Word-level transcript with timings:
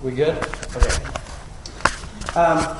We 0.00 0.12
good? 0.12 0.36
Okay. 0.76 1.04
Um, 2.38 2.76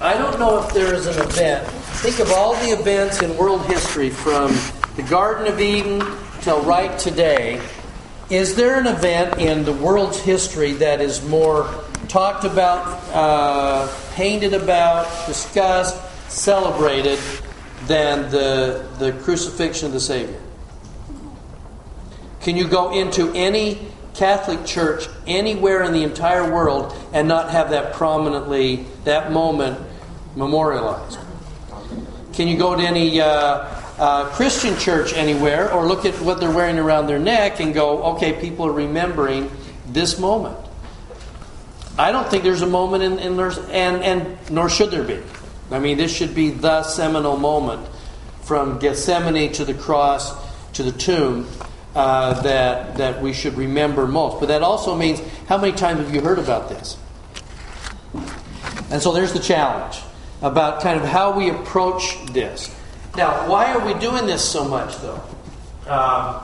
I 0.00 0.14
don't 0.18 0.40
know 0.40 0.58
if 0.58 0.74
there 0.74 0.92
is 0.92 1.06
an 1.06 1.22
event. 1.22 1.64
Think 2.02 2.18
of 2.18 2.32
all 2.32 2.54
the 2.54 2.70
events 2.70 3.22
in 3.22 3.36
world 3.36 3.64
history 3.66 4.10
from 4.10 4.52
the 4.96 5.04
Garden 5.08 5.46
of 5.46 5.60
Eden 5.60 6.04
till 6.40 6.60
right 6.62 6.98
today. 6.98 7.62
Is 8.28 8.56
there 8.56 8.76
an 8.80 8.88
event 8.88 9.38
in 9.40 9.64
the 9.64 9.72
world's 9.72 10.18
history 10.18 10.72
that 10.72 11.00
is 11.00 11.24
more 11.28 11.72
talked 12.08 12.42
about, 12.42 12.86
uh, 13.12 13.88
painted 14.14 14.52
about, 14.52 15.06
discussed, 15.28 15.96
celebrated 16.28 17.20
than 17.86 18.32
the, 18.32 18.84
the 18.98 19.12
crucifixion 19.22 19.86
of 19.86 19.92
the 19.92 20.00
Savior? 20.00 20.40
Can 22.40 22.56
you 22.56 22.66
go 22.66 22.92
into 22.92 23.32
any 23.32 23.93
Catholic 24.14 24.64
church 24.64 25.08
anywhere 25.26 25.82
in 25.82 25.92
the 25.92 26.04
entire 26.04 26.50
world 26.50 26.96
and 27.12 27.26
not 27.26 27.50
have 27.50 27.70
that 27.70 27.92
prominently, 27.94 28.86
that 29.04 29.32
moment 29.32 29.78
memorialized? 30.36 31.18
Can 32.32 32.48
you 32.48 32.56
go 32.56 32.76
to 32.76 32.82
any 32.82 33.20
uh, 33.20 33.26
uh, 33.98 34.24
Christian 34.30 34.76
church 34.78 35.12
anywhere 35.14 35.72
or 35.72 35.86
look 35.86 36.04
at 36.04 36.14
what 36.20 36.40
they're 36.40 36.50
wearing 36.50 36.78
around 36.78 37.06
their 37.06 37.18
neck 37.18 37.60
and 37.60 37.74
go, 37.74 38.14
okay, 38.14 38.40
people 38.40 38.66
are 38.66 38.72
remembering 38.72 39.50
this 39.86 40.18
moment? 40.18 40.56
I 41.96 42.10
don't 42.10 42.28
think 42.28 42.42
there's 42.42 42.62
a 42.62 42.66
moment 42.66 43.04
in, 43.04 43.18
in 43.20 43.36
there's, 43.36 43.58
and, 43.58 44.02
and 44.02 44.50
nor 44.50 44.68
should 44.68 44.90
there 44.90 45.04
be. 45.04 45.20
I 45.70 45.78
mean, 45.78 45.96
this 45.96 46.14
should 46.14 46.34
be 46.34 46.50
the 46.50 46.82
seminal 46.82 47.36
moment 47.36 47.88
from 48.42 48.78
Gethsemane 48.78 49.52
to 49.52 49.64
the 49.64 49.74
cross 49.74 50.34
to 50.72 50.82
the 50.82 50.92
tomb 50.92 51.48
uh, 51.94 52.42
that, 52.42 52.96
that 52.96 53.22
we 53.22 53.32
should 53.32 53.54
remember 53.54 54.06
most. 54.06 54.40
But 54.40 54.46
that 54.46 54.62
also 54.62 54.94
means 54.94 55.20
how 55.48 55.58
many 55.58 55.72
times 55.72 56.00
have 56.00 56.14
you 56.14 56.20
heard 56.20 56.38
about 56.38 56.68
this? 56.68 56.96
And 58.90 59.00
so 59.00 59.12
there's 59.12 59.32
the 59.32 59.40
challenge 59.40 60.00
about 60.42 60.82
kind 60.82 61.00
of 61.00 61.06
how 61.06 61.36
we 61.36 61.50
approach 61.50 62.16
this. 62.26 62.74
Now, 63.16 63.48
why 63.48 63.72
are 63.72 63.84
we 63.84 63.94
doing 64.00 64.26
this 64.26 64.44
so 64.44 64.64
much, 64.64 64.96
though? 64.98 65.22
Um, 65.86 66.42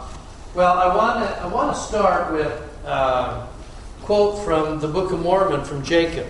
well, 0.55 0.79
I 0.79 0.95
want 0.95 1.21
to 1.21 1.43
I 1.43 1.47
want 1.47 1.75
to 1.75 1.81
start 1.81 2.33
with 2.33 2.53
a 2.85 3.47
quote 4.03 4.45
from 4.45 4.81
the 4.81 4.89
Book 4.89 5.13
of 5.13 5.21
Mormon 5.21 5.65
from 5.65 5.85
Jacob, 5.85 6.27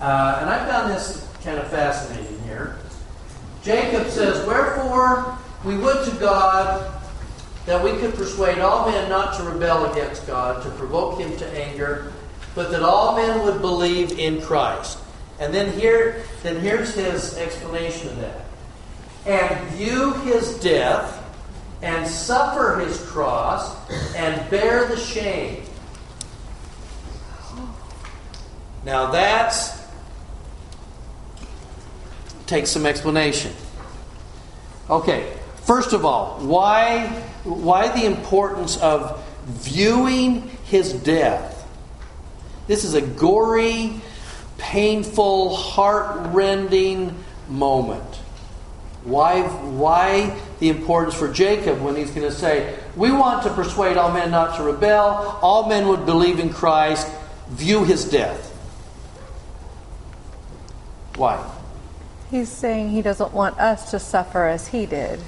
uh, 0.00 0.38
and 0.40 0.50
I 0.50 0.66
found 0.68 0.90
this 0.90 1.28
kind 1.44 1.58
of 1.58 1.68
fascinating 1.70 2.42
here. 2.42 2.76
Jacob 3.62 4.08
says, 4.08 4.44
"Wherefore 4.46 5.38
we 5.64 5.76
would 5.76 6.04
to 6.04 6.14
God 6.16 7.00
that 7.66 7.82
we 7.82 7.92
could 7.92 8.14
persuade 8.14 8.58
all 8.58 8.90
men 8.90 9.08
not 9.08 9.36
to 9.36 9.44
rebel 9.44 9.90
against 9.92 10.26
God, 10.26 10.62
to 10.64 10.70
provoke 10.70 11.20
him 11.20 11.36
to 11.36 11.46
anger, 11.64 12.12
but 12.54 12.70
that 12.72 12.82
all 12.82 13.16
men 13.16 13.42
would 13.44 13.60
believe 13.60 14.18
in 14.18 14.42
Christ. 14.42 14.98
And 15.38 15.54
then 15.54 15.72
here, 15.78 16.24
then 16.42 16.60
here's 16.60 16.94
his 16.94 17.36
explanation 17.38 18.08
of 18.08 18.16
that. 18.20 18.44
And 19.24 19.70
view 19.70 20.12
his 20.14 20.58
death, 20.58 21.18
and 21.82 22.06
suffer 22.06 22.80
his 22.80 23.00
cross, 23.06 23.76
and 24.14 24.50
bear 24.50 24.86
the 24.86 24.96
shame. 24.96 25.62
Now 28.84 29.12
that's 29.12 29.80
takes 32.46 32.70
some 32.70 32.84
explanation. 32.84 33.52
Okay, 34.90 35.32
first 35.64 35.92
of 35.92 36.04
all, 36.04 36.38
why 36.40 37.06
why 37.44 37.88
the 37.88 38.06
importance 38.06 38.76
of 38.78 39.24
viewing 39.46 40.48
his 40.64 40.92
death? 40.92 41.58
This 42.68 42.84
is 42.84 42.94
a 42.94 43.02
gory, 43.02 44.00
painful, 44.58 45.56
heart-rending 45.56 47.14
moment. 47.48 48.14
Why, 49.04 49.42
why 49.42 50.38
the 50.60 50.68
importance 50.68 51.14
for 51.16 51.26
Jacob 51.26 51.80
when 51.80 51.96
he's 51.96 52.12
going 52.12 52.28
to 52.28 52.34
say, 52.34 52.78
We 52.94 53.10
want 53.10 53.42
to 53.42 53.52
persuade 53.52 53.96
all 53.96 54.12
men 54.12 54.30
not 54.30 54.56
to 54.58 54.62
rebel, 54.62 55.38
all 55.42 55.68
men 55.68 55.88
would 55.88 56.06
believe 56.06 56.38
in 56.38 56.50
Christ, 56.50 57.10
view 57.48 57.82
his 57.84 58.04
death? 58.04 58.50
Why? 61.16 61.44
He's 62.30 62.48
saying 62.48 62.90
he 62.90 63.02
doesn't 63.02 63.32
want 63.32 63.58
us 63.58 63.90
to 63.90 63.98
suffer 63.98 64.46
as 64.46 64.68
he 64.68 64.86
did. 64.86 65.20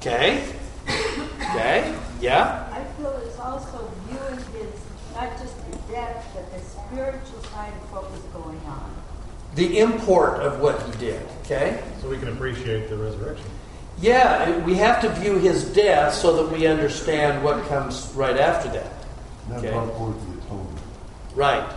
Okay. 0.00 0.46
Okay. 0.88 1.98
Yeah. 2.20 2.68
I 2.72 2.84
feel 3.00 3.10
it's 3.24 3.38
also 3.38 3.90
viewing 4.08 4.36
his, 4.52 4.80
not 5.14 5.30
just 5.38 5.54
the 5.70 5.76
death, 5.92 6.26
but 6.34 6.50
the 6.52 6.60
spiritual 6.64 7.42
side 7.44 7.72
of 7.72 7.92
what 7.92 8.10
was 8.10 8.20
going 8.32 8.60
on. 8.66 8.94
The 9.54 9.78
import 9.78 10.40
of 10.42 10.60
what 10.60 10.80
he 10.82 10.92
did. 10.98 11.22
Okay. 11.42 11.82
So 12.02 12.08
we 12.08 12.18
can 12.18 12.28
appreciate 12.28 12.88
the 12.88 12.96
resurrection. 12.96 13.46
Yeah, 14.00 14.58
we 14.64 14.74
have 14.74 15.00
to 15.00 15.08
view 15.08 15.38
his 15.38 15.64
death 15.64 16.12
so 16.12 16.44
that 16.44 16.54
we 16.56 16.66
understand 16.66 17.42
what 17.42 17.64
comes 17.68 18.12
right 18.14 18.36
after 18.36 18.68
that. 18.70 18.92
That 19.48 19.58
Okay. 19.58 19.70
brought 19.70 19.96
forth 19.96 20.16
the 20.26 20.44
atonement. 20.44 20.78
Right. 21.34 21.68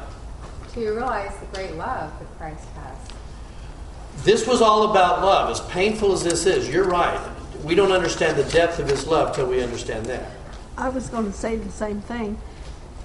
Do 0.74 0.81
you 0.81 0.94
realize 0.94 1.31
the 1.40 1.46
great 1.57 1.75
love 1.75 2.12
that 2.19 2.38
Christ 2.38 2.66
has? 2.75 4.24
This 4.25 4.46
was 4.46 4.62
all 4.62 4.91
about 4.91 5.22
love. 5.24 5.50
As 5.50 5.62
painful 5.62 6.12
as 6.12 6.24
this 6.24 6.46
is, 6.46 6.68
you're 6.68 6.84
right. 6.90 7.19
We 7.63 7.75
don't 7.75 7.91
understand 7.91 8.37
the 8.37 8.49
depth 8.51 8.79
of 8.79 8.87
his 8.87 9.05
love 9.07 9.35
till 9.35 9.47
we 9.47 9.61
understand 9.61 10.05
that. 10.07 10.31
I 10.77 10.89
was 10.89 11.09
going 11.09 11.25
to 11.25 11.33
say 11.33 11.57
the 11.57 11.71
same 11.71 12.01
thing, 12.01 12.37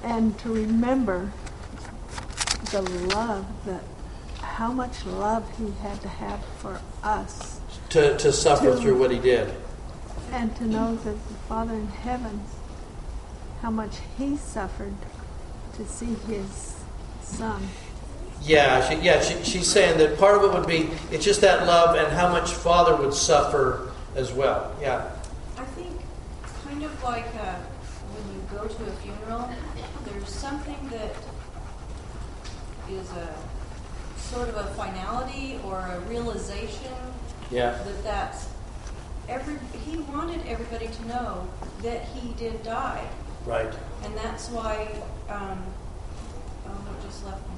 and 0.03 0.39
to 0.41 0.53
remember 0.53 1.33
the 2.71 2.83
love 2.83 3.47
that 3.67 3.83
how 4.41 4.73
much 4.73 5.05
love 5.07 5.45
he 5.59 5.73
had 5.83 6.01
to 6.03 6.09
have 6.09 6.45
for 6.59 6.81
us, 7.03 7.61
To, 7.91 8.17
to 8.19 8.33
suffer 8.33 8.71
To- 8.73 8.77
through 8.77 8.99
what 8.99 9.11
he 9.11 9.19
did. 9.19 9.53
and 10.33 10.55
to 10.57 10.65
know 10.65 10.95
that 10.97 11.29
the 11.29 11.35
Father 11.49 11.75
in 11.75 11.89
heaven, 11.89 12.41
how 13.63 13.71
much 13.71 13.97
he 14.17 14.37
suffered 14.37 14.95
to 15.77 15.85
see 15.87 16.15
his 16.29 16.77
son. 17.23 17.69
Yeah, 18.43 18.87
she, 18.89 18.97
yeah, 18.97 19.21
she, 19.21 19.43
she's 19.43 19.67
saying 19.67 19.99
that 19.99 20.19
part 20.19 20.37
of 20.37 20.45
it 20.45 20.53
would 20.53 20.67
be 20.69 20.91
it's 21.11 21.25
just 21.25 21.41
that 21.41 21.67
love 21.67 21.97
and 21.97 22.13
how 22.13 22.29
much 22.29 22.53
Father 22.53 22.95
would 22.95 23.15
suffer 23.15 23.91
as 24.17 24.33
well. 24.33 24.75
Yeah. 24.81 25.11
I 25.59 25.65
think 25.65 26.01
kind 26.65 26.83
of 26.83 27.03
like 27.05 27.27
uh, 27.41 27.57
when 28.13 28.35
you 28.35 28.43
go 28.51 28.67
to 28.67 28.85
a 28.91 28.97
funeral, 28.97 29.51
there's 30.05 30.29
something 30.29 30.89
that 30.91 31.15
is 32.91 33.11
a 33.13 33.35
sort 34.19 34.49
of 34.49 34.57
a 34.57 34.65
finality 34.75 35.59
or 35.65 35.79
a 35.79 36.01
realization 36.09 36.93
Yeah. 37.51 37.71
that 37.85 38.03
that's 38.03 38.49
every. 39.29 39.57
He 39.87 39.99
wanted 39.99 40.47
everybody 40.47 40.89
to 40.89 41.07
know 41.09 41.49
that 41.83 42.05
he 42.07 42.33
did 42.35 42.63
die, 42.63 43.07
Right. 43.47 43.73
and 44.05 44.17
that's 44.17 44.49
why. 44.49 44.89
Um, 45.29 45.63
oh, 46.67 46.71
it 46.71 47.07
just 47.07 47.25
left 47.25 47.41
me 47.49 47.55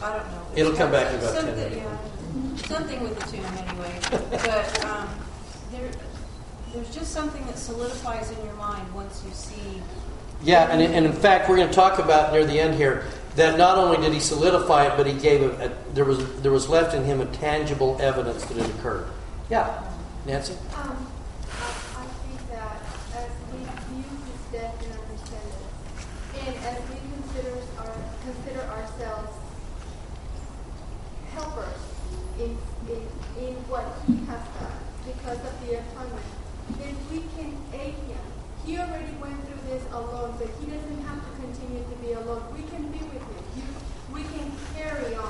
now. 0.00 0.06
I 0.06 0.16
don't 0.16 0.26
know. 0.30 0.42
It'll 0.54 0.74
come 0.74 0.90
back 0.92 1.12
in 1.12 1.18
about 1.20 1.34
10 1.34 1.46
minutes. 1.56 1.76
Yeah, 1.76 1.96
something 2.66 3.00
with 3.02 3.18
the 3.18 3.26
tune 3.30 3.44
anyway. 3.44 3.98
But 4.30 4.84
um, 4.84 5.08
there, 5.72 5.90
there's 6.72 6.94
just 6.94 7.12
something 7.12 7.44
that 7.46 7.58
solidifies 7.58 8.30
in 8.30 8.44
your 8.44 8.54
mind 8.54 8.92
once 8.94 9.22
you 9.26 9.32
see. 9.32 9.82
Yeah, 10.42 10.70
and, 10.70 10.80
in- 10.80 10.92
and 10.92 11.06
in 11.06 11.12
fact, 11.12 11.48
we're 11.48 11.56
going 11.56 11.68
to 11.68 11.74
talk 11.74 11.98
about 11.98 12.32
near 12.32 12.44
the 12.44 12.58
end 12.60 12.74
here 12.74 13.04
that 13.36 13.56
not 13.58 13.78
only 13.78 13.96
did 13.98 14.12
he 14.12 14.20
solidify 14.20 14.86
it, 14.86 14.96
but 14.96 15.06
he 15.06 15.12
gave 15.14 15.42
a, 15.42 15.66
a, 15.66 15.94
there 15.94 16.04
was 16.04 16.40
there 16.42 16.52
was 16.52 16.68
left 16.68 16.94
in 16.94 17.04
him 17.04 17.20
a 17.20 17.26
tangible 17.26 17.96
evidence 18.00 18.44
that 18.46 18.56
it 18.58 18.68
occurred. 18.70 19.06
Yeah, 19.50 19.82
Nancy. 20.26 20.54
Um, 20.76 21.06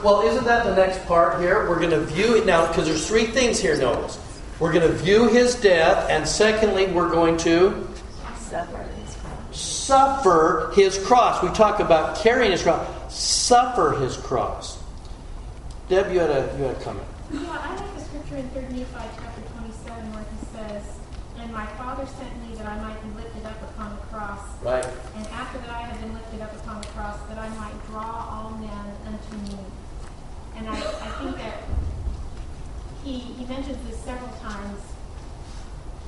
Well, 0.09 0.23
isn't 0.23 0.45
that 0.45 0.65
the 0.65 0.75
next 0.75 1.05
part 1.05 1.39
here? 1.39 1.69
We're 1.69 1.79
going 1.79 1.91
to 1.91 2.01
view 2.01 2.35
it 2.35 2.47
now 2.47 2.67
because 2.67 2.87
there's 2.87 3.07
three 3.07 3.27
things 3.27 3.61
here, 3.61 3.77
notice. 3.77 4.19
We're 4.59 4.73
going 4.73 4.91
to 4.91 4.97
view 4.97 5.29
his 5.29 5.55
death, 5.55 6.09
and 6.09 6.27
secondly, 6.27 6.87
we're 6.87 7.11
going 7.11 7.37
to 7.45 7.87
suffer 8.35 8.85
his 8.85 9.17
cross. 9.17 9.61
Suffer 9.61 10.73
his 10.75 11.07
cross. 11.07 11.43
We 11.43 11.51
talk 11.51 11.81
about 11.81 12.17
carrying 12.17 12.53
his 12.53 12.63
cross. 12.63 12.89
Suffer 13.15 14.01
his 14.01 14.17
cross. 14.17 14.83
Deb, 15.91 16.11
you 16.11 16.21
had 16.21 16.31
a, 16.31 16.57
you 16.57 16.65
had 16.65 16.77
a 16.79 16.81
comment. 16.81 17.07
Yeah, 17.31 17.41
I 17.51 17.77
like 17.77 17.95
the 17.95 18.01
scripture 18.01 18.37
in 18.39 18.49
3 18.49 18.63
Nephi 18.63 18.87
chapter 18.95 19.43
27 19.61 20.13
where 20.15 20.25
he 20.25 20.47
says, 20.57 20.85
And 21.37 21.53
my 21.53 21.67
Father 21.77 22.07
sent 22.07 22.49
me 22.49 22.57
that 22.57 22.67
I 22.67 22.81
might 22.81 22.97
be 23.03 23.11
lifted 23.11 23.45
up 23.45 23.61
upon 23.61 23.91
the 23.91 24.03
cross. 24.07 24.41
Right. 24.63 24.89
And 25.17 25.27
after 25.27 25.59
that 25.59 25.69
I 25.69 25.83
have 25.83 26.01
been 26.01 26.15
lifted 26.15 26.41
up 26.41 26.57
upon 26.57 26.81
the 26.81 26.87
cross, 26.97 27.21
that 27.29 27.37
I 27.37 27.51
might 27.51 27.87
draw 27.89 28.25
all 28.33 28.57
men 28.57 28.97
unto 29.05 29.53
me. 29.53 29.59
And 30.59 30.69
I, 30.69 30.75
I 30.75 31.11
think 31.21 31.37
that 31.37 31.55
he, 33.05 33.19
he 33.19 33.45
mentions 33.45 33.79
this 33.89 33.99
several 34.01 34.31
times. 34.41 34.81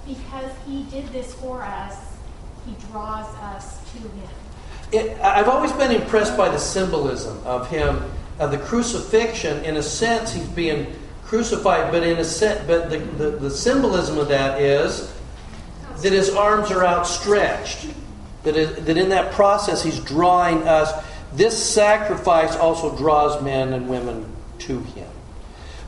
Because 0.06 0.50
he 0.66 0.82
did 0.84 1.06
this 1.08 1.34
for 1.34 1.62
us, 1.62 2.16
he 2.66 2.74
draws 2.90 3.26
us 3.36 3.80
to 3.92 3.98
him. 3.98 4.28
It, 4.90 5.20
I've 5.20 5.48
always 5.48 5.72
been 5.72 5.92
impressed 5.92 6.36
by 6.36 6.48
the 6.48 6.58
symbolism 6.58 7.40
of 7.44 7.70
him, 7.70 8.02
of 8.40 8.50
the 8.50 8.58
crucifixion. 8.58 9.64
In 9.64 9.76
a 9.76 9.82
sense, 9.84 10.32
he's 10.32 10.48
being 10.48 10.96
crucified, 11.24 11.92
but 11.92 12.02
in 12.02 12.18
a 12.18 12.24
set, 12.24 12.66
but 12.66 12.90
the, 12.90 12.98
the, 12.98 13.30
the 13.30 13.50
symbolism 13.50 14.18
of 14.18 14.28
that 14.28 14.60
is 14.60 15.14
that 16.02 16.12
his 16.12 16.30
arms 16.30 16.72
are 16.72 16.84
outstretched. 16.84 17.86
That, 18.42 18.56
is, 18.56 18.84
that 18.84 18.96
in 18.96 19.10
that 19.10 19.32
process, 19.32 19.84
he's 19.84 20.00
drawing 20.00 20.66
us. 20.66 20.90
This 21.34 21.72
sacrifice 21.72 22.56
also 22.56 22.96
draws 22.96 23.40
men 23.44 23.74
and 23.74 23.88
women 23.88 24.26
to 24.60 24.80
him. 24.80 25.10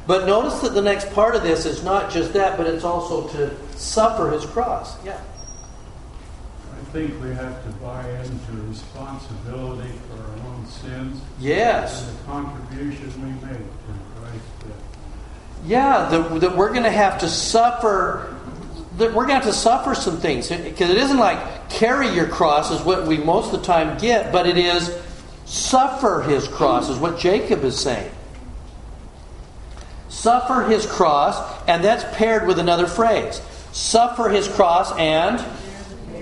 But 0.07 0.27
notice 0.27 0.61
that 0.61 0.75
the 0.75 0.83
next 0.83 1.13
part 1.13 1.37
of 1.37 1.43
this 1.43 1.65
is 1.65 1.85
not 1.85 2.11
just 2.11 2.33
that, 2.33 2.59
but 2.59 2.67
it's 2.67 2.85
also 2.85 3.29
to 3.29 3.57
suffer 3.79 4.31
his 4.31 4.45
cross. 4.45 5.03
Yeah. 5.05 5.21
I 6.73 6.85
think 6.93 7.23
we 7.23 7.31
have 7.31 7.65
to 7.65 7.71
buy 7.79 8.09
into 8.21 8.53
responsibility 8.69 9.93
for 10.09 10.23
our 10.23 10.53
own 10.53 10.67
sins. 10.67 11.21
Yes. 11.39 12.09
And 12.09 12.19
the 12.19 12.25
contribution 12.25 13.23
we 13.23 13.47
make 13.47 13.59
to 13.59 14.21
Christ's 14.21 14.65
death. 14.65 14.99
Yeah, 15.65 16.09
that, 16.11 16.41
that 16.41 16.57
we're 16.57 16.71
going 16.71 16.83
to 16.83 16.91
have 16.91 17.21
to 17.21 17.29
suffer. 17.29 18.37
That 18.99 19.15
we're 19.15 19.27
going 19.27 19.41
to 19.41 19.45
have 19.47 19.55
to 19.55 19.55
suffer 19.55 19.95
some 19.95 20.19
things 20.19 20.51
because 20.51 20.91
it 20.91 20.99
isn't 20.99 21.17
like 21.17 21.71
carry 21.71 22.09
your 22.09 22.29
cross 22.29 22.71
is 22.71 22.83
what 22.83 23.07
we 23.07 23.17
most 23.17 23.55
of 23.55 23.61
the 23.61 23.67
time 23.67 23.97
get, 23.99 24.33
but 24.33 24.47
it 24.47 24.59
is 24.59 24.95
suffer 25.47 26.23
his 26.23 26.47
cross 26.47 26.91
is 26.91 26.99
what 26.99 27.19
Jacob 27.19 27.65
is 27.65 27.79
saying. 27.79 28.11
Suffer 30.13 30.63
his 30.63 30.87
cross, 30.87 31.37
and 31.67 31.83
that's 31.83 32.05
paired 32.17 32.47
with 32.47 32.59
another 32.59 32.87
phrase: 32.87 33.41
suffer 33.73 34.29
his 34.29 34.47
cross 34.47 34.93
and 34.97 35.45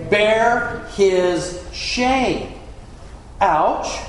bear 0.09 0.87
his 0.95 1.63
shame. 1.73 2.55
Ouch 3.41 4.01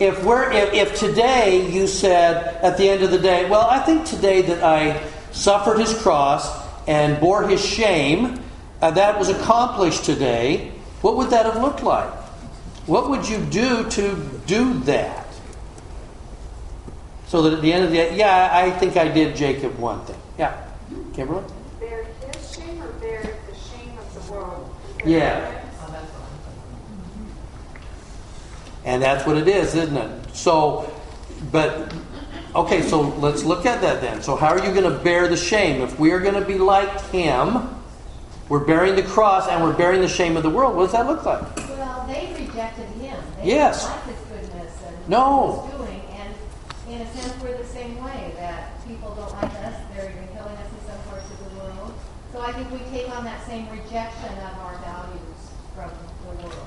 if 0.00 0.24
we're 0.24 0.50
if, 0.50 0.72
if, 0.72 0.98
today 0.98 1.70
you 1.70 1.86
said 1.86 2.56
at 2.62 2.78
the 2.78 2.88
end 2.88 3.02
of 3.02 3.10
the 3.10 3.18
day, 3.18 3.48
well, 3.48 3.68
I 3.68 3.80
think 3.80 4.06
today 4.06 4.40
that 4.40 4.64
I 4.64 5.06
suffered 5.30 5.78
his 5.78 5.94
cross 6.02 6.50
and 6.88 7.20
bore 7.20 7.46
his 7.46 7.62
shame, 7.62 8.42
and 8.80 8.96
that 8.96 9.18
was 9.18 9.28
accomplished 9.28 10.04
today, 10.04 10.72
what 11.02 11.16
would 11.18 11.28
that 11.30 11.44
have 11.44 11.60
looked 11.60 11.82
like? 11.82 12.10
What 12.86 13.10
would 13.10 13.28
you 13.28 13.40
do 13.44 13.88
to 13.90 14.16
do 14.46 14.78
that? 14.80 15.26
So 17.30 17.42
that 17.42 17.52
at 17.52 17.62
the 17.62 17.72
end 17.72 17.84
of 17.84 17.92
the 17.92 17.96
day, 17.96 18.16
yeah, 18.16 18.50
I 18.52 18.72
think 18.72 18.96
I 18.96 19.06
did 19.06 19.36
Jacob 19.36 19.78
one 19.78 20.04
thing. 20.04 20.20
Yeah, 20.36 20.66
Kimberly. 21.12 21.44
Bear 21.78 22.02
his 22.02 22.52
shame 22.52 22.82
or 22.82 22.88
bear 22.94 23.22
the 23.22 23.54
shame 23.54 23.96
of 23.96 24.26
the 24.26 24.32
world. 24.32 24.74
Yeah. 25.04 25.62
And 28.84 29.00
that's 29.00 29.24
what 29.24 29.36
it 29.36 29.46
is, 29.46 29.76
isn't 29.76 29.96
it? 29.96 30.34
So, 30.34 30.92
but, 31.52 31.94
okay, 32.56 32.82
so 32.82 33.00
let's 33.00 33.44
look 33.44 33.64
at 33.64 33.80
that 33.80 34.00
then. 34.00 34.22
So, 34.22 34.34
how 34.34 34.48
are 34.48 34.58
you 34.58 34.74
going 34.74 34.92
to 34.92 34.98
bear 35.04 35.28
the 35.28 35.36
shame? 35.36 35.82
If 35.82 36.00
we 36.00 36.10
are 36.10 36.18
going 36.18 36.34
to 36.34 36.44
be 36.44 36.58
like 36.58 37.00
him, 37.12 37.80
we're 38.48 38.64
bearing 38.64 38.96
the 38.96 39.04
cross 39.04 39.46
and 39.46 39.62
we're 39.62 39.76
bearing 39.76 40.00
the 40.00 40.08
shame 40.08 40.36
of 40.36 40.42
the 40.42 40.50
world. 40.50 40.74
What 40.74 40.86
does 40.86 40.92
that 40.94 41.06
look 41.06 41.24
like? 41.24 41.56
Well, 41.56 42.04
they 42.08 42.34
rejected 42.36 42.88
him. 43.00 43.22
They 43.36 43.46
yes. 43.46 43.84
didn't 43.84 43.94
like 43.94 44.16
his 44.16 44.48
goodness 44.48 44.82
and 44.84 45.08
no. 45.08 45.28
what 45.28 45.70
he 45.70 45.78
was 45.78 45.88
doing. 45.88 46.00
And 46.18 46.34
in 46.90 47.00
a 47.00 47.12
sense, 47.12 47.40
we're 47.42 47.56
the 47.56 47.66
same 47.66 48.02
way, 48.02 48.32
that 48.36 48.86
people 48.86 49.14
don't 49.14 49.32
like 49.34 49.54
us. 49.64 49.74
They're 49.94 50.10
even 50.10 50.26
killing 50.34 50.56
us 50.56 50.66
in 50.72 50.90
some 50.90 50.98
parts 51.08 51.30
of 51.30 51.38
the 51.38 51.60
world. 51.60 51.94
So 52.32 52.40
I 52.40 52.52
think 52.52 52.70
we 52.72 52.78
take 52.90 53.08
on 53.16 53.24
that 53.24 53.46
same 53.46 53.68
rejection 53.70 54.32
of 54.38 54.58
our 54.58 54.76
values 54.78 55.40
from 55.74 55.90
the 56.36 56.46
world. 56.46 56.66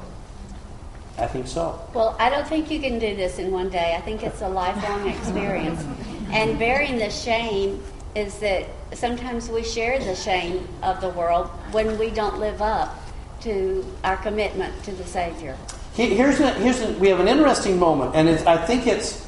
I 1.18 1.28
think 1.28 1.48
so. 1.48 1.80
Well, 1.94 2.16
I 2.20 2.30
don't 2.30 2.48
think 2.48 2.72
you 2.72 2.80
can 2.80 3.00
do 3.00 3.16
this 3.16 3.38
in 3.38 3.52
one 3.52 3.70
day. 3.70 3.96
I 3.98 4.02
think 4.02 4.24
it's 4.24 4.42
a 4.42 4.48
lifelong 4.48 5.08
experience. 5.08 5.84
and 6.32 6.58
bearing 6.58 6.98
the 6.98 7.10
shame 7.10 7.84
is 8.16 8.40
that 8.40 8.66
sometimes 8.94 9.50
we 9.50 9.64
share 9.64 10.00
the 10.00 10.16
shame 10.16 10.68
of 10.82 11.02
the 11.02 11.10
world 11.10 11.48
when 11.72 11.98
we 12.00 12.10
don't 12.10 12.40
live 12.40 12.62
up 12.62 12.98
to 13.42 13.86
our 14.04 14.18
commitment 14.18 14.84
to 14.84 14.92
the 14.92 15.04
Savior. 15.04 15.58
Here's 15.96 16.40
a, 16.40 16.54
here's 16.54 16.82
a, 16.82 16.94
we 16.94 17.10
have 17.10 17.20
an 17.20 17.28
interesting 17.28 17.78
moment, 17.78 18.16
and 18.16 18.30
I 18.48 18.58
think 18.66 18.88
it's 18.88 19.28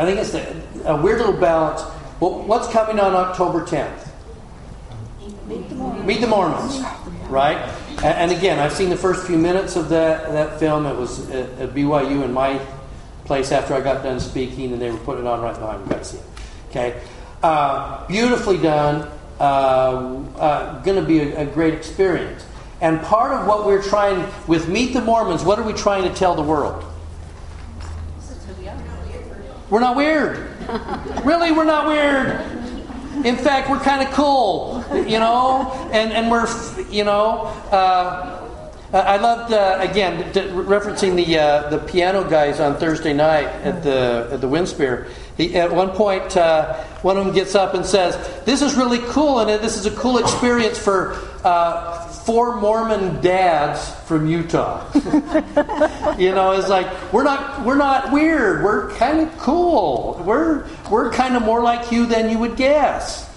I 0.00 0.06
think 0.06 0.18
it's 0.18 0.32
a, 0.32 0.90
a 0.92 0.96
weird 0.96 1.18
little 1.18 1.38
balance. 1.38 1.82
Well, 2.20 2.42
what's 2.44 2.68
coming 2.68 2.98
on 2.98 3.14
October 3.14 3.66
10th? 3.66 4.08
Meet 5.46 5.68
the 5.68 5.74
Mormons. 5.74 6.06
Meet 6.06 6.20
the 6.22 6.26
Mormons, 6.26 6.80
right? 7.28 7.58
And 8.02 8.32
again, 8.32 8.58
I've 8.58 8.72
seen 8.72 8.88
the 8.88 8.96
first 8.96 9.26
few 9.26 9.36
minutes 9.36 9.76
of 9.76 9.90
that, 9.90 10.32
that 10.32 10.58
film. 10.58 10.86
It 10.86 10.96
was 10.96 11.28
at, 11.28 11.50
at 11.58 11.74
BYU 11.74 12.24
in 12.24 12.32
my 12.32 12.58
place 13.26 13.52
after 13.52 13.74
I 13.74 13.82
got 13.82 14.02
done 14.02 14.20
speaking, 14.20 14.72
and 14.72 14.80
they 14.80 14.90
were 14.90 14.96
putting 14.96 15.26
it 15.26 15.28
on 15.28 15.42
right 15.42 15.54
behind. 15.54 15.84
You 15.84 15.90
got 15.90 15.98
to 15.98 16.04
see 16.06 16.16
it. 16.16 16.24
Okay, 16.70 17.02
uh, 17.42 18.06
beautifully 18.06 18.56
done. 18.56 19.06
Uh, 19.38 20.24
uh, 20.38 20.82
Going 20.82 20.98
to 20.98 21.06
be 21.06 21.20
a, 21.20 21.42
a 21.42 21.44
great 21.44 21.74
experience. 21.74 22.46
And 22.80 23.02
part 23.02 23.32
of 23.32 23.46
what 23.46 23.66
we're 23.66 23.82
trying 23.82 24.26
with 24.46 24.66
Meet 24.66 24.94
the 24.94 25.02
Mormons, 25.02 25.44
what 25.44 25.58
are 25.58 25.62
we 25.62 25.74
trying 25.74 26.04
to 26.04 26.14
tell 26.14 26.34
the 26.34 26.42
world? 26.42 26.89
We're 29.70 29.80
not 29.80 29.96
weird. 29.96 30.36
really, 31.24 31.52
we're 31.52 31.64
not 31.64 31.86
weird. 31.86 32.28
In 33.24 33.36
fact, 33.36 33.70
we're 33.70 33.78
kind 33.78 34.06
of 34.06 34.12
cool, 34.12 34.84
you 34.92 35.18
know, 35.20 35.70
and, 35.92 36.12
and 36.12 36.30
we're, 36.30 36.48
you 36.90 37.04
know, 37.04 37.42
uh, 37.70 38.48
I 38.92 39.18
loved 39.18 39.52
uh, 39.52 39.78
again 39.80 40.32
referencing 40.32 41.14
the 41.14 41.38
uh, 41.38 41.70
the 41.70 41.78
piano 41.78 42.28
guys 42.28 42.58
on 42.58 42.76
Thursday 42.76 43.12
night 43.12 43.46
at 43.62 43.84
the 43.84 44.28
at 44.32 44.40
the 44.40 44.48
Winspear. 44.48 45.08
He, 45.36 45.54
at 45.54 45.70
one 45.70 45.90
point, 45.90 46.36
uh, 46.36 46.74
one 47.02 47.16
of 47.16 47.24
them 47.24 47.32
gets 47.32 47.54
up 47.54 47.74
and 47.74 47.86
says, 47.86 48.16
"This 48.44 48.62
is 48.62 48.74
really 48.74 48.98
cool, 48.98 49.38
and 49.38 49.62
this 49.62 49.76
is 49.76 49.86
a 49.86 49.92
cool 49.92 50.18
experience 50.18 50.76
for 50.76 51.16
uh, 51.44 52.09
four 52.24 52.56
Mormon 52.60 53.20
dads 53.20 53.90
from 54.06 54.26
Utah." 54.26 54.84
you 56.18 56.32
know, 56.34 56.52
it's 56.52 56.68
like 56.68 56.86
we're 57.12 57.22
not 57.24 57.64
we're 57.64 57.76
not 57.76 58.12
weird. 58.12 58.62
We're 58.62 58.90
kind 58.92 59.20
of 59.20 59.36
cool. 59.38 60.20
We're 60.24 60.66
we're 60.90 61.10
kind 61.12 61.36
of 61.36 61.42
more 61.42 61.62
like 61.62 61.90
you 61.92 62.06
than 62.06 62.30
you 62.30 62.38
would 62.38 62.56
guess. 62.56 63.28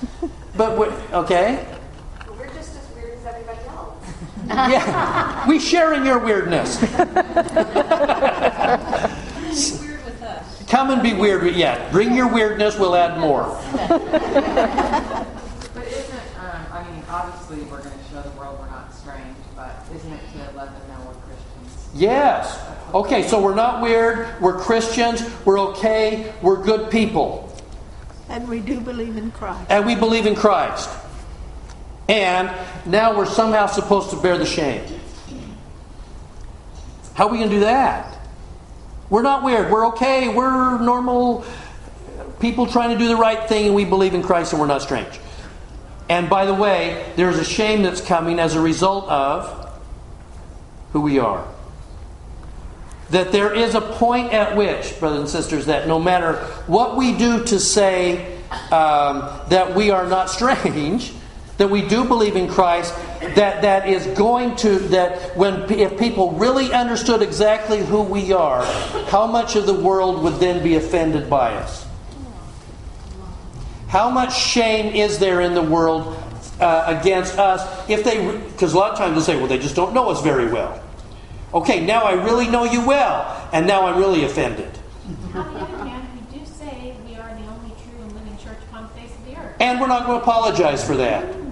But 0.56 0.78
what 0.78 0.90
okay. 1.14 1.66
We're 2.38 2.48
just 2.54 2.76
as 2.76 2.88
weird 2.96 3.18
as 3.18 3.26
everybody 3.26 3.60
else. 3.70 4.06
yeah, 4.48 5.48
we 5.48 5.60
share 5.60 5.94
in 5.94 6.06
your 6.06 6.20
weirdness. 6.20 6.80
weird 9.82 10.04
with 10.06 10.22
us. 10.22 10.64
Come 10.70 10.90
and 10.92 11.02
be 11.02 11.14
weird. 11.14 11.44
with- 11.44 11.56
Yeah, 11.56 11.90
bring 11.92 12.14
your 12.16 12.28
weirdness. 12.32 12.78
We'll 12.78 12.96
add 12.96 13.20
more. 13.20 13.58
But 15.74 15.88
isn't, 15.88 16.14
um, 16.38 16.66
I 16.72 16.84
mean, 16.92 17.04
obviously 17.10 17.64
we're 17.66 17.82
going 17.82 17.98
to 17.98 18.06
show 18.12 18.22
the 18.22 18.30
world 18.38 18.60
we're 18.60 18.70
not 18.70 18.94
strange, 18.94 19.36
but 19.56 19.84
isn't 19.96 20.14
it 20.14 20.22
to 20.34 20.38
let 20.56 20.70
them 20.70 20.88
know 20.88 21.08
we're 21.08 21.14
Christians? 21.26 21.83
Yes. 21.94 22.60
Okay, 22.94 23.24
so 23.24 23.42
we're 23.42 23.56
not 23.56 23.82
weird. 23.82 24.40
We're 24.42 24.60
Christians. 24.60 25.24
We're 25.46 25.60
okay. 25.72 26.34
We're 26.42 26.62
good 26.62 26.92
people. 26.92 27.52
And 28.30 28.48
we 28.48 28.60
do 28.60 28.80
believe 28.80 29.18
in 29.18 29.32
Christ. 29.32 29.70
And 29.70 29.86
we 29.86 29.96
believe 29.96 30.26
in 30.26 30.36
Christ. 30.36 30.90
And 32.10 32.52
now 32.86 33.18
we're 33.18 33.26
somehow 33.26 33.68
supposed 33.68 34.10
to 34.12 34.22
bear 34.22 34.38
the 34.38 34.46
shame. 34.46 34.84
How 37.14 37.28
are 37.28 37.32
we 37.32 37.38
going 37.38 37.50
to 37.50 37.56
do 37.56 37.62
that? 37.62 38.20
We're 39.10 39.22
not 39.22 39.44
weird. 39.44 39.72
We're 39.72 39.88
okay. 39.90 40.28
We're 40.34 40.80
normal 40.80 41.46
people 42.40 42.66
trying 42.68 42.90
to 42.90 42.98
do 42.98 43.08
the 43.08 43.16
right 43.16 43.48
thing, 43.48 43.68
and 43.68 43.76
we 43.76 43.86
believe 43.86 44.14
in 44.14 44.24
Christ, 44.24 44.54
and 44.54 44.60
we're 44.60 44.68
not 44.68 44.82
strange. 44.82 45.20
And 46.10 46.30
by 46.30 46.46
the 46.46 46.54
way, 46.54 47.12
there's 47.16 47.38
a 47.38 47.46
shame 47.46 47.84
that's 47.84 48.02
coming 48.02 48.40
as 48.40 48.56
a 48.56 48.60
result 48.60 49.08
of 49.10 49.80
who 50.92 51.02
we 51.02 51.20
are. 51.20 51.48
That 53.14 53.32
there 53.32 53.54
is 53.54 53.76
a 53.76 53.82
point 53.82 54.34
at 54.34 54.58
which, 54.58 55.00
brothers 55.00 55.20
and 55.20 55.30
sisters, 55.30 55.68
that 55.68 55.88
no 55.88 56.00
matter 56.00 56.38
what 56.66 56.98
we 56.98 57.16
do 57.16 57.44
to 57.44 57.60
say 57.60 58.40
um, 58.72 59.30
that 59.50 59.76
we 59.76 59.92
are 59.92 60.08
not 60.08 60.32
strange, 60.32 61.14
that 61.58 61.70
we 61.70 61.88
do 61.88 62.06
believe 62.06 62.36
in 62.36 62.48
Christ, 62.48 62.96
that 63.36 63.62
that 63.62 63.88
is 63.88 64.08
going 64.18 64.56
to 64.58 64.80
that 64.90 65.38
when 65.38 65.72
if 65.72 66.00
people 66.00 66.32
really 66.32 66.74
understood 66.74 67.22
exactly 67.22 67.86
who 67.86 68.02
we 68.02 68.34
are, 68.34 68.66
how 69.06 69.28
much 69.28 69.56
of 69.56 69.68
the 69.68 69.76
world 69.76 70.24
would 70.24 70.38
then 70.38 70.64
be 70.64 70.76
offended 70.76 71.30
by 71.30 71.54
us? 71.54 71.86
How 73.90 74.10
much 74.10 74.36
shame 74.36 74.96
is 74.96 75.20
there 75.20 75.42
in 75.42 75.54
the 75.54 75.62
world 75.62 76.18
uh, 76.60 76.98
against 77.00 77.38
us 77.38 77.62
if 77.88 78.04
they 78.04 78.36
because 78.38 78.74
a 78.74 78.78
lot 78.78 78.92
of 78.92 78.98
times 78.98 79.14
they'll 79.14 79.24
say, 79.24 79.36
well, 79.36 79.48
they 79.48 79.60
just 79.60 79.76
don't 79.76 79.94
know 79.94 80.10
us 80.10 80.24
very 80.24 80.52
well. 80.52 80.83
Okay, 81.54 81.86
now 81.86 82.04
I 82.04 82.14
really 82.14 82.48
know 82.48 82.64
you 82.64 82.86
well, 82.86 83.50
and 83.54 83.68
now 83.68 83.86
I'm 83.86 84.00
really 84.00 84.24
offended. 84.26 84.72
On 85.36 85.54
the 85.54 85.60
other 85.60 85.78
hand, 85.86 86.08
we 86.16 86.40
do 86.40 86.46
say 86.46 86.96
we 87.08 87.16
are 87.16 87.30
the 87.30 87.46
only 87.46 87.70
true 87.84 88.02
and 88.02 88.12
living 88.14 88.38
church 88.38 88.58
upon 88.70 88.84
the 88.84 88.90
face 88.90 89.12
of 89.12 89.26
the 89.26 89.38
earth. 89.38 89.56
And 89.60 89.80
we're 89.80 89.88
not 89.88 90.08
going 90.08 90.20
to 90.20 90.24
apologize 90.24 90.84
for 90.86 90.98
that. 90.98 91.24
Hmm. 91.26 91.52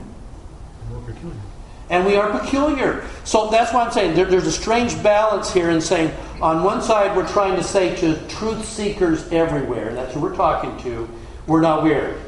And 1.91 2.05
we 2.05 2.15
are 2.15 2.39
peculiar. 2.39 3.05
So 3.25 3.49
that's 3.49 3.73
why 3.73 3.83
I'm 3.83 3.91
saying 3.91 4.15
there, 4.15 4.25
there's 4.25 4.47
a 4.47 4.51
strange 4.51 5.01
balance 5.03 5.53
here 5.53 5.69
in 5.69 5.81
saying, 5.81 6.11
on 6.41 6.63
one 6.63 6.81
side, 6.81 7.15
we're 7.15 7.27
trying 7.27 7.55
to 7.57 7.63
say 7.63 7.95
to 7.97 8.15
truth 8.27 8.65
seekers 8.65 9.31
everywhere, 9.31 9.89
and 9.89 9.97
that's 9.97 10.13
who 10.13 10.21
we're 10.21 10.35
talking 10.35 10.75
to, 10.83 11.07
we're 11.45 11.61
not 11.61 11.83
weird. 11.83 12.19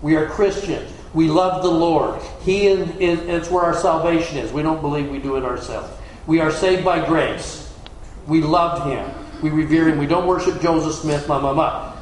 We 0.00 0.16
are 0.16 0.26
Christians. 0.26 0.90
We 1.12 1.28
love 1.28 1.62
the 1.62 1.70
Lord. 1.70 2.22
He 2.42 2.68
is, 2.68 2.88
is, 2.96 3.18
it's 3.20 3.50
where 3.50 3.64
our 3.64 3.74
salvation 3.74 4.38
is. 4.38 4.52
We 4.52 4.62
don't 4.62 4.80
believe 4.80 5.10
we 5.10 5.18
do 5.18 5.36
it 5.36 5.44
ourselves. 5.44 5.92
We 6.30 6.38
are 6.38 6.52
saved 6.52 6.84
by 6.84 7.04
grace. 7.04 7.74
We 8.28 8.40
loved 8.40 8.88
Him. 8.88 9.10
We 9.42 9.50
revere 9.50 9.88
Him. 9.88 9.98
We 9.98 10.06
don't 10.06 10.28
worship 10.28 10.62
Joseph 10.62 10.94
Smith, 10.94 11.26
ma, 11.26 11.40
ma, 11.40 11.52
ma. 11.52 11.96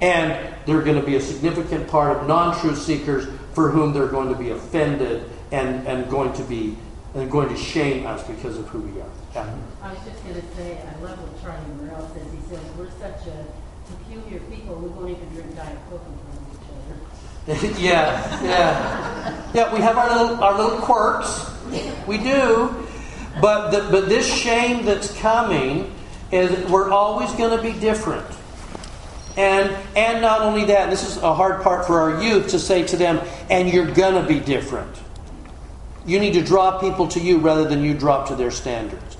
And 0.00 0.52
they're 0.66 0.82
going 0.82 1.00
to 1.00 1.06
be 1.06 1.14
a 1.14 1.20
significant 1.20 1.86
part 1.86 2.16
of 2.16 2.26
non 2.26 2.58
truth 2.58 2.82
seekers 2.82 3.28
for 3.54 3.70
whom 3.70 3.92
they're 3.92 4.08
going 4.08 4.28
to 4.28 4.34
be 4.34 4.50
offended 4.50 5.30
and, 5.52 5.86
and 5.86 6.10
going 6.10 6.32
to 6.32 6.42
be 6.42 6.76
and 7.14 7.30
going 7.30 7.48
to 7.48 7.56
shame 7.56 8.06
us 8.06 8.26
because 8.26 8.58
of 8.58 8.66
who 8.70 8.80
we 8.80 9.00
are. 9.00 9.06
Yeah. 9.36 9.56
I 9.82 9.92
was 9.92 10.02
just 10.04 10.20
going 10.24 10.34
to 10.34 10.46
say, 10.56 10.76
I 10.76 11.00
love 11.00 11.22
what 11.22 11.40
Charlie 11.40 11.62
Morrell 11.76 12.10
says. 12.12 12.26
He 12.32 12.40
says, 12.50 12.76
we're 12.76 12.90
such 12.98 13.28
a 13.28 13.46
peculiar 13.86 14.40
people, 14.50 14.74
we 14.74 14.88
won't 14.88 15.10
even 15.10 15.28
drink 15.28 15.54
Diet 15.54 15.78
Coke 15.88 16.02
in 16.08 16.18
front 16.18 16.42
of 17.54 17.62
each 17.62 17.70
other. 17.70 17.78
yeah, 17.80 18.42
yeah, 18.42 19.50
yeah. 19.54 19.72
We 19.72 19.80
have 19.80 19.96
our 19.96 20.10
little 20.10 20.42
our 20.42 20.58
little 20.58 20.78
quirks. 20.80 21.46
We 22.08 22.18
do, 22.18 22.74
but 23.40 23.70
the, 23.70 23.88
but 23.90 24.08
this 24.08 24.32
shame 24.32 24.84
that's 24.84 25.16
coming 25.18 25.92
is 26.32 26.68
we're 26.70 26.90
always 26.90 27.32
going 27.32 27.56
to 27.56 27.62
be 27.62 27.78
different. 27.78 28.26
And 29.36 29.70
and 29.96 30.20
not 30.20 30.42
only 30.42 30.64
that, 30.66 30.90
this 30.90 31.06
is 31.06 31.16
a 31.22 31.34
hard 31.34 31.62
part 31.62 31.86
for 31.86 32.00
our 32.00 32.22
youth 32.22 32.48
to 32.48 32.58
say 32.58 32.82
to 32.86 32.96
them, 32.96 33.20
and 33.48 33.72
you're 33.72 33.92
going 33.92 34.20
to 34.20 34.26
be 34.26 34.40
different. 34.40 35.00
You 36.04 36.18
need 36.18 36.32
to 36.34 36.42
draw 36.42 36.78
people 36.78 37.06
to 37.08 37.20
you 37.20 37.38
rather 37.38 37.68
than 37.68 37.84
you 37.84 37.94
drop 37.94 38.28
to 38.28 38.34
their 38.34 38.50
standards. 38.50 39.16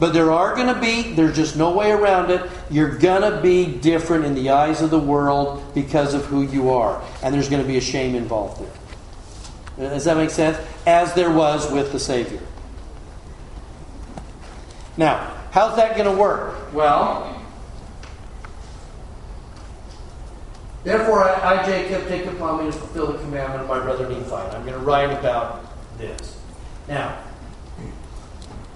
But 0.00 0.12
there 0.14 0.32
are 0.32 0.56
going 0.56 0.66
to 0.66 0.80
be, 0.80 1.12
there's 1.12 1.36
just 1.36 1.56
no 1.56 1.72
way 1.72 1.92
around 1.92 2.30
it. 2.32 2.50
You're 2.70 2.96
going 2.98 3.22
to 3.22 3.40
be 3.40 3.66
different 3.66 4.24
in 4.24 4.34
the 4.34 4.50
eyes 4.50 4.82
of 4.82 4.90
the 4.90 4.98
world 4.98 5.62
because 5.74 6.12
of 6.14 6.24
who 6.24 6.42
you 6.42 6.70
are. 6.70 7.00
And 7.22 7.32
there's 7.32 7.48
going 7.48 7.62
to 7.62 7.68
be 7.68 7.76
a 7.76 7.80
shame 7.80 8.16
involved 8.16 8.60
there. 8.60 9.90
Does 9.90 10.04
that 10.06 10.16
make 10.16 10.30
sense? 10.30 10.58
As 10.86 11.14
there 11.14 11.30
was 11.30 11.70
with 11.70 11.92
the 11.92 12.00
Savior. 12.00 12.40
Now, 14.96 15.34
how's 15.50 15.76
that 15.76 15.96
going 15.96 16.10
to 16.10 16.20
work? 16.20 16.72
Well, 16.72 17.42
therefore 20.84 21.24
I, 21.24 21.60
I, 21.60 21.66
Jacob, 21.66 22.06
take 22.08 22.26
upon 22.26 22.64
me 22.64 22.70
to 22.70 22.76
fulfill 22.76 23.12
the 23.12 23.18
commandment 23.18 23.62
of 23.62 23.68
my 23.68 23.80
brother 23.80 24.08
Nephi. 24.08 24.32
I'm 24.32 24.62
going 24.62 24.74
to 24.74 24.78
write 24.78 25.10
about 25.18 25.64
this. 25.98 26.38
Now, 26.88 27.18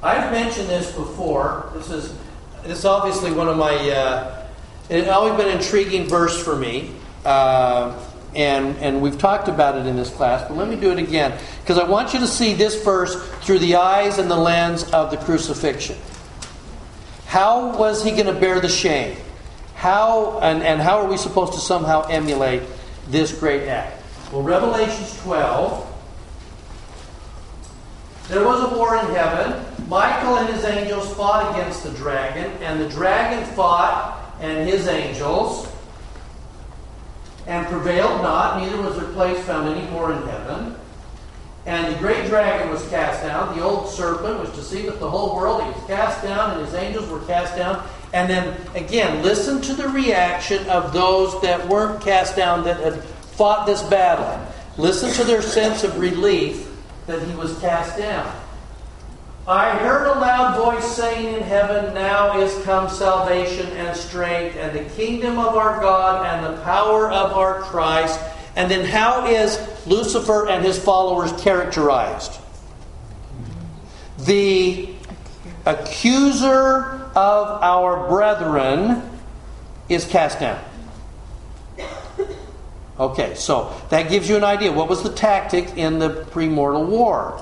I've 0.02 0.30
mentioned 0.30 0.68
this 0.68 0.92
before. 0.92 1.70
This 1.74 1.90
is 1.90 2.16
this 2.62 2.78
is 2.78 2.84
obviously 2.84 3.32
one 3.32 3.48
of 3.48 3.56
my. 3.56 3.74
Uh, 3.74 4.46
it's 4.88 5.08
always 5.08 5.36
been 5.36 5.48
an 5.48 5.58
intriguing 5.58 6.08
verse 6.08 6.42
for 6.42 6.54
me, 6.54 6.92
uh, 7.24 7.98
and 8.36 8.76
and 8.78 9.00
we've 9.00 9.18
talked 9.18 9.48
about 9.48 9.76
it 9.76 9.86
in 9.86 9.96
this 9.96 10.10
class. 10.10 10.46
But 10.46 10.56
let 10.56 10.68
me 10.68 10.76
do 10.76 10.92
it 10.92 10.98
again 10.98 11.38
because 11.62 11.78
I 11.78 11.84
want 11.84 12.14
you 12.14 12.20
to 12.20 12.28
see 12.28 12.54
this 12.54 12.82
verse 12.84 13.16
through 13.40 13.58
the 13.60 13.76
eyes 13.76 14.18
and 14.18 14.30
the 14.30 14.36
lens 14.36 14.84
of 14.90 15.10
the 15.10 15.16
crucifixion. 15.16 15.96
How 17.26 17.76
was 17.76 18.04
he 18.04 18.12
going 18.12 18.26
to 18.26 18.38
bear 18.38 18.60
the 18.60 18.68
shame? 18.68 19.16
How 19.74 20.38
and, 20.40 20.62
and 20.62 20.80
how 20.80 20.98
are 20.98 21.08
we 21.08 21.16
supposed 21.16 21.54
to 21.54 21.60
somehow 21.60 22.02
emulate 22.02 22.62
this 23.08 23.36
great 23.36 23.68
act? 23.68 24.02
Well, 24.32 24.42
Revelations 24.42 25.20
12 25.22 25.94
there 28.28 28.44
was 28.44 28.72
a 28.72 28.76
war 28.76 28.96
in 28.96 29.06
heaven. 29.14 29.64
Michael 29.88 30.36
and 30.38 30.52
his 30.52 30.64
angels 30.64 31.14
fought 31.14 31.54
against 31.54 31.84
the 31.84 31.90
dragon, 31.90 32.50
and 32.60 32.80
the 32.80 32.88
dragon 32.88 33.44
fought 33.54 34.34
and 34.40 34.68
his 34.68 34.88
angels, 34.88 35.65
and 37.46 37.66
prevailed 37.66 38.22
not, 38.22 38.60
neither 38.60 38.80
was 38.80 38.96
their 38.96 39.08
place 39.12 39.42
found 39.44 39.68
any 39.68 39.88
more 39.90 40.12
in 40.12 40.22
heaven. 40.22 40.74
And 41.64 41.92
the 41.92 41.98
great 41.98 42.26
dragon 42.28 42.70
was 42.70 42.86
cast 42.88 43.22
down, 43.22 43.56
the 43.56 43.62
old 43.62 43.88
serpent 43.88 44.38
was 44.38 44.50
deceived 44.50 45.00
the 45.00 45.10
whole 45.10 45.34
world. 45.34 45.62
He 45.64 45.70
was 45.70 45.84
cast 45.86 46.22
down, 46.22 46.52
and 46.52 46.64
his 46.64 46.74
angels 46.74 47.08
were 47.08 47.20
cast 47.26 47.56
down. 47.56 47.84
And 48.12 48.30
then 48.30 48.56
again, 48.76 49.22
listen 49.22 49.60
to 49.62 49.74
the 49.74 49.88
reaction 49.88 50.64
of 50.70 50.92
those 50.92 51.40
that 51.42 51.66
weren't 51.68 52.00
cast 52.00 52.36
down, 52.36 52.62
that 52.64 52.78
had 52.78 53.02
fought 53.02 53.66
this 53.66 53.82
battle. 53.82 54.46
Listen 54.78 55.12
to 55.14 55.24
their 55.24 55.42
sense 55.42 55.82
of 55.82 55.98
relief 55.98 56.70
that 57.06 57.20
he 57.22 57.34
was 57.34 57.58
cast 57.58 57.98
down. 57.98 58.32
I 59.48 59.70
heard 59.78 60.08
a 60.08 60.18
loud 60.18 60.56
voice 60.56 60.96
saying 60.96 61.34
in 61.34 61.42
heaven, 61.42 61.94
Now 61.94 62.40
is 62.40 62.52
come 62.64 62.88
salvation 62.88 63.68
and 63.76 63.96
strength, 63.96 64.56
and 64.56 64.76
the 64.76 64.82
kingdom 64.96 65.38
of 65.38 65.56
our 65.56 65.80
God, 65.80 66.26
and 66.26 66.44
the 66.56 66.60
power 66.62 67.08
of 67.08 67.32
our 67.32 67.60
Christ. 67.60 68.18
And 68.56 68.68
then, 68.68 68.84
how 68.84 69.26
is 69.26 69.60
Lucifer 69.86 70.48
and 70.48 70.64
his 70.64 70.82
followers 70.82 71.30
characterized? 71.40 72.40
The 74.18 74.88
accuser 75.64 77.08
of 77.14 77.62
our 77.62 78.08
brethren 78.08 79.02
is 79.88 80.06
cast 80.06 80.40
down. 80.40 80.64
Okay, 82.98 83.34
so 83.36 83.78
that 83.90 84.08
gives 84.08 84.28
you 84.28 84.36
an 84.36 84.44
idea. 84.44 84.72
What 84.72 84.88
was 84.88 85.04
the 85.04 85.12
tactic 85.12 85.76
in 85.76 86.00
the 86.00 86.24
premortal 86.30 86.88
war? 86.88 87.40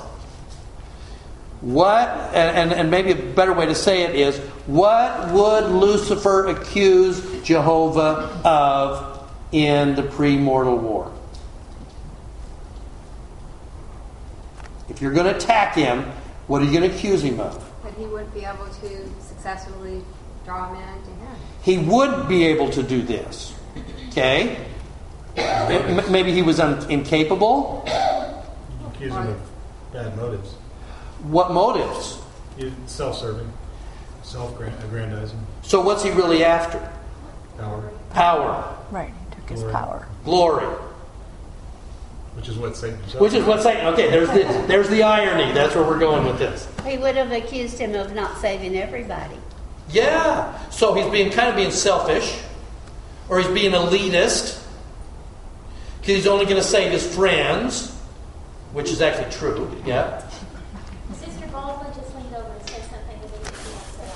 What, 1.64 2.08
and, 2.34 2.58
and, 2.58 2.72
and, 2.78 2.90
maybe 2.90 3.12
a 3.12 3.16
better 3.16 3.54
way 3.54 3.64
to 3.64 3.74
say 3.74 4.02
it 4.02 4.14
is, 4.14 4.36
what 4.66 5.32
would 5.32 5.70
Lucifer 5.70 6.48
accuse 6.48 7.42
Jehovah 7.42 8.38
of 8.44 9.26
in 9.50 9.94
the 9.94 10.02
pre 10.02 10.36
mortal 10.36 10.76
war? 10.76 11.10
If 14.90 15.00
you're 15.00 15.14
going 15.14 15.24
to 15.24 15.34
attack 15.34 15.74
him, 15.74 16.02
what 16.48 16.60
are 16.60 16.66
you 16.66 16.78
going 16.78 16.90
to 16.90 16.94
accuse 16.94 17.22
him 17.22 17.40
of? 17.40 17.64
That 17.82 17.94
he 17.94 18.04
wouldn't 18.04 18.34
be 18.34 18.44
able 18.44 18.66
to 18.66 19.22
successfully 19.22 20.02
draw 20.44 20.70
men 20.70 21.02
to 21.02 21.08
him. 21.08 21.36
He 21.62 21.78
would 21.78 22.28
be 22.28 22.44
able 22.44 22.68
to 22.72 22.82
do 22.82 23.00
this. 23.00 23.54
Okay? 24.08 24.66
Maybe 26.10 26.32
he 26.32 26.42
was 26.42 26.60
un- 26.60 26.90
incapable. 26.90 27.84
Accuse 28.86 29.14
him 29.14 29.28
of 29.28 29.40
bad 29.94 30.14
motives. 30.14 30.56
What 31.24 31.52
motives? 31.52 32.20
Self-serving, 32.86 33.52
self-aggrandizing. 34.22 35.38
So 35.62 35.80
what's 35.80 36.02
he 36.04 36.10
really 36.10 36.44
after? 36.44 36.78
Power. 37.58 37.90
Power. 38.10 38.78
Right. 38.90 39.12
He 39.30 39.34
took 39.34 39.48
his 39.48 39.64
power. 39.72 40.06
Glory. 40.24 40.66
Which 42.34 42.48
is 42.48 42.56
what 42.56 42.76
Satan 42.76 42.98
himself. 43.00 43.20
Which 43.20 43.32
is 43.32 43.44
what 43.44 43.62
Satan. 43.62 43.86
Okay, 43.94 44.10
there's 44.10 44.28
the 44.28 44.66
there's 44.66 44.88
the 44.88 45.02
irony. 45.02 45.52
That's 45.52 45.74
where 45.74 45.84
we're 45.84 45.98
going 45.98 46.24
with 46.26 46.38
this. 46.38 46.68
He 46.84 46.98
would 46.98 47.16
have 47.16 47.32
accused 47.32 47.78
him 47.78 47.94
of 47.94 48.14
not 48.14 48.38
saving 48.38 48.76
everybody. 48.76 49.36
Yeah. 49.90 50.58
So 50.70 50.94
he's 50.94 51.10
being 51.10 51.30
kind 51.30 51.48
of 51.48 51.56
being 51.56 51.70
selfish, 51.70 52.38
or 53.28 53.38
he's 53.38 53.48
being 53.48 53.72
elitist, 53.72 54.64
because 56.00 56.16
he's 56.16 56.26
only 56.26 56.44
going 56.44 56.56
to 56.56 56.62
save 56.62 56.90
his 56.92 57.06
friends, 57.14 57.92
which 58.72 58.90
is 58.90 59.00
actually 59.00 59.30
true. 59.32 59.70
Yeah. 59.86 60.20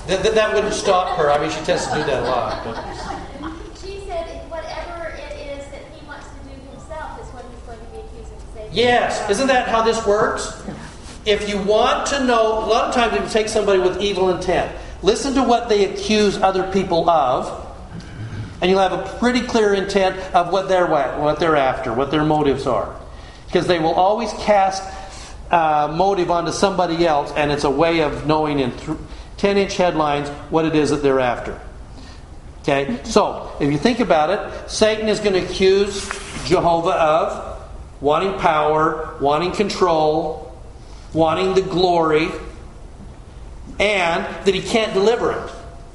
That, 0.09 0.23
that, 0.23 0.35
that, 0.37 0.55
wouldn't 0.55 0.73
stop 0.73 1.19
her. 1.19 1.31
I 1.31 1.39
mean, 1.39 1.51
she 1.51 1.63
tends 1.67 1.87
to 1.87 1.97
do 1.97 2.05
that 2.05 2.23
a 2.23 2.27
lot. 2.27 2.65
But. 2.65 2.77
She 3.79 4.01
said 4.07 4.25
whatever 4.49 5.09
it 5.09 5.37
is 5.37 5.69
that 5.69 5.83
he 5.93 6.07
wants 6.07 6.27
to 6.29 6.49
do 6.49 6.71
himself 6.71 7.21
is 7.21 7.27
what 7.35 7.45
he's 7.45 7.61
going 7.67 7.79
to 7.79 7.85
be 7.93 7.99
accused 7.99 8.33
of 8.33 8.43
saying. 8.55 8.71
Yes. 8.73 9.29
Isn't 9.29 9.49
that 9.49 9.69
how 9.69 9.83
this 9.83 10.07
works? 10.07 10.63
If 11.27 11.47
you 11.47 11.61
want 11.61 12.07
to 12.07 12.25
know, 12.25 12.65
a 12.65 12.65
lot 12.65 12.89
of 12.89 12.95
times 12.95 13.21
you 13.21 13.29
take 13.29 13.51
somebody 13.51 13.81
with 13.81 14.01
evil 14.01 14.31
intent. 14.31 14.75
Listen 15.03 15.35
to 15.35 15.43
what 15.43 15.69
they 15.69 15.93
accuse 15.93 16.39
other 16.39 16.73
people 16.73 17.11
of, 17.11 17.67
and 18.63 18.71
you'll 18.71 18.81
have 18.81 18.95
a 18.95 19.19
pretty 19.19 19.43
clear 19.43 19.75
intent 19.75 20.17
of 20.35 20.51
what 20.51 20.71
they're, 20.71 20.87
what 20.87 21.39
they're 21.39 21.57
after, 21.57 21.93
what 21.93 22.11
their 22.11 22.25
motives 22.25 22.67
are. 22.67 22.99
Because 23.45 23.67
they 23.67 23.79
will 23.79 23.93
always 23.93 24.33
cast 24.33 24.83
uh, 25.51 25.93
motive 25.95 26.31
onto 26.31 26.51
somebody 26.51 27.07
else, 27.07 27.31
and 27.33 27.53
it's 27.53 27.65
a 27.65 27.71
way 27.71 28.01
of 28.01 28.27
knowing 28.27 28.63
and 28.63 28.73
through 28.73 28.99
10 29.39 29.57
inch 29.57 29.77
headlines 29.77 30.29
what 30.51 30.65
it 30.65 30.75
is 30.75 30.91
that 30.91 31.03
they're 31.03 31.21
after. 31.21 31.59
Okay, 32.61 32.99
so 33.05 33.51
if 33.61 33.73
you 33.73 33.79
think 33.79 34.01
about 34.01 34.31
it, 34.31 34.71
Satan 34.71 35.09
is 35.09 35.21
going 35.21 35.33
to 35.33 35.43
accuse 35.43 36.07
Jehovah 36.45 36.91
of 36.91 37.59
wanting 38.01 38.39
power, 38.39 39.17
wanting 39.21 39.53
control, 39.53 40.55
wanting 41.15 41.55
the 41.55 41.63
glory, 41.63 42.29
and 43.81 44.25
that 44.45 44.55
he 44.55 44.61
can't 44.61 44.93
deliver 44.93 45.33
it. 45.33 45.53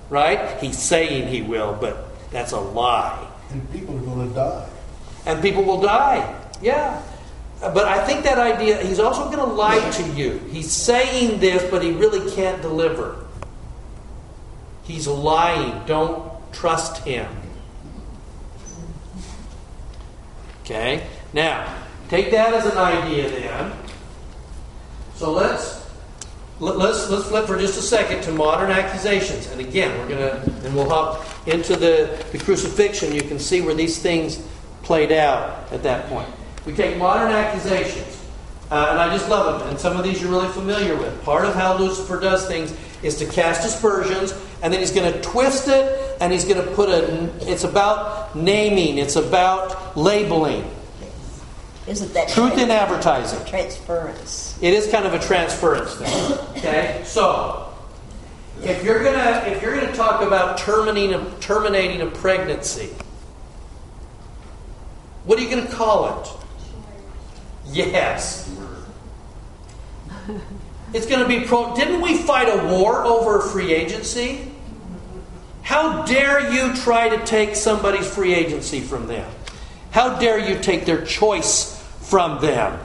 Right? 0.10 0.60
He's 0.60 0.78
saying 0.78 1.28
he 1.28 1.42
will, 1.42 1.78
but 1.80 2.08
that's 2.32 2.52
a 2.52 2.60
lie. 2.60 3.28
And 3.52 3.72
people 3.72 3.98
are 3.98 4.02
going 4.02 4.30
to 4.30 4.36
die. 4.36 4.70
And 5.26 5.42
people 5.42 5.64
will 5.64 5.82
die. 5.82 6.40
Yeah. 6.62 7.02
But 7.60 7.88
I 7.88 8.06
think 8.06 8.24
that 8.26 8.38
idea, 8.38 8.84
he's 8.84 9.00
also 9.00 9.26
going 9.26 9.38
to 9.38 9.56
lie 9.56 9.90
to 9.92 10.04
you. 10.10 10.40
He's 10.50 10.72
saying 10.72 11.40
this, 11.40 11.70
but 11.72 11.82
he 11.82 11.92
really 11.92 12.30
can't 12.32 12.62
deliver. 12.62 13.23
He's 14.84 15.08
lying. 15.08 15.86
Don't 15.86 16.32
trust 16.52 17.04
him. 17.04 17.28
Okay? 20.62 21.06
Now, 21.34 21.74
take 22.10 22.32
that 22.32 22.54
as 22.54 22.66
an 22.66 22.78
idea 22.78 23.30
then. 23.30 23.74
So 25.16 25.32
let's 25.32 25.84
let, 26.60 26.78
us 26.78 27.10
let's 27.10 27.28
flip 27.28 27.46
for 27.46 27.58
just 27.58 27.78
a 27.78 27.82
second 27.82 28.24
to 28.24 28.32
modern 28.32 28.72
accusations. 28.72 29.48
And 29.48 29.60
again, 29.60 29.98
we're 30.00 30.10
gonna 30.10 30.42
and 30.64 30.76
we'll 30.76 30.90
hop 30.90 31.26
into 31.48 31.76
the, 31.76 32.24
the 32.32 32.38
crucifixion. 32.38 33.14
You 33.14 33.24
can 33.24 33.40
see 33.40 33.62
where 33.62 33.76
these 33.76 34.00
things 34.00 34.46
played 34.84 35.12
out 35.12 35.72
at 35.72 35.84
that 35.84 36.08
point. 36.08 36.30
We 36.66 36.74
take 36.74 36.98
modern 36.98 37.32
accusations. 37.32 38.22
Uh, 38.72 38.88
and 38.92 39.00
I 39.00 39.16
just 39.16 39.30
love 39.30 39.60
them. 39.60 39.70
And 39.70 39.80
some 39.80 39.98
of 39.98 40.04
these 40.04 40.22
you're 40.22 40.32
really 40.32 40.48
familiar 40.48 40.96
with. 40.96 41.22
Part 41.24 41.46
of 41.46 41.54
how 41.54 41.78
Lucifer 41.78 42.20
does 42.20 42.48
things 42.48 42.76
is 43.04 43.18
to 43.18 43.26
cast 43.26 43.66
aspersions, 43.66 44.34
and 44.62 44.74
then 44.74 44.80
he's 44.80 44.92
going 44.92 45.12
to 45.12 45.22
twist 45.22 45.68
it, 45.68 46.18
and 46.22 46.32
he's 46.32 46.46
going 46.46 46.64
to 46.64 46.72
put 46.72 46.90
a. 46.90 47.30
It's 47.42 47.64
about 47.64 48.36
naming. 48.36 48.98
It's 48.98 49.16
about 49.16 49.98
labeling. 49.98 50.70
Isn't 51.86 52.14
that 52.14 52.30
truth 52.30 52.58
in 52.58 52.72
advertising? 52.72 53.46
Transference. 53.46 54.58
It 54.62 54.74
is 54.74 54.90
kind 54.90 55.06
of 55.06 55.14
a 55.14 55.20
transference 55.20 55.96
thing. 55.96 56.38
Okay, 56.58 57.02
so 57.04 57.74
if 58.62 58.86
you're 58.86 59.04
gonna 59.04 59.44
if 59.48 59.62
you're 59.62 59.76
gonna 59.76 59.94
talk 59.94 60.22
about 60.22 60.58
terminating 60.58 61.16
a, 61.16 61.40
terminating 61.42 62.00
a 62.00 62.06
pregnancy, 62.06 62.90
what 65.26 65.38
are 65.38 65.42
you 65.42 65.50
going 65.50 65.68
to 65.68 65.74
call 65.74 66.22
it? 66.22 66.30
Yes. 67.68 68.50
It's 70.94 71.08
going 71.08 71.22
to 71.22 71.28
be 71.28 71.46
pro. 71.46 71.76
Didn't 71.76 72.02
we 72.02 72.18
fight 72.18 72.48
a 72.48 72.68
war 72.68 73.04
over 73.04 73.42
free 73.42 73.74
agency? 73.74 74.52
How 75.64 76.04
dare 76.04 76.52
you 76.52 76.76
try 76.76 77.10
to 77.10 77.26
take 77.26 77.56
somebody's 77.56 78.08
free 78.08 78.34
agency 78.34 78.80
from 78.80 79.08
them? 79.08 79.30
How 79.92 80.20
dare 80.20 80.38
you 80.38 80.60
take 80.60 80.86
their 80.86 81.04
choice 81.06 81.82
from 82.02 82.42
them? 82.42 82.80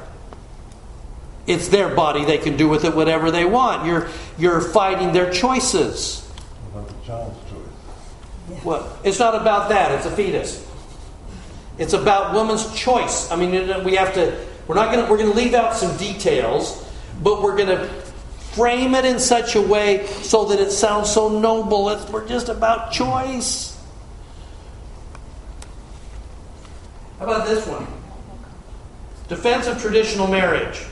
It's 1.46 1.68
their 1.68 1.94
body. 1.94 2.24
They 2.24 2.38
can 2.38 2.56
do 2.56 2.68
with 2.68 2.84
it 2.84 2.94
whatever 2.94 3.30
they 3.30 3.44
want. 3.44 3.86
You're, 3.86 4.08
you're 4.38 4.60
fighting 4.60 5.12
their 5.12 5.30
choices. 5.30 6.20
What 6.72 6.82
about 6.82 7.00
the 7.00 7.06
child's 7.06 7.50
choice? 7.50 8.64
Well, 8.64 8.98
it's 9.04 9.18
not 9.18 9.34
about 9.34 9.70
that. 9.70 9.92
It's 9.92 10.06
a 10.06 10.10
fetus. 10.10 10.66
It's 11.78 11.92
about 11.92 12.34
woman's 12.34 12.74
choice. 12.74 13.30
I 13.30 13.36
mean, 13.36 13.84
we 13.84 13.94
have 13.94 14.14
to. 14.14 14.46
We're 14.66 14.74
not 14.74 14.92
going 14.92 15.04
to. 15.04 15.10
We're 15.10 15.18
going 15.18 15.30
to 15.30 15.36
leave 15.36 15.54
out 15.54 15.76
some 15.76 15.96
details, 15.96 16.87
but 17.22 17.42
we're 17.42 17.56
going 17.56 17.68
to 17.68 17.86
frame 18.52 18.94
it 18.94 19.04
in 19.04 19.18
such 19.18 19.54
a 19.54 19.62
way 19.62 20.06
so 20.22 20.46
that 20.46 20.58
it 20.58 20.70
sounds 20.70 21.10
so 21.10 21.28
noble. 21.28 21.90
It's, 21.90 22.08
we're 22.10 22.26
just 22.26 22.48
about 22.48 22.92
choice. 22.92 23.76
How 27.18 27.24
about 27.24 27.46
this 27.46 27.66
one? 27.66 27.86
Defense 29.28 29.66
of 29.66 29.80
traditional 29.80 30.26
marriage. 30.26 30.84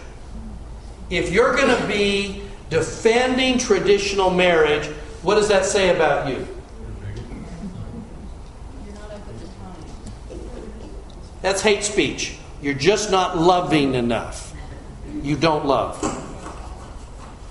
If 1.09 1.33
you're 1.33 1.55
going 1.55 1.77
to 1.77 1.87
be 1.87 2.43
defending 2.69 3.59
traditional 3.59 4.31
marriage, 4.31 4.87
what 5.23 5.37
does 5.37 5.49
that 5.49 5.65
say 5.65 5.95
about 5.95 6.29
you? 6.29 6.47
That's 11.43 11.63
hate 11.63 11.85
speech. 11.85 12.37
You're 12.61 12.75
just 12.75 13.11
not 13.11 13.39
loving 13.39 13.95
enough. 13.95 14.53
You 15.23 15.37
don't 15.37 15.65
love. 15.65 16.01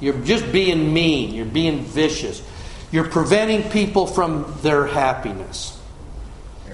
You're 0.05 0.21
just 0.21 0.51
being 0.51 0.93
mean. 0.93 1.33
You're 1.33 1.47
being 1.47 1.79
vicious. 1.83 2.43
You're 2.91 3.09
preventing 3.09 3.71
people 3.71 4.05
from 4.05 4.55
their 4.61 4.85
happiness. 4.85 5.81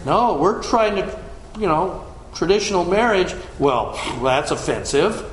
No, 0.05 0.37
we're 0.37 0.61
trying 0.61 0.97
to, 0.97 1.23
you 1.57 1.65
know, 1.65 2.05
traditional 2.33 2.83
marriage. 2.83 3.33
Well, 3.57 3.97
that's 4.21 4.51
offensive. 4.51 5.25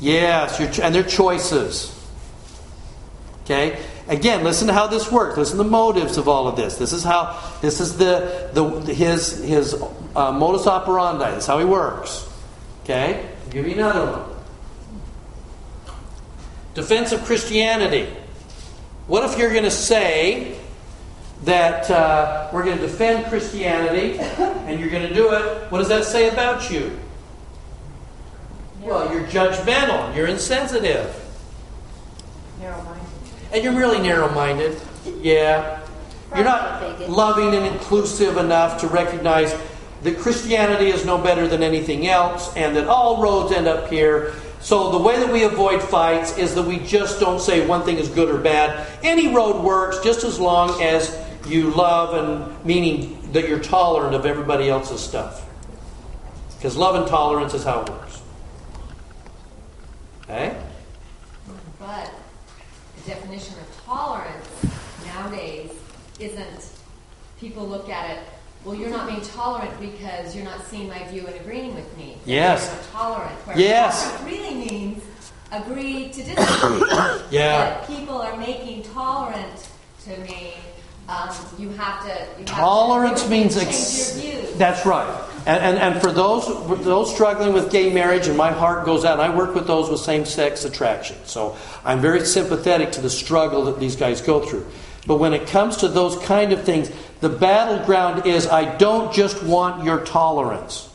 Yes, 0.00 0.58
and 0.80 0.92
their 0.92 1.04
choices. 1.04 1.96
Okay? 3.44 3.80
Again, 4.08 4.42
listen 4.42 4.66
to 4.66 4.72
how 4.72 4.88
this 4.88 5.12
works. 5.12 5.36
Listen 5.36 5.58
to 5.58 5.62
the 5.62 5.70
motives 5.70 6.16
of 6.16 6.26
all 6.26 6.48
of 6.48 6.56
this. 6.56 6.78
This 6.78 6.92
is 6.92 7.04
how 7.04 7.40
this 7.62 7.78
is 7.80 7.96
the, 7.96 8.50
the 8.54 8.92
his 8.92 9.38
his 9.38 9.80
uh, 10.16 10.32
modus 10.32 10.66
operandi. 10.66 11.30
This 11.30 11.44
is 11.44 11.46
how 11.46 11.60
he 11.60 11.64
works. 11.64 12.28
Okay? 12.82 13.24
I'll 13.44 13.52
give 13.52 13.68
you 13.68 13.74
another 13.74 14.10
one. 14.10 14.33
Defense 16.74 17.12
of 17.12 17.24
Christianity. 17.24 18.08
What 19.06 19.30
if 19.30 19.38
you're 19.38 19.50
going 19.50 19.64
to 19.64 19.70
say 19.70 20.58
that 21.44 21.90
uh, 21.90 22.48
we're 22.52 22.64
going 22.64 22.78
to 22.78 22.82
defend 22.86 23.26
Christianity 23.26 24.18
and 24.18 24.80
you're 24.80 24.90
going 24.90 25.06
to 25.08 25.14
do 25.14 25.32
it? 25.32 25.70
What 25.70 25.78
does 25.78 25.88
that 25.88 26.04
say 26.04 26.30
about 26.30 26.70
you? 26.70 26.98
Well, 28.80 29.12
you're 29.12 29.24
judgmental. 29.24 30.14
You're 30.16 30.26
insensitive. 30.26 31.14
Narrow-minded. 32.60 33.06
And 33.52 33.62
you're 33.62 33.74
really 33.74 34.00
narrow 34.00 34.32
minded. 34.34 34.80
Yeah. 35.20 35.80
You're 36.34 36.44
not 36.44 37.08
loving 37.08 37.54
and 37.54 37.66
inclusive 37.66 38.36
enough 38.36 38.80
to 38.80 38.88
recognize 38.88 39.54
that 40.02 40.18
Christianity 40.18 40.88
is 40.88 41.06
no 41.06 41.18
better 41.18 41.46
than 41.46 41.62
anything 41.62 42.08
else 42.08 42.54
and 42.56 42.74
that 42.76 42.88
all 42.88 43.22
roads 43.22 43.52
end 43.52 43.66
up 43.66 43.88
here. 43.88 44.34
So 44.64 44.90
the 44.90 44.98
way 44.98 45.18
that 45.18 45.30
we 45.30 45.42
avoid 45.42 45.82
fights 45.82 46.38
is 46.38 46.54
that 46.54 46.62
we 46.62 46.78
just 46.78 47.20
don't 47.20 47.38
say 47.38 47.66
one 47.66 47.82
thing 47.82 47.98
is 47.98 48.08
good 48.08 48.34
or 48.34 48.38
bad. 48.38 48.86
Any 49.02 49.28
road 49.28 49.62
works 49.62 49.98
just 50.02 50.24
as 50.24 50.40
long 50.40 50.80
as 50.80 51.14
you 51.46 51.68
love 51.72 52.14
and 52.14 52.64
meaning 52.64 53.30
that 53.32 53.46
you're 53.46 53.60
tolerant 53.60 54.14
of 54.14 54.24
everybody 54.24 54.70
else's 54.70 55.02
stuff. 55.02 55.46
Because 56.56 56.78
love 56.78 56.94
and 56.94 57.06
tolerance 57.06 57.52
is 57.52 57.62
how 57.62 57.82
it 57.82 57.90
works. 57.90 58.22
Okay? 60.22 60.56
But 61.78 62.10
the 62.96 63.10
definition 63.10 63.56
of 63.58 63.84
tolerance 63.84 64.48
nowadays 65.04 65.72
isn't 66.18 66.70
people 67.38 67.68
look 67.68 67.90
at 67.90 68.16
it, 68.16 68.24
well, 68.64 68.74
you're 68.74 68.90
not 68.90 69.06
being 69.08 69.20
tolerant 69.20 69.78
because 69.80 70.34
you're 70.34 70.44
not 70.44 70.64
seeing 70.66 70.88
my 70.88 71.02
view 71.08 71.26
and 71.26 71.36
agreeing 71.36 71.74
with 71.74 71.96
me. 71.96 72.16
Yes. 72.24 72.70
You're 72.72 72.92
tolerant. 73.00 73.32
Where 73.46 73.58
Yes. 73.58 74.02
tolerant 74.10 74.30
really 74.30 74.54
means 74.54 75.02
agree 75.52 76.08
to 76.08 76.22
disagree. 76.22 76.90
Yeah. 77.30 77.78
But 77.78 77.86
people 77.86 78.20
are 78.22 78.36
making 78.36 78.82
tolerant 78.84 79.68
to 80.04 80.16
me. 80.18 80.54
um, 81.08 81.28
you 81.58 81.68
have 81.70 82.02
to. 82.06 82.26
You 82.40 82.44
Tolerance 82.46 83.20
have 83.20 83.28
to 83.28 83.36
means 83.36 83.56
ex- 83.58 84.54
that's 84.56 84.86
right. 84.86 85.20
And, 85.46 85.62
and, 85.62 85.78
and 85.78 86.00
for 86.00 86.10
those 86.10 86.44
for 86.46 86.76
those 86.76 87.12
struggling 87.12 87.52
with 87.52 87.70
gay 87.70 87.92
marriage, 87.92 88.26
and 88.28 88.36
my 88.38 88.50
heart 88.52 88.86
goes 88.86 89.04
out. 89.04 89.20
And 89.20 89.22
I 89.22 89.36
work 89.36 89.54
with 89.54 89.66
those 89.66 89.90
with 89.90 90.00
same 90.00 90.24
sex 90.24 90.64
attraction, 90.64 91.16
so 91.26 91.56
I'm 91.84 92.00
very 92.00 92.24
sympathetic 92.24 92.92
to 92.92 93.02
the 93.02 93.10
struggle 93.10 93.64
that 93.64 93.78
these 93.78 93.96
guys 93.96 94.22
go 94.22 94.40
through. 94.40 94.66
But 95.06 95.16
when 95.16 95.34
it 95.34 95.46
comes 95.46 95.76
to 95.78 95.88
those 95.88 96.16
kind 96.24 96.52
of 96.54 96.62
things, 96.64 96.90
the 97.24 97.30
battleground 97.30 98.26
is 98.26 98.46
I 98.46 98.76
don't 98.76 99.10
just 99.12 99.42
want 99.42 99.82
your 99.82 100.04
tolerance. 100.04 100.90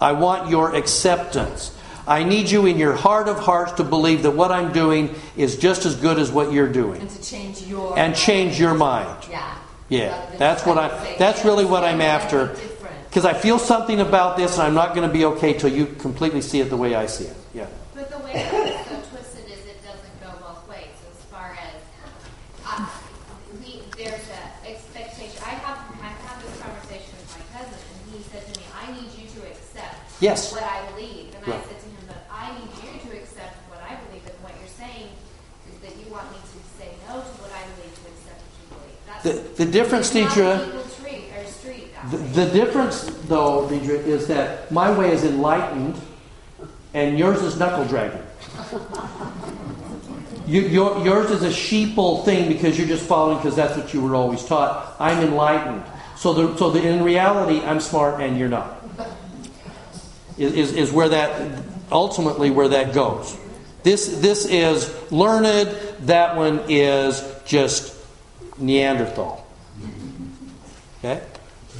I 0.00 0.12
want 0.12 0.50
your 0.50 0.74
acceptance. 0.74 1.72
I 2.04 2.24
need 2.24 2.50
you 2.50 2.66
in 2.66 2.78
your 2.78 2.94
heart 2.94 3.28
of 3.28 3.38
hearts 3.38 3.72
to 3.72 3.84
believe 3.84 4.22
that 4.22 4.32
what 4.32 4.50
I'm 4.50 4.72
doing 4.72 5.14
is 5.36 5.56
just 5.56 5.86
as 5.86 5.94
good 5.94 6.18
as 6.18 6.32
what 6.32 6.52
you're 6.52 6.72
doing. 6.72 7.02
And 7.02 7.10
to 7.10 7.22
change 7.22 7.62
your 7.62 7.98
And 7.98 8.16
change 8.16 8.58
your 8.58 8.74
mind. 8.74 9.26
Yeah. 9.30 9.58
Yeah, 9.88 10.26
that's 10.36 10.66
what 10.66 10.78
I. 10.78 11.16
That's 11.16 11.44
really 11.44 11.64
what 11.64 11.84
I'm 11.84 12.00
after. 12.00 12.56
Because 13.08 13.24
I 13.24 13.32
feel 13.32 13.58
something 13.58 14.00
about 14.00 14.36
this, 14.36 14.54
and 14.54 14.62
I'm 14.62 14.74
not 14.74 14.94
going 14.94 15.06
to 15.06 15.12
be 15.12 15.24
okay 15.26 15.52
till 15.54 15.72
you 15.72 15.86
completely 15.86 16.42
see 16.42 16.60
it 16.60 16.68
the 16.68 16.76
way 16.76 16.94
I 16.94 17.06
see 17.06 17.24
it. 17.24 17.36
Yeah. 17.54 17.66
But 17.94 18.10
the 18.10 18.18
way 18.18 18.34
that 18.34 18.52
it's 18.52 18.88
so 18.90 19.16
twisted 19.16 19.46
is 19.46 19.64
it 19.64 19.80
doesn't 19.82 20.20
go 20.20 20.28
both 20.44 20.68
ways. 20.68 20.92
As 21.08 21.24
far 21.32 21.56
as 21.56 21.80
uh, 22.66 22.86
we, 23.64 23.80
there's 23.96 24.28
an 24.28 24.68
expectation. 24.68 25.40
I 25.40 25.56
have 25.64 25.80
I 26.04 26.12
had 26.12 26.36
this 26.44 26.60
conversation 26.60 27.16
with 27.16 27.32
my 27.32 27.44
cousin, 27.56 27.80
and 27.80 28.12
he 28.12 28.20
said 28.28 28.44
to 28.44 28.60
me, 28.60 28.66
"I 28.76 28.92
need 28.92 29.08
you 29.16 29.24
to 29.40 29.48
accept 29.48 30.07
Yes. 30.20 30.52
what 30.52 30.62
I 30.62 30.82
believe." 30.92 31.34
And 31.34 31.54
I 31.54 31.58
said 31.62 31.78
to 31.80 31.86
him, 31.86 32.04
"But 32.06 32.22
I 32.32 32.50
need 32.58 32.70
you 32.82 33.10
to 33.10 33.16
accept 33.18 33.56
what 33.70 33.80
I 33.82 33.94
believe." 34.06 34.24
And 34.26 34.36
what 34.42 34.52
you're 34.58 34.68
saying 34.76 35.08
is 35.70 35.78
that 35.82 35.94
you 35.98 36.10
want 36.12 36.30
me 36.32 36.38
to 36.38 36.58
say 36.78 36.90
no 37.08 37.14
to 37.20 37.32
what 37.42 37.52
I 37.52 37.62
believe 37.76 37.94
to 37.94 38.04
accept 38.12 38.40
what 38.42 38.52
you 38.58 38.66
believe. 38.74 38.98
That's 39.06 39.56
The, 39.56 39.64
the 39.64 39.70
difference, 39.70 40.06
it's 40.14 40.14
not 40.14 40.30
Deidre. 40.32 40.88
street 40.90 41.24
or 41.36 41.44
street. 41.46 41.94
that 41.94 42.10
The, 42.10 42.44
the 42.44 42.50
difference, 42.50 43.04
though, 43.28 43.68
Deidre, 43.70 44.04
is 44.06 44.26
that 44.28 44.70
my 44.70 44.90
way 44.90 45.12
is 45.12 45.24
enlightened, 45.24 46.00
and 46.94 47.18
yours 47.18 47.42
is 47.42 47.58
knuckle 47.58 47.84
dragging. 47.84 48.22
You, 50.46 50.62
your, 50.62 51.04
yours 51.04 51.30
is 51.30 51.42
a 51.42 51.50
sheeple 51.50 52.24
thing 52.24 52.48
because 52.48 52.78
you're 52.78 52.88
just 52.88 53.04
following 53.06 53.36
because 53.36 53.54
that's 53.54 53.76
what 53.76 53.92
you 53.92 54.00
were 54.00 54.14
always 54.14 54.42
taught. 54.42 54.96
I'm 54.98 55.22
enlightened. 55.22 55.82
So, 56.16 56.32
the, 56.32 56.56
so 56.56 56.70
the, 56.70 56.80
in 56.80 57.02
reality, 57.04 57.60
I'm 57.66 57.80
smart 57.80 58.22
and 58.22 58.38
you're 58.38 58.48
not. 58.48 58.77
Is, 60.38 60.54
is, 60.54 60.72
is 60.74 60.92
where 60.92 61.08
that 61.08 61.62
ultimately 61.90 62.50
where 62.50 62.68
that 62.68 62.92
goes. 62.92 63.36
This 63.82 64.18
this 64.20 64.44
is 64.46 64.94
learned. 65.10 65.76
That 66.06 66.36
one 66.36 66.60
is 66.68 67.22
just 67.44 67.96
Neanderthal. 68.58 69.46
Okay. 70.98 71.22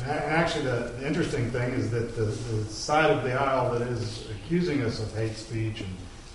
Actually, 0.06 0.64
the, 0.64 0.92
the 0.98 1.06
interesting 1.06 1.50
thing 1.50 1.72
is 1.72 1.90
that 1.90 2.16
the, 2.16 2.24
the 2.24 2.64
side 2.64 3.10
of 3.10 3.24
the 3.24 3.34
aisle 3.34 3.76
that 3.76 3.82
is 3.82 4.28
accusing 4.30 4.82
us 4.82 5.00
of 5.00 5.12
hate 5.14 5.36
speech 5.36 5.80
and 5.80 5.90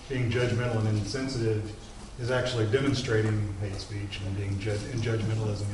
being 0.09 0.29
judgmental 0.29 0.77
and 0.79 0.89
insensitive 0.89 1.71
is 2.19 2.29
actually 2.29 2.67
demonstrating 2.67 3.53
hate 3.62 3.75
speech 3.75 4.19
and 4.23 4.38
being 4.38 4.59
judge, 4.59 4.83
and 4.91 5.01
judgmentalism. 5.01 5.65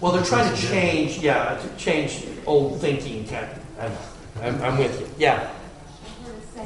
Well, 0.00 0.12
they're 0.12 0.24
trying 0.24 0.54
to 0.54 0.60
change, 0.60 1.18
yeah, 1.18 1.56
to 1.56 1.76
change 1.82 2.26
old 2.44 2.80
thinking. 2.80 3.26
Kind 3.26 3.48
I'm, 3.80 3.92
I'm, 4.42 4.62
I'm 4.62 4.78
with 4.78 5.00
you. 5.00 5.08
Yeah. 5.18 5.50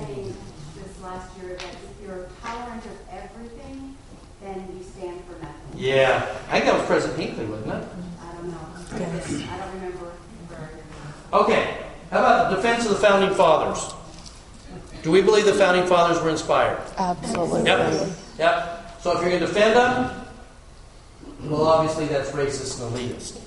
I 0.00 0.04
heard 0.04 0.14
saying 0.14 0.36
this 0.76 1.02
last 1.02 1.36
year 1.38 1.56
that 1.56 1.64
if 1.64 2.06
you're 2.06 2.28
tolerant 2.42 2.84
of 2.84 2.92
everything, 3.12 3.96
then 4.42 4.66
you 4.76 4.84
stand 4.84 5.22
for 5.24 5.32
nothing. 5.42 5.56
Yeah. 5.76 6.36
I 6.48 6.60
think 6.60 6.64
that 6.66 6.74
was 6.74 6.86
President 6.86 7.20
Hinckley, 7.20 7.46
wasn't 7.46 7.74
it? 7.74 7.88
I 8.20 8.32
don't 8.34 8.50
know. 8.50 8.58
I 8.92 9.58
don't 9.58 9.74
remember. 9.74 10.12
Okay. 11.32 11.76
How 12.10 12.18
about 12.18 12.50
the 12.50 12.56
defense 12.56 12.84
of 12.86 12.92
the 12.92 12.98
founding 12.98 13.34
fathers? 13.34 13.94
Do 15.02 15.10
we 15.10 15.22
believe 15.22 15.44
the 15.44 15.54
founding 15.54 15.86
fathers 15.86 16.20
were 16.22 16.30
inspired? 16.30 16.80
Absolutely. 16.98 17.64
Yep. 17.64 18.08
Yep. 18.38 19.00
So 19.00 19.12
if 19.12 19.20
you're 19.20 19.30
going 19.30 19.40
to 19.40 19.46
defend 19.46 19.76
them, 19.76 20.26
well, 21.44 21.66
obviously 21.66 22.06
that's 22.06 22.30
racist 22.32 22.82
and 22.84 22.94
elitist. 22.96 23.39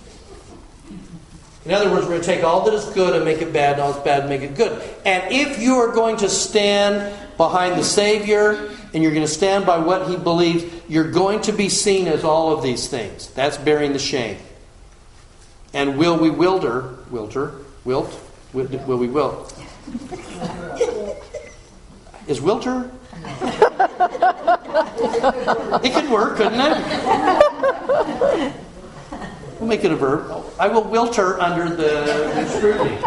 In 1.66 1.72
other 1.72 1.90
words, 1.90 2.06
we're 2.06 2.12
going 2.12 2.22
to 2.22 2.28
take 2.28 2.44
all 2.44 2.66
that 2.66 2.74
is 2.74 2.86
good 2.88 3.16
and 3.16 3.24
make 3.24 3.42
it 3.42 3.54
bad, 3.54 3.74
and 3.74 3.82
all 3.82 3.94
that's 3.94 4.04
bad 4.04 4.22
and 4.22 4.30
make 4.30 4.42
it 4.42 4.56
good. 4.56 4.82
And 5.06 5.32
if 5.32 5.60
you 5.62 5.76
are 5.76 5.94
going 5.94 6.18
to 6.18 6.28
stand 6.30 7.16
behind 7.38 7.80
the 7.80 7.84
Savior 7.84 8.70
and 8.94 9.02
you're 9.02 9.14
going 9.14 9.26
to 9.26 9.32
stand 9.32 9.66
by 9.66 9.78
what 9.78 10.10
He 10.10 10.18
believes, 10.18 10.66
you're 10.90 11.10
going 11.10 11.42
to 11.44 11.54
be 11.54 11.70
seen 11.70 12.08
as 12.08 12.26
all 12.26 12.54
of 12.54 12.64
these 12.64 12.90
things. 12.90 13.30
That's 13.30 13.58
bearing 13.58 13.94
the 13.94 14.00
shame. 14.00 14.38
And 15.74 15.98
will 15.98 16.18
we 16.18 16.30
wilder, 16.30 16.98
wilter, 17.10 17.64
wilt, 17.86 18.20
will, 18.52 18.68
will 18.86 18.98
we 18.98 19.08
wilt? 19.08 19.52
Is 22.28 22.40
wilter? 22.40 22.92
It 25.84 25.94
could 25.94 26.10
work, 26.10 26.38
couldn't 26.38 26.60
it? 26.60 26.78
We'll 29.64 29.70
make 29.70 29.86
it 29.86 29.94
a 29.94 29.96
verb. 29.96 30.30
I 30.60 30.68
will 30.68 30.82
wilter 30.82 31.40
under 31.40 31.74
the 31.74 32.46
scrutiny. 32.50 32.98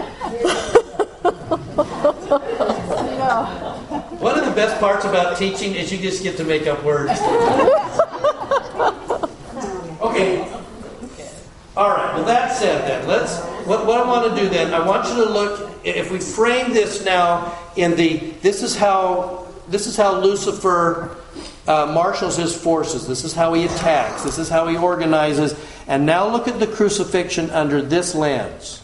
One 4.18 4.38
of 4.38 4.46
the 4.46 4.52
best 4.52 4.80
parts 4.80 5.04
about 5.04 5.36
teaching 5.36 5.74
is 5.74 5.92
you 5.92 5.98
just 5.98 6.22
get 6.22 6.38
to 6.38 6.44
make 6.44 6.66
up 6.66 6.82
words. 6.82 7.10
Okay. 10.00 10.50
All 11.76 11.90
right. 11.90 12.14
With 12.16 12.24
that 12.24 12.56
said, 12.56 12.88
then 12.88 13.06
let's. 13.06 13.38
What, 13.66 13.84
what 13.84 14.00
I 14.00 14.06
want 14.08 14.34
to 14.34 14.42
do 14.42 14.48
then, 14.48 14.72
I 14.72 14.80
want 14.86 15.06
you 15.10 15.26
to 15.26 15.30
look. 15.30 15.70
If 15.84 16.10
we 16.10 16.18
frame 16.18 16.72
this 16.72 17.04
now 17.04 17.54
in 17.76 17.96
the, 17.96 18.32
this 18.40 18.62
is 18.62 18.74
how 18.74 19.46
this 19.68 19.86
is 19.86 19.94
how 19.94 20.20
Lucifer 20.20 21.18
uh, 21.68 21.84
marshals 21.92 22.38
his 22.38 22.56
forces. 22.56 23.06
This 23.06 23.24
is 23.24 23.34
how 23.34 23.52
he 23.52 23.66
attacks. 23.66 24.22
This 24.22 24.38
is 24.38 24.48
how 24.48 24.68
he 24.68 24.78
organizes. 24.78 25.54
And 25.86 26.04
now 26.04 26.28
look 26.28 26.48
at 26.48 26.58
the 26.58 26.66
crucifixion 26.66 27.50
under 27.50 27.80
this 27.80 28.14
lens. 28.14 28.82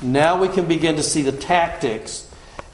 Now 0.00 0.40
we 0.40 0.48
can 0.48 0.66
begin 0.66 0.96
to 0.96 1.02
see 1.02 1.22
the 1.22 1.32
tactics. 1.32 2.28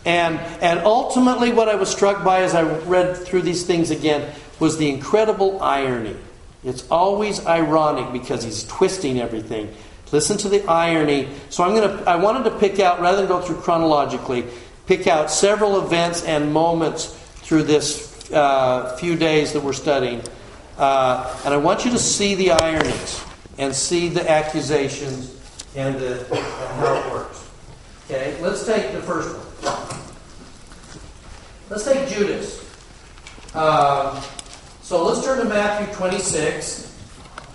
And, 0.04 0.38
and 0.62 0.80
ultimately, 0.80 1.52
what 1.52 1.68
I 1.68 1.74
was 1.74 1.90
struck 1.90 2.24
by 2.24 2.42
as 2.42 2.54
I 2.54 2.62
read 2.62 3.16
through 3.16 3.42
these 3.42 3.64
things 3.64 3.90
again 3.90 4.32
was 4.60 4.78
the 4.78 4.88
incredible 4.88 5.60
irony. 5.60 6.16
It's 6.64 6.86
always 6.90 7.44
ironic 7.46 8.12
because 8.12 8.44
he's 8.44 8.64
twisting 8.64 9.20
everything. 9.20 9.74
Listen 10.12 10.36
to 10.38 10.48
the 10.48 10.64
irony. 10.66 11.28
So 11.50 11.64
I'm 11.64 11.74
to 11.74 12.08
I 12.08 12.16
wanted 12.16 12.44
to 12.44 12.58
pick 12.58 12.80
out 12.80 13.00
rather 13.00 13.18
than 13.18 13.28
go 13.28 13.40
through 13.40 13.56
chronologically, 13.56 14.44
pick 14.86 15.06
out 15.06 15.30
several 15.30 15.84
events 15.84 16.24
and 16.24 16.52
moments 16.52 17.06
through 17.42 17.64
this 17.64 18.32
uh, 18.32 18.96
few 18.98 19.16
days 19.16 19.52
that 19.52 19.62
we're 19.62 19.72
studying. 19.74 20.22
Uh, 20.78 21.40
and 21.44 21.52
I 21.52 21.58
want 21.58 21.84
you 21.84 21.90
to 21.90 21.98
see 21.98 22.34
the 22.36 22.52
ironies 22.52 23.24
and 23.58 23.74
see 23.74 24.08
the 24.08 24.28
accusations 24.30 25.34
and, 25.76 25.98
the, 25.98 26.24
how 26.76 26.94
it 26.94 27.12
works. 27.12 27.50
Okay, 28.06 28.40
let's 28.40 28.64
take 28.64 28.92
the 28.92 29.02
first 29.02 29.36
one. 29.36 29.48
Let's 31.68 31.84
take 31.84 32.08
Judas. 32.08 32.64
Um, 33.54 34.22
so 34.82 35.04
let's 35.04 35.22
turn 35.24 35.38
to 35.38 35.44
Matthew 35.44 35.94
26, 35.94 36.86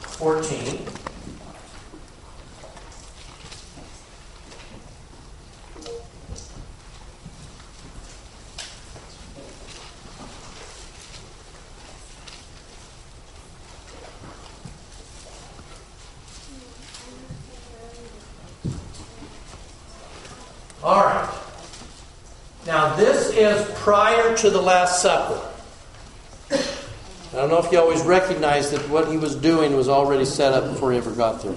14. 0.02 0.86
All 20.84 21.02
right. 21.02 21.34
Now, 22.68 22.96
this 22.96 23.30
is 23.30 23.66
prior 23.80 24.36
to 24.38 24.50
the 24.50 24.62
Last 24.62 25.02
Supper. 25.02 25.42
I 26.52 27.36
don't 27.36 27.50
know 27.50 27.60
if 27.60 27.72
you 27.72 27.80
always 27.80 28.02
recognize 28.02 28.70
that 28.72 28.90
what 28.90 29.08
he 29.10 29.16
was 29.18 29.36
doing 29.36 29.76
was 29.78 29.88
already 29.88 30.26
set 30.26 30.54
up 30.54 30.66
before 30.66 30.92
he 30.92 30.98
ever 30.98 31.12
got 31.12 31.42
there. 31.42 31.56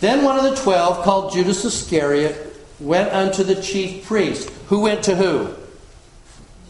Then 0.00 0.24
one 0.24 0.36
of 0.36 0.44
the 0.44 0.60
twelve, 0.62 1.04
called 1.04 1.32
Judas 1.32 1.64
Iscariot, 1.64 2.54
went 2.80 3.12
unto 3.12 3.44
the 3.44 3.60
chief 3.60 4.04
priest. 4.04 4.50
Who 4.68 4.80
went 4.80 5.04
to 5.04 5.16
who? 5.16 5.54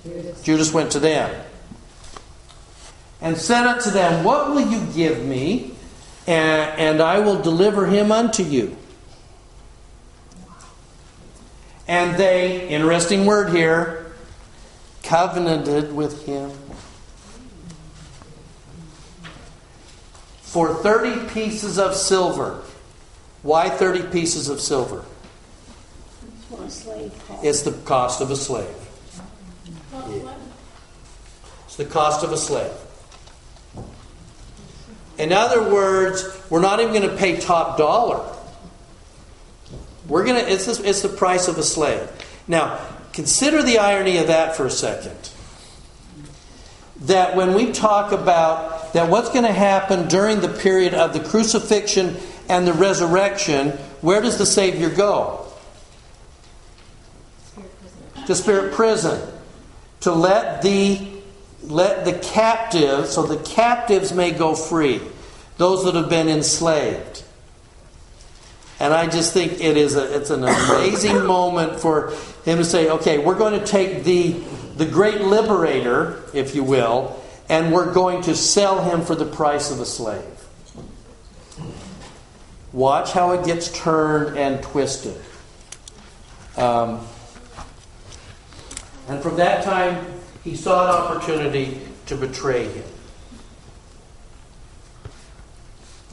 Judas, 0.04 0.42
Judas 0.42 0.72
went 0.72 0.92
to 0.92 1.00
them. 1.00 1.44
And 3.20 3.36
said 3.36 3.66
unto 3.66 3.90
them, 3.90 4.22
What 4.24 4.50
will 4.50 4.70
you 4.70 4.86
give 4.94 5.24
me? 5.24 5.74
And 6.26 7.02
I 7.02 7.18
will 7.18 7.42
deliver 7.42 7.86
him 7.86 8.12
unto 8.12 8.42
you. 8.42 8.76
And 11.92 12.16
they, 12.16 12.70
interesting 12.70 13.26
word 13.26 13.50
here, 13.50 14.14
covenanted 15.02 15.94
with 15.94 16.24
him 16.24 16.50
for 20.40 20.72
30 20.72 21.28
pieces 21.34 21.78
of 21.78 21.94
silver. 21.94 22.62
Why 23.42 23.68
30 23.68 24.04
pieces 24.04 24.48
of 24.48 24.58
silver? 24.58 25.04
It's 27.42 27.60
the 27.60 27.78
cost 27.84 28.22
of 28.22 28.30
a 28.30 28.36
slave. 28.36 28.74
Yeah. 29.92 30.34
It's 31.66 31.76
the 31.76 31.84
cost 31.84 32.24
of 32.24 32.32
a 32.32 32.38
slave. 32.38 32.72
In 35.18 35.30
other 35.30 35.70
words, 35.70 36.24
we're 36.48 36.62
not 36.62 36.80
even 36.80 36.94
going 36.94 37.10
to 37.10 37.16
pay 37.18 37.38
top 37.38 37.76
dollar. 37.76 38.24
We're 40.12 40.26
gonna. 40.26 40.40
It's 40.40 40.68
it's 40.68 41.00
the 41.00 41.08
price 41.08 41.48
of 41.48 41.56
a 41.56 41.62
slave. 41.62 42.06
Now, 42.46 42.78
consider 43.14 43.62
the 43.62 43.78
irony 43.78 44.18
of 44.18 44.26
that 44.26 44.54
for 44.54 44.66
a 44.66 44.70
second. 44.70 45.16
That 47.00 47.34
when 47.34 47.54
we 47.54 47.72
talk 47.72 48.12
about 48.12 48.92
that, 48.92 49.08
what's 49.08 49.30
going 49.30 49.46
to 49.46 49.52
happen 49.52 50.08
during 50.08 50.40
the 50.40 50.50
period 50.50 50.92
of 50.92 51.14
the 51.14 51.20
crucifixion 51.20 52.18
and 52.50 52.66
the 52.66 52.74
resurrection? 52.74 53.70
Where 54.02 54.20
does 54.20 54.36
the 54.36 54.44
Savior 54.44 54.90
go? 54.90 55.46
To 58.26 58.34
spirit 58.34 58.74
prison 58.74 59.18
to 60.00 60.12
let 60.12 60.60
the 60.60 61.08
let 61.62 62.04
the 62.04 62.12
captives, 62.18 63.12
so 63.12 63.22
the 63.22 63.42
captives 63.44 64.12
may 64.12 64.32
go 64.32 64.54
free, 64.54 65.00
those 65.56 65.84
that 65.86 65.94
have 65.94 66.10
been 66.10 66.28
enslaved. 66.28 67.21
And 68.82 68.92
I 68.92 69.06
just 69.06 69.32
think 69.32 69.60
it 69.60 69.76
is 69.76 69.94
a, 69.94 70.16
it's 70.16 70.30
an 70.30 70.42
amazing 70.42 71.24
moment 71.26 71.78
for 71.78 72.10
him 72.44 72.58
to 72.58 72.64
say, 72.64 72.90
okay, 72.90 73.18
we're 73.18 73.38
going 73.38 73.60
to 73.60 73.64
take 73.64 74.02
the, 74.02 74.32
the 74.76 74.86
great 74.86 75.20
liberator, 75.20 76.20
if 76.34 76.56
you 76.56 76.64
will, 76.64 77.22
and 77.48 77.72
we're 77.72 77.94
going 77.94 78.22
to 78.22 78.34
sell 78.34 78.82
him 78.82 79.02
for 79.02 79.14
the 79.14 79.24
price 79.24 79.70
of 79.70 79.78
a 79.78 79.86
slave. 79.86 80.24
Watch 82.72 83.12
how 83.12 83.30
it 83.34 83.46
gets 83.46 83.70
turned 83.70 84.36
and 84.36 84.60
twisted. 84.64 85.22
Um, 86.56 87.06
and 89.06 89.22
from 89.22 89.36
that 89.36 89.62
time, 89.62 90.04
he 90.42 90.56
saw 90.56 90.86
an 90.88 90.90
opportunity 90.90 91.80
to 92.06 92.16
betray 92.16 92.66
him. 92.66 92.84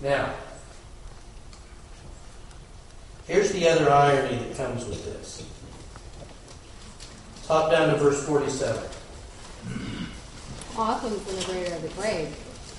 Now, 0.04 0.36
here's 3.30 3.52
the 3.54 3.70
other 3.70 3.90
irony 3.90 4.38
that 4.38 4.58
comes 4.58 4.86
with 4.86 5.06
this. 5.06 5.46
Hop 7.48 7.72
down 7.72 7.90
to 7.90 7.96
verse 7.96 8.26
47. 8.26 8.84
Also, 10.78 11.10
he's 11.10 11.24
the 11.24 11.34
liberator 11.34 11.76
of 11.76 11.82
the 11.82 11.88
grave. 11.90 12.28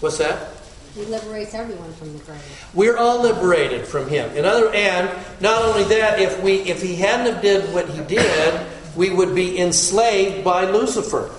What's 0.00 0.18
that? 0.18 0.50
He 0.94 1.04
liberates 1.04 1.54
everyone 1.54 1.92
from 1.92 2.12
the 2.12 2.24
grave. 2.24 2.70
We're 2.74 2.96
all 2.96 3.22
liberated 3.22 3.86
from 3.86 4.08
him. 4.08 4.36
In 4.36 4.44
other, 4.44 4.72
and 4.74 5.08
not 5.40 5.62
only 5.62 5.84
that, 5.84 6.18
if 6.18 6.42
we 6.42 6.60
if 6.62 6.82
he 6.82 6.96
hadn't 6.96 7.32
have 7.32 7.42
did 7.42 7.72
what 7.72 7.88
he 7.88 8.02
did, 8.04 8.66
we 8.96 9.10
would 9.10 9.34
be 9.34 9.58
enslaved 9.60 10.44
by 10.44 10.64
Lucifer. 10.64 11.30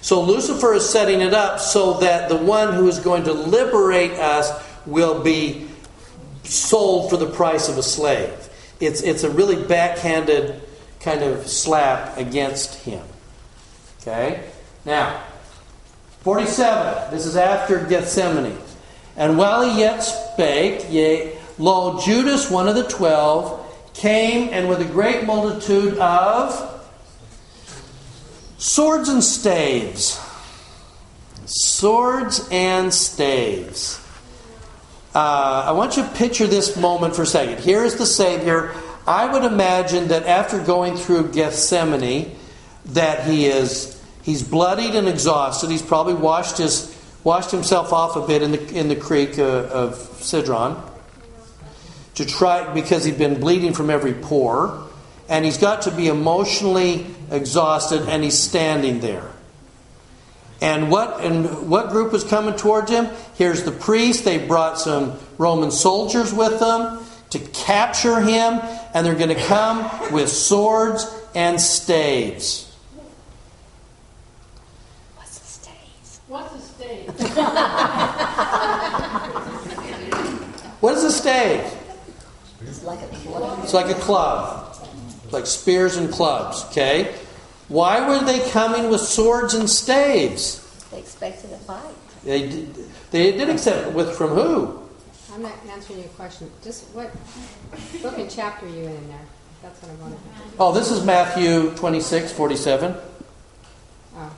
So 0.00 0.22
Lucifer 0.22 0.74
is 0.74 0.88
setting 0.88 1.20
it 1.20 1.34
up 1.34 1.60
so 1.60 1.94
that 1.94 2.28
the 2.28 2.36
one 2.36 2.72
who 2.72 2.88
is 2.88 2.98
going 3.00 3.24
to 3.24 3.32
liberate 3.32 4.12
us 4.12 4.50
will 4.86 5.22
be 5.22 5.68
sold 6.44 7.10
for 7.10 7.16
the 7.16 7.26
price 7.26 7.68
of 7.68 7.76
a 7.76 7.82
slave. 7.82 8.45
It's 8.80 9.00
it's 9.02 9.22
a 9.22 9.30
really 9.30 9.62
backhanded 9.62 10.60
kind 11.00 11.22
of 11.22 11.46
slap 11.46 12.16
against 12.18 12.82
him. 12.82 13.04
Okay? 14.00 14.44
Now, 14.84 15.22
47. 16.20 17.10
This 17.10 17.26
is 17.26 17.36
after 17.36 17.84
Gethsemane. 17.84 18.58
And 19.16 19.38
while 19.38 19.62
he 19.62 19.78
yet 19.78 20.00
spake, 20.00 20.86
yea, 20.90 21.38
lo, 21.58 22.00
Judas, 22.00 22.50
one 22.50 22.68
of 22.68 22.74
the 22.74 22.86
twelve, 22.88 23.64
came 23.94 24.50
and 24.52 24.68
with 24.68 24.80
a 24.80 24.84
great 24.84 25.24
multitude 25.24 25.96
of 25.98 26.82
swords 28.58 29.08
and 29.08 29.24
staves. 29.24 30.20
Swords 31.46 32.46
and 32.50 32.92
staves. 32.92 34.05
Uh, 35.16 35.64
I 35.68 35.72
want 35.72 35.96
you 35.96 36.02
to 36.02 36.08
picture 36.10 36.46
this 36.46 36.76
moment 36.76 37.16
for 37.16 37.22
a 37.22 37.26
second. 37.26 37.60
Here 37.60 37.82
is 37.82 37.94
the 37.94 38.04
Savior. 38.04 38.74
I 39.06 39.24
would 39.24 39.44
imagine 39.44 40.08
that 40.08 40.26
after 40.26 40.62
going 40.62 40.98
through 40.98 41.32
Gethsemane, 41.32 42.36
that 42.84 43.24
he 43.24 43.46
is 43.46 43.98
he's 44.24 44.42
bloodied 44.42 44.94
and 44.94 45.08
exhausted. 45.08 45.70
He's 45.70 45.80
probably 45.80 46.12
washed 46.12 46.58
his 46.58 46.94
washed 47.24 47.50
himself 47.50 47.94
off 47.94 48.16
a 48.16 48.26
bit 48.26 48.42
in 48.42 48.52
the, 48.52 48.78
in 48.78 48.88
the 48.88 48.94
creek 48.94 49.38
uh, 49.38 49.42
of 49.42 49.94
Cedron 50.20 50.76
to 52.16 52.26
try 52.26 52.74
because 52.74 53.06
he'd 53.06 53.16
been 53.16 53.40
bleeding 53.40 53.72
from 53.72 53.88
every 53.88 54.12
pore 54.12 54.86
and 55.30 55.46
he's 55.46 55.56
got 55.56 55.80
to 55.82 55.90
be 55.92 56.08
emotionally 56.08 57.06
exhausted 57.30 58.02
and 58.02 58.22
he's 58.22 58.38
standing 58.38 59.00
there 59.00 59.32
and 60.60 60.90
what 60.90 61.24
and 61.24 61.68
what 61.68 61.90
group 61.90 62.12
was 62.12 62.24
coming 62.24 62.56
towards 62.56 62.90
him 62.90 63.08
here's 63.34 63.64
the 63.64 63.72
priest 63.72 64.24
they 64.24 64.38
brought 64.44 64.78
some 64.78 65.18
roman 65.38 65.70
soldiers 65.70 66.32
with 66.32 66.58
them 66.60 66.98
to 67.30 67.38
capture 67.38 68.20
him 68.20 68.60
and 68.94 69.04
they're 69.06 69.14
going 69.14 69.28
to 69.28 69.42
come 69.46 70.12
with 70.12 70.28
swords 70.28 71.06
and 71.34 71.60
staves 71.60 72.66
What's 75.16 75.40
a 75.40 75.44
stave? 75.44 75.72
What 76.28 76.54
is 76.54 76.64
a 76.64 76.66
stave? 76.66 77.08
what 80.80 80.94
is 80.94 81.04
a 81.04 81.12
stave? 81.12 81.64
It's 82.62 82.82
like 82.82 83.00
a 83.00 83.06
club. 83.06 83.60
It's 83.62 83.74
like 83.74 83.96
a 83.96 84.00
club. 84.00 84.76
It's 85.24 85.32
like 85.32 85.46
spears 85.46 85.96
and 85.96 86.10
clubs, 86.10 86.64
okay? 86.70 87.14
Why 87.68 88.08
were 88.08 88.24
they 88.24 88.48
coming 88.50 88.90
with 88.90 89.00
swords 89.00 89.54
and 89.54 89.68
staves? 89.68 90.62
They 90.90 90.98
expected 90.98 91.52
a 91.52 91.58
fight. 91.58 91.94
They 92.24 92.48
did, 92.48 92.74
they 93.10 93.32
did 93.32 93.48
accept 93.48 93.92
with 93.92 94.16
from 94.16 94.30
who? 94.30 94.82
I'm 95.32 95.42
not 95.42 95.52
answering 95.70 95.98
your 95.98 96.08
question. 96.10 96.50
Just 96.62 96.84
what 96.94 97.12
book 98.02 98.18
and 98.18 98.30
chapter 98.30 98.66
are 98.66 98.68
you 98.68 98.84
in 98.84 99.08
there? 99.08 99.18
That's 99.62 99.82
what 99.82 99.90
I 99.90 99.94
wanted 99.96 100.18
to 100.18 100.28
know. 100.28 100.44
Oh, 100.60 100.72
this 100.72 100.90
is 100.90 101.04
Matthew 101.04 101.70
26, 101.72 102.32
47. 102.32 102.94
Oh. 104.16 104.36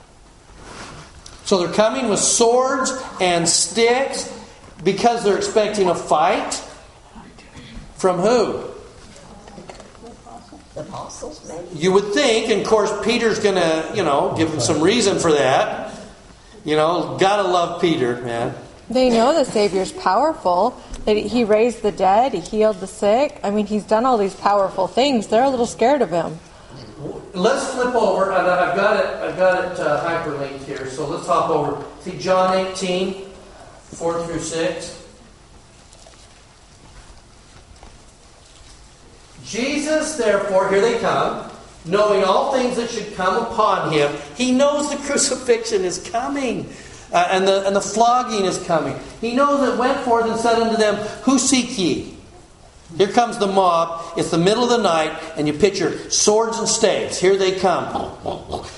So 1.45 1.59
they're 1.59 1.73
coming 1.73 2.09
with 2.09 2.19
swords 2.19 2.93
and 3.21 3.49
sticks 3.49 4.35
because 4.83 5.25
they're 5.25 5.37
expecting 5.37 5.89
a 5.89 5.95
fight. 5.95 6.63
From 7.97 8.19
who? 8.19 8.68
The 10.79 10.85
apostles, 10.85 11.45
maybe. 11.49 11.81
You 11.81 11.91
would 11.91 12.13
think, 12.15 12.51
and 12.51 12.61
of 12.61 12.67
course, 12.69 12.93
Peter's 13.05 13.41
going 13.41 13.57
to, 13.57 13.93
you 13.97 14.05
know, 14.05 14.33
give 14.37 14.49
him 14.49 14.61
some 14.61 14.81
reason 14.81 15.19
for 15.19 15.33
that. 15.33 15.93
You 16.65 16.77
know, 16.77 17.17
gotta 17.19 17.43
love 17.43 17.81
Peter, 17.81 18.21
man. 18.23 18.55
They 18.89 19.11
know 19.11 19.35
the 19.35 19.45
Savior's 19.45 19.91
powerful. 19.91 20.81
That 21.05 21.17
he 21.17 21.43
raised 21.43 21.83
the 21.83 21.91
dead, 21.91 22.33
he 22.33 22.41
healed 22.41 22.79
the 22.79 22.87
sick. 22.87 23.41
I 23.43 23.51
mean, 23.51 23.67
he's 23.67 23.83
done 23.83 24.05
all 24.05 24.19
these 24.19 24.37
powerful 24.37 24.87
things. 24.87 25.27
They're 25.27 25.43
a 25.43 25.49
little 25.49 25.67
scared 25.67 26.03
of 26.03 26.11
him. 26.11 26.39
Let's 27.33 27.73
flip 27.73 27.95
over, 27.95 28.31
and 28.31 28.47
I've 28.47 28.77
got 28.77 29.05
it. 29.05 29.11
I've 29.21 29.37
got 29.37 29.65
it 29.65 29.81
uh, 29.81 30.05
hyperlinked 30.05 30.65
here. 30.65 30.87
So 30.91 31.09
let's 31.09 31.27
hop 31.27 31.51
over. 31.51 31.85
See 32.03 32.19
John 32.19 32.55
18, 32.55 33.25
4 33.95 34.27
through 34.27 34.39
6. 34.39 34.98
Jesus, 39.49 40.17
therefore, 40.17 40.69
here 40.69 40.83
they 40.83 40.99
come, 40.99 41.51
knowing 41.87 42.23
all 42.23 42.53
things 42.53 42.77
that 42.77 42.91
should 42.91 43.15
come 43.15 43.43
upon 43.47 43.93
him. 43.93 44.15
He 44.37 44.53
knows 44.53 44.91
the 44.91 44.97
crucifixion 45.07 45.85
is 45.85 46.07
coming. 46.11 46.69
Uh, 47.11 47.27
and, 47.31 47.49
the, 47.49 47.67
and 47.67 47.75
the 47.75 47.81
flogging 47.81 48.45
is 48.45 48.63
coming. 48.65 48.95
He 49.23 49.35
knows 49.35 49.67
it 49.67 49.79
went 49.79 49.99
forth 50.01 50.27
and 50.27 50.39
said 50.39 50.61
unto 50.61 50.77
them, 50.77 50.97
Who 51.23 51.39
seek 51.39 51.79
ye? 51.79 52.18
Here 52.97 53.09
comes 53.09 53.37
the 53.37 53.47
mob. 53.47 54.19
It's 54.19 54.31
the 54.31 54.39
middle 54.39 54.65
of 54.65 54.71
the 54.71 54.79
night, 54.79 55.13
and 55.37 55.47
you 55.47 55.53
picture 55.53 56.11
swords 56.11 56.59
and 56.59 56.67
staves. 56.67 57.19
Here 57.19 57.37
they 57.37 57.59
come. 57.59 58.17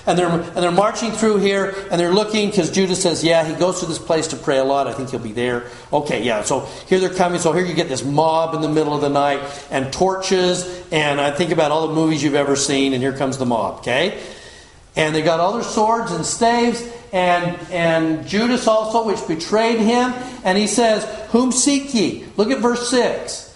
And 0.04 0.18
they're, 0.18 0.28
and 0.28 0.56
they're 0.56 0.72
marching 0.72 1.12
through 1.12 1.38
here, 1.38 1.76
and 1.90 2.00
they're 2.00 2.12
looking 2.12 2.50
because 2.50 2.72
Judas 2.72 3.00
says, 3.00 3.22
Yeah, 3.22 3.44
he 3.44 3.54
goes 3.54 3.80
to 3.80 3.86
this 3.86 4.00
place 4.00 4.26
to 4.28 4.36
pray 4.36 4.58
a 4.58 4.64
lot. 4.64 4.88
I 4.88 4.94
think 4.94 5.10
he'll 5.10 5.20
be 5.20 5.32
there. 5.32 5.66
Okay, 5.92 6.24
yeah. 6.24 6.42
So 6.42 6.60
here 6.88 6.98
they're 6.98 7.14
coming. 7.14 7.38
So 7.38 7.52
here 7.52 7.64
you 7.64 7.72
get 7.72 7.88
this 7.88 8.04
mob 8.04 8.54
in 8.54 8.62
the 8.62 8.68
middle 8.68 8.94
of 8.94 9.00
the 9.00 9.08
night, 9.08 9.40
and 9.70 9.92
torches, 9.92 10.84
and 10.90 11.20
I 11.20 11.30
think 11.30 11.52
about 11.52 11.70
all 11.70 11.86
the 11.86 11.94
movies 11.94 12.20
you've 12.20 12.34
ever 12.34 12.56
seen, 12.56 12.94
and 12.94 13.02
here 13.02 13.16
comes 13.16 13.38
the 13.38 13.46
mob, 13.46 13.78
okay? 13.78 14.20
And 14.96 15.14
they 15.14 15.22
got 15.22 15.38
all 15.38 15.52
their 15.52 15.62
swords 15.62 16.10
and 16.10 16.26
staves, 16.26 16.82
and, 17.12 17.56
and 17.70 18.26
Judas 18.26 18.66
also, 18.66 19.06
which 19.06 19.24
betrayed 19.28 19.78
him, 19.78 20.12
and 20.42 20.58
he 20.58 20.66
says, 20.66 21.04
Whom 21.30 21.52
seek 21.52 21.94
ye? 21.94 22.26
Look 22.36 22.50
at 22.50 22.58
verse 22.58 22.90
6. 22.90 23.49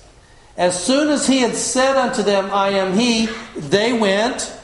As 0.57 0.83
soon 0.83 1.09
as 1.09 1.27
he 1.27 1.39
had 1.41 1.57
said 1.57 1.97
unto 1.97 2.23
them, 2.23 2.51
I 2.53 2.71
am 2.71 2.97
he, 2.97 3.29
they 3.57 3.93
went 3.93 4.57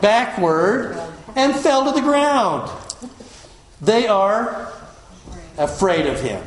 backward 0.00 0.98
and 1.36 1.54
fell 1.54 1.84
to 1.84 1.92
the 1.92 2.00
ground. 2.00 2.70
They 3.80 4.06
are 4.06 4.72
afraid 5.58 6.06
of 6.06 6.20
him. 6.20 6.42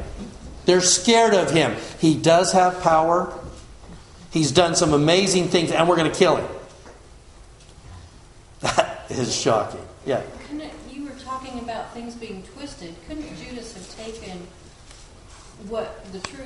They're 0.66 0.82
scared 0.82 1.34
of 1.34 1.52
him. 1.52 1.76
He 2.00 2.18
does 2.18 2.54
have 2.54 2.82
power. 2.82 3.34
He's 4.32 4.52
done 4.52 4.76
some 4.76 4.94
amazing 4.94 5.50
things, 5.50 5.72
and 5.72 5.88
we're 5.88 5.98
going 5.98 6.12
to 6.12 6.18
kill 6.18 6.38
him. 6.38 6.48
That 8.62 9.06
is 9.10 9.36
shocking. 9.36 9.86
Yeah. 10.06 10.22
Couldn't, 10.48 10.72
you 10.90 11.04
were 11.04 11.20
talking 11.20 11.60
about 11.60 11.94
things 11.94 12.16
being 12.16 12.44
twisted. 12.56 12.96
Couldn't 13.08 13.28
Judas 13.38 13.74
have 13.74 13.96
taken 13.96 14.48
what 15.68 16.06
the 16.12 16.20
what 16.20 16.41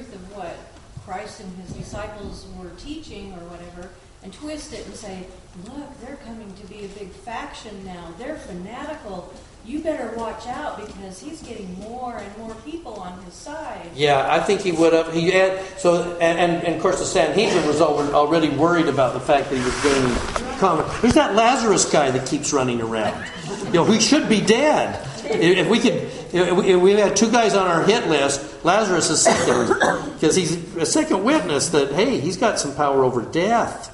Christ 1.06 1.42
and 1.42 1.56
his 1.58 1.72
disciples 1.74 2.48
were 2.58 2.72
teaching 2.78 3.32
or 3.34 3.44
whatever 3.50 3.90
and 4.24 4.34
twist 4.34 4.74
it 4.74 4.86
and 4.88 4.96
say, 4.96 5.28
look, 5.66 6.02
they're 6.02 6.18
coming 6.26 6.52
to 6.56 6.68
be 6.68 6.86
a 6.86 6.88
big 7.00 7.10
faction 7.12 7.86
now. 7.86 8.12
They're 8.18 8.38
fanatical. 8.38 9.32
You 9.64 9.82
better 9.82 10.16
watch 10.18 10.48
out 10.48 10.84
because 10.84 11.20
he's 11.20 11.44
getting 11.44 11.80
more 11.80 12.18
and 12.18 12.38
more 12.38 12.56
people 12.66 12.96
on 12.96 13.22
his 13.24 13.34
side. 13.36 13.90
Yeah, 13.96 14.28
I 14.32 14.40
think 14.40 14.62
he 14.62 14.72
would 14.72 14.94
have. 14.94 15.14
He 15.14 15.30
had 15.32 15.64
so, 15.78 16.18
and, 16.20 16.40
and, 16.40 16.64
and 16.64 16.76
of 16.76 16.82
course 16.82 17.00
the 17.00 17.06
Sanhedrin 17.06 17.68
was 17.68 17.82
already 17.82 18.50
worried 18.50 18.88
about 18.88 19.14
the 19.14 19.20
fact 19.20 19.50
that 19.50 19.58
he 19.58 19.64
was 19.64 19.80
going 19.82 20.58
common. 20.58 20.86
Who's 21.02 21.14
that 21.14 21.36
Lazarus 21.36 21.90
guy 21.92 22.12
that 22.12 22.28
keeps 22.28 22.52
running 22.52 22.82
around? 22.82 23.28
You 23.66 23.74
know, 23.74 23.86
he 23.86 24.00
should 24.00 24.28
be 24.28 24.42
dead. 24.42 25.08
If 25.28 25.68
we 25.68 25.80
could, 25.80 26.12
we- 26.36 26.92
had 26.94 27.16
two 27.16 27.32
guys 27.32 27.56
on 27.56 27.68
our 27.68 27.84
hit 27.84 28.08
list. 28.08 28.66
Lazarus 28.66 29.10
is 29.10 29.22
second 29.22 29.68
because 30.14 30.36
he's 30.36 30.54
a 30.76 30.86
second 30.86 31.24
witness 31.24 31.70
that 31.70 31.92
hey, 31.94 32.20
he's 32.20 32.38
got 32.38 32.60
some 32.60 32.76
power 32.76 33.04
over 33.04 33.22
death. 33.22 33.92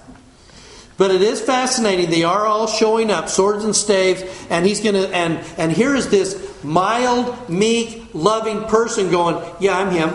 But 0.98 1.12
it 1.12 1.22
is 1.22 1.42
fascinating. 1.42 2.10
They 2.10 2.24
are 2.24 2.46
all 2.46 2.68
showing 2.68 3.10
up, 3.10 3.30
swords 3.30 3.64
and 3.64 3.76
staves, 3.76 4.24
and 4.50 4.66
he's 4.66 4.82
going 4.82 4.96
to. 4.96 5.08
And 5.16 5.44
and 5.58 5.72
here 5.72 5.96
is 5.96 6.10
this 6.10 6.64
mild, 6.64 7.50
meek, 7.50 8.10
loving 8.14 8.64
person 8.66 9.10
going, 9.12 9.44
"Yeah, 9.60 9.78
I'm 9.78 9.92
him." 9.92 10.14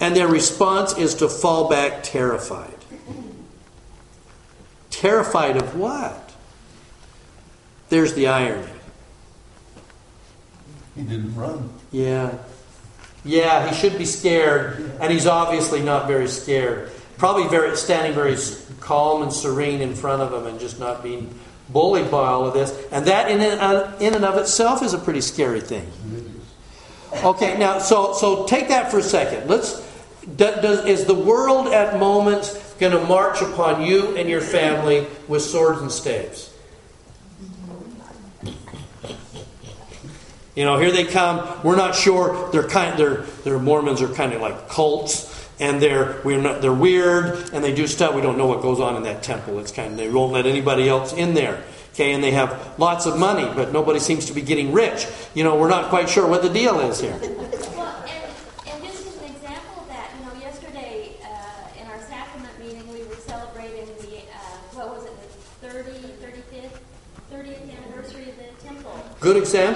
And 0.00 0.16
their 0.16 0.28
response 0.28 0.96
is 0.98 1.14
to 1.16 1.28
fall 1.28 1.68
back 1.68 2.02
terrified. 2.02 2.74
Terrified 4.90 5.56
of 5.56 5.76
what? 5.76 6.32
There's 7.88 8.14
the 8.14 8.26
irony. 8.26 8.71
He 10.94 11.02
didn't 11.02 11.34
run. 11.34 11.70
Yeah. 11.90 12.34
Yeah, 13.24 13.68
he 13.68 13.74
should 13.74 13.98
be 13.98 14.04
scared, 14.04 14.92
and 15.00 15.12
he's 15.12 15.26
obviously 15.26 15.80
not 15.80 16.08
very 16.08 16.26
scared. 16.26 16.90
Probably 17.18 17.48
very 17.48 17.76
standing 17.76 18.14
very 18.14 18.36
calm 18.80 19.22
and 19.22 19.32
serene 19.32 19.80
in 19.80 19.94
front 19.94 20.22
of 20.22 20.32
him 20.32 20.46
and 20.46 20.58
just 20.58 20.80
not 20.80 21.02
being 21.02 21.32
bullied 21.68 22.10
by 22.10 22.26
all 22.26 22.46
of 22.46 22.54
this, 22.54 22.76
and 22.90 23.06
that 23.06 23.30
in 23.30 23.40
and, 23.40 23.60
uh, 23.60 23.92
in 24.00 24.14
and 24.14 24.24
of 24.24 24.36
itself 24.36 24.82
is 24.82 24.92
a 24.92 24.98
pretty 24.98 25.20
scary 25.20 25.60
thing. 25.60 25.90
Okay, 27.22 27.56
now 27.58 27.78
so 27.78 28.12
so 28.12 28.46
take 28.46 28.68
that 28.68 28.90
for 28.90 28.98
a 28.98 29.02
second. 29.02 29.48
Let's 29.48 29.86
does, 30.36 30.84
is 30.84 31.04
the 31.04 31.14
world 31.14 31.68
at 31.68 31.98
moments 31.98 32.74
going 32.74 32.92
to 32.92 33.04
march 33.06 33.40
upon 33.42 33.82
you 33.82 34.16
and 34.16 34.28
your 34.28 34.40
family 34.40 35.06
with 35.28 35.42
swords 35.42 35.80
and 35.80 35.90
staves? 35.90 36.51
You 40.54 40.64
know, 40.64 40.78
here 40.78 40.92
they 40.92 41.04
come. 41.04 41.60
We're 41.62 41.76
not 41.76 41.94
sure. 41.94 42.50
They're 42.52 42.68
kind. 42.68 42.98
They're, 42.98 43.22
they're 43.44 43.58
Mormons 43.58 44.02
are 44.02 44.08
kind 44.08 44.34
of 44.34 44.42
like 44.42 44.68
cults, 44.68 45.48
and 45.58 45.80
they're 45.80 46.20
we're 46.24 46.40
not. 46.40 46.60
They're 46.60 46.74
weird, 46.74 47.50
and 47.54 47.64
they 47.64 47.74
do 47.74 47.86
stuff. 47.86 48.14
We 48.14 48.20
don't 48.20 48.36
know 48.36 48.46
what 48.46 48.60
goes 48.60 48.78
on 48.78 48.96
in 48.96 49.02
that 49.04 49.22
temple. 49.22 49.58
It's 49.60 49.72
kind 49.72 49.92
of 49.92 49.96
they 49.96 50.10
won't 50.10 50.32
let 50.32 50.44
anybody 50.46 50.88
else 50.88 51.14
in 51.14 51.32
there. 51.32 51.62
Okay, 51.94 52.12
and 52.12 52.22
they 52.22 52.32
have 52.32 52.78
lots 52.78 53.06
of 53.06 53.18
money, 53.18 53.50
but 53.54 53.72
nobody 53.72 53.98
seems 53.98 54.26
to 54.26 54.34
be 54.34 54.42
getting 54.42 54.72
rich. 54.72 55.06
You 55.34 55.44
know, 55.44 55.56
we're 55.56 55.68
not 55.68 55.88
quite 55.88 56.08
sure 56.08 56.26
what 56.26 56.42
the 56.42 56.48
deal 56.50 56.80
is 56.80 57.00
here. 57.00 57.18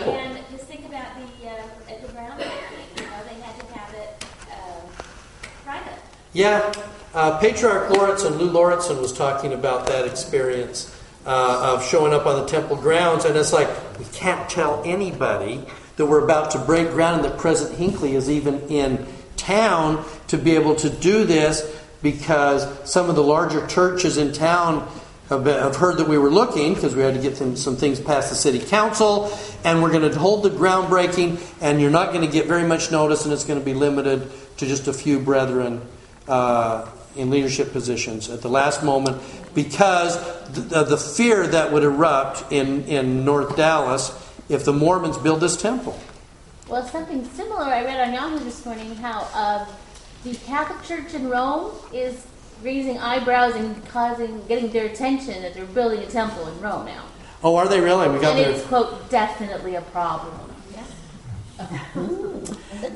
Well, 0.06 0.16
and, 0.16 0.25
Yeah, 6.36 6.70
uh, 7.14 7.38
Patriarch 7.38 7.88
Lauritsen, 7.88 8.34
Lou 8.34 8.50
Lauritsen 8.50 9.00
was 9.00 9.10
talking 9.10 9.54
about 9.54 9.86
that 9.86 10.06
experience 10.06 10.94
uh, 11.24 11.72
of 11.72 11.82
showing 11.82 12.12
up 12.12 12.26
on 12.26 12.38
the 12.38 12.44
temple 12.44 12.76
grounds, 12.76 13.24
and 13.24 13.34
it's 13.38 13.54
like 13.54 13.70
we 13.98 14.04
can't 14.12 14.46
tell 14.50 14.82
anybody 14.84 15.64
that 15.96 16.04
we're 16.04 16.22
about 16.22 16.50
to 16.50 16.58
break 16.58 16.90
ground, 16.90 17.24
and 17.24 17.24
that 17.24 17.38
President 17.38 17.78
Hinckley 17.78 18.16
is 18.16 18.28
even 18.28 18.60
in 18.68 19.06
town 19.38 20.04
to 20.28 20.36
be 20.36 20.54
able 20.56 20.74
to 20.74 20.90
do 20.90 21.24
this 21.24 21.74
because 22.02 22.66
some 22.86 23.08
of 23.08 23.16
the 23.16 23.22
larger 23.22 23.66
churches 23.66 24.18
in 24.18 24.34
town 24.34 24.86
have, 25.30 25.46
heard 25.76 25.96
that 25.96 26.06
we 26.06 26.18
were 26.18 26.28
looking 26.28 26.74
because 26.74 26.94
we 26.94 27.00
had 27.00 27.14
to 27.14 27.22
get 27.22 27.38
some 27.38 27.76
things 27.76 27.98
past 27.98 28.28
the 28.28 28.36
city 28.36 28.58
council, 28.58 29.32
and 29.64 29.82
we're 29.82 29.90
going 29.90 30.12
to 30.12 30.18
hold 30.18 30.42
the 30.42 30.50
groundbreaking, 30.50 31.40
and 31.62 31.80
you're 31.80 31.90
not 31.90 32.12
going 32.12 32.26
to 32.26 32.30
get 32.30 32.44
very 32.44 32.68
much 32.68 32.92
notice, 32.92 33.24
and 33.24 33.32
it's 33.32 33.44
going 33.44 33.58
to 33.58 33.64
be 33.64 33.72
limited 33.72 34.30
to 34.58 34.66
just 34.66 34.86
a 34.86 34.92
few 34.92 35.18
brethren. 35.18 35.80
Uh, 36.28 36.88
in 37.16 37.30
leadership 37.30 37.72
positions 37.72 38.28
at 38.28 38.42
the 38.42 38.48
last 38.48 38.82
moment 38.82 39.20
because 39.54 40.16
the, 40.52 40.84
the 40.84 40.96
fear 40.96 41.46
that 41.46 41.72
would 41.72 41.82
erupt 41.82 42.52
in, 42.52 42.84
in 42.84 43.24
North 43.24 43.56
Dallas 43.56 44.12
if 44.48 44.64
the 44.64 44.72
Mormons 44.72 45.16
build 45.18 45.40
this 45.40 45.56
temple. 45.56 45.98
Well, 46.68 46.86
something 46.86 47.24
similar 47.30 47.62
I 47.62 47.84
read 47.84 48.06
on 48.06 48.12
Yahoo 48.12 48.38
this 48.44 48.64
morning 48.64 48.94
how 48.96 49.26
uh, 49.32 49.66
the 50.24 50.34
Catholic 50.34 50.82
Church 50.82 51.14
in 51.14 51.28
Rome 51.28 51.72
is 51.92 52.26
raising 52.62 52.98
eyebrows 52.98 53.54
and 53.54 53.84
causing 53.86 54.44
getting 54.46 54.70
their 54.70 54.86
attention 54.86 55.42
that 55.42 55.54
they're 55.54 55.64
building 55.66 56.00
a 56.00 56.06
temple 56.06 56.46
in 56.48 56.60
Rome 56.60 56.86
now. 56.86 57.04
Oh, 57.42 57.56
are 57.56 57.68
they 57.68 57.80
really? 57.80 58.08
We 58.08 58.18
got 58.18 58.36
and 58.36 58.54
it's 58.54 58.64
quote 58.66 59.10
definitely 59.10 59.76
a 59.76 59.82
problem. 59.82 60.34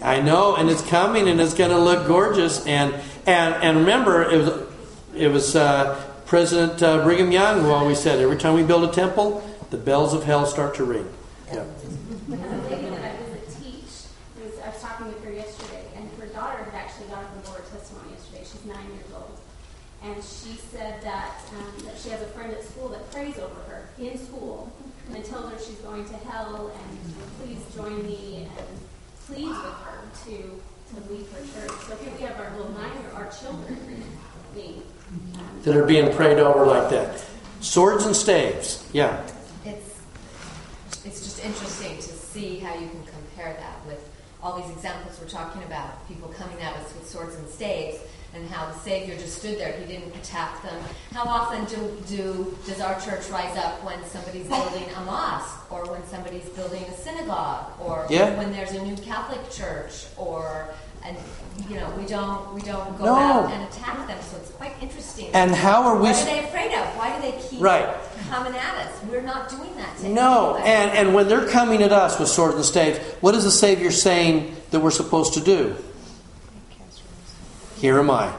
I 0.03 0.21
know, 0.21 0.57
and 0.57 0.69
it's 0.69 0.83
coming, 0.83 1.29
and 1.29 1.41
it's 1.41 1.55
going 1.55 1.71
to 1.71 1.79
look 1.79 2.07
gorgeous. 2.07 2.67
And 2.67 2.95
and 3.27 3.55
and 3.63 3.79
remember, 3.79 4.23
it 4.31 4.39
was 4.39 4.69
it 5.15 5.29
was 5.29 5.57
uh, 5.57 6.01
President 6.27 6.83
uh, 6.83 7.03
Brigham 7.03 7.33
Young 7.33 7.61
who 7.61 7.71
always 7.71 7.99
said, 7.99 8.21
every 8.21 8.37
time 8.37 8.55
we 8.55 8.63
build 8.63 8.89
a 8.89 8.93
temple, 8.93 9.43
the 9.71 9.77
bells 9.77 10.15
of 10.15 10.25
hell 10.25 10.47
start 10.47 10.75
to 10.77 10.85
ring. 10.85 11.09
Yeah. 11.49 11.65
The 12.29 12.37
lady 12.37 12.89
that 12.91 13.05
I 13.05 13.17
visit 13.17 13.49
teach, 13.61 14.07
was, 14.39 14.59
I 14.65 14.69
was 14.69 14.81
talking 14.81 15.09
with 15.09 15.25
her 15.25 15.33
yesterday, 15.33 15.85
and 15.97 16.09
her 16.21 16.27
daughter 16.27 16.63
had 16.63 16.75
actually 16.75 17.09
gone 17.09 17.25
to 17.25 17.43
the 17.43 17.51
Lord 17.51 17.67
testimony 17.71 18.13
yesterday. 18.13 18.45
She's 18.45 18.65
nine 18.65 18.87
years 18.95 19.11
old. 19.13 19.39
And 20.03 20.17
she 20.23 20.55
said 20.57 21.03
that, 21.03 21.43
um, 21.59 21.85
that 21.85 21.99
she 21.99 22.11
has 22.11 22.23
a 22.23 22.27
friend 22.27 22.53
at 22.53 22.63
school 22.65 22.89
that 22.91 23.11
prays 23.11 23.37
over 23.39 23.61
her 23.69 23.91
in 23.99 24.17
school 24.17 24.73
and 25.13 25.25
tells 25.25 25.51
her 25.53 25.59
she's 25.59 25.83
going 25.83 26.05
to 26.09 26.17
hell 26.31 26.73
and 26.73 26.99
please 27.43 27.61
join 27.75 28.03
me 28.07 28.49
and 28.57 28.69
pleads 29.27 29.59
with 29.59 29.79
her 29.85 30.01
to, 30.25 30.37
to 30.95 31.13
leave 31.13 31.29
her 31.33 31.43
church. 31.53 31.77
So 31.89 31.97
here 31.97 32.13
we 32.17 32.23
have 32.25 32.39
our 32.39 32.57
little 32.57 32.73
nine 32.73 32.93
year 32.93 33.11
our 33.15 33.31
children 33.31 33.77
being 34.55 34.83
um, 35.35 35.50
That 35.65 35.77
are 35.77 35.85
being 35.85 36.11
prayed 36.15 36.39
over 36.39 36.65
like 36.65 36.89
that. 36.91 37.23
Swords 37.61 38.07
and 38.07 38.17
staves. 38.17 38.89
Yeah. 38.95 39.23
It's 39.67 40.01
it's 41.05 41.21
just 41.23 41.45
interesting 41.45 41.97
to 41.97 42.03
see 42.03 42.59
how 42.59 42.75
you 42.75 42.89
can 42.89 43.03
compare 43.05 43.53
that 43.55 43.87
with 43.87 44.09
all 44.43 44.59
these 44.61 44.71
examples 44.71 45.19
we're 45.21 45.29
talking 45.29 45.63
about. 45.65 46.07
People 46.09 46.29
coming 46.29 46.59
at 46.63 46.75
us 46.77 46.95
with 46.95 47.07
swords 47.07 47.37
and 47.37 47.47
staves, 47.47 47.99
and 48.35 48.49
how 48.49 48.67
the 48.73 48.79
Savior 48.79 49.15
just 49.17 49.39
stood 49.39 49.59
there. 49.59 49.73
He 49.73 49.85
didn't 49.85 50.15
attack 50.17 50.63
them. 50.63 50.83
How 51.13 51.25
often 51.25 51.67
do, 51.67 52.03
do 52.09 52.57
does 52.67 52.81
our 52.81 52.99
church 52.99 53.29
rise 53.29 53.55
up 53.59 53.85
when 53.85 54.03
somebody's 54.07 54.47
building 54.47 54.89
a 54.97 55.01
mosque, 55.05 55.71
or 55.71 55.85
when 55.91 56.03
somebody's 56.07 56.49
building 56.51 56.85
a 56.85 56.95
synagogue, 56.97 57.67
or 57.81 58.07
Yeah. 58.09 58.35
when 58.39 58.51
there's 58.53 58.73
a 58.73 58.83
new 58.83 58.97
Catholic 58.97 59.51
church, 59.51 60.07
or 60.17 60.69
and 61.05 61.17
you 61.69 61.77
know 61.77 61.91
we 61.99 62.05
don't 62.07 62.55
we 62.55 62.61
don't 62.63 62.97
go 62.99 63.05
No. 63.05 63.15
out 63.17 63.51
and 63.53 63.63
attack 63.65 64.07
them. 64.07 64.19
So 64.31 64.37
it's 64.39 64.51
quite 64.51 64.73
interesting. 64.81 65.29
And 65.35 65.55
how 65.55 65.83
are 65.85 65.97
we 65.97 66.03
What 66.11 66.17
are 66.23 66.25
they 66.25 66.45
afraid 66.45 66.73
of? 66.75 66.87
Why 66.97 67.15
do 67.17 67.23
they 67.23 67.39
keep 67.49 67.61
Right. 67.61 67.87
coming 68.29 68.55
at 68.55 68.75
us? 68.77 68.93
We're 69.11 69.21
not 69.23 69.49
doing 69.49 69.71
that. 69.77 69.99
To 69.99 70.09
No, 70.09 70.55
anybody. 70.55 70.71
and, 70.71 70.91
and 70.99 71.15
when 71.15 71.29
they're 71.29 71.47
coming 71.49 71.83
at 71.83 71.93
us 71.93 72.19
with 72.19 72.29
swords 72.29 72.57
and 72.57 72.65
staves, 72.65 72.99
what 73.21 73.35
is 73.35 73.45
the 73.45 73.51
Savior 73.51 73.91
saying 73.91 74.55
that 74.71 74.81
we're 74.81 74.91
supposed 74.91 75.35
to 75.35 75.41
do? 75.41 75.77
Here 77.77 77.99
am 77.99 78.11
I. 78.11 78.33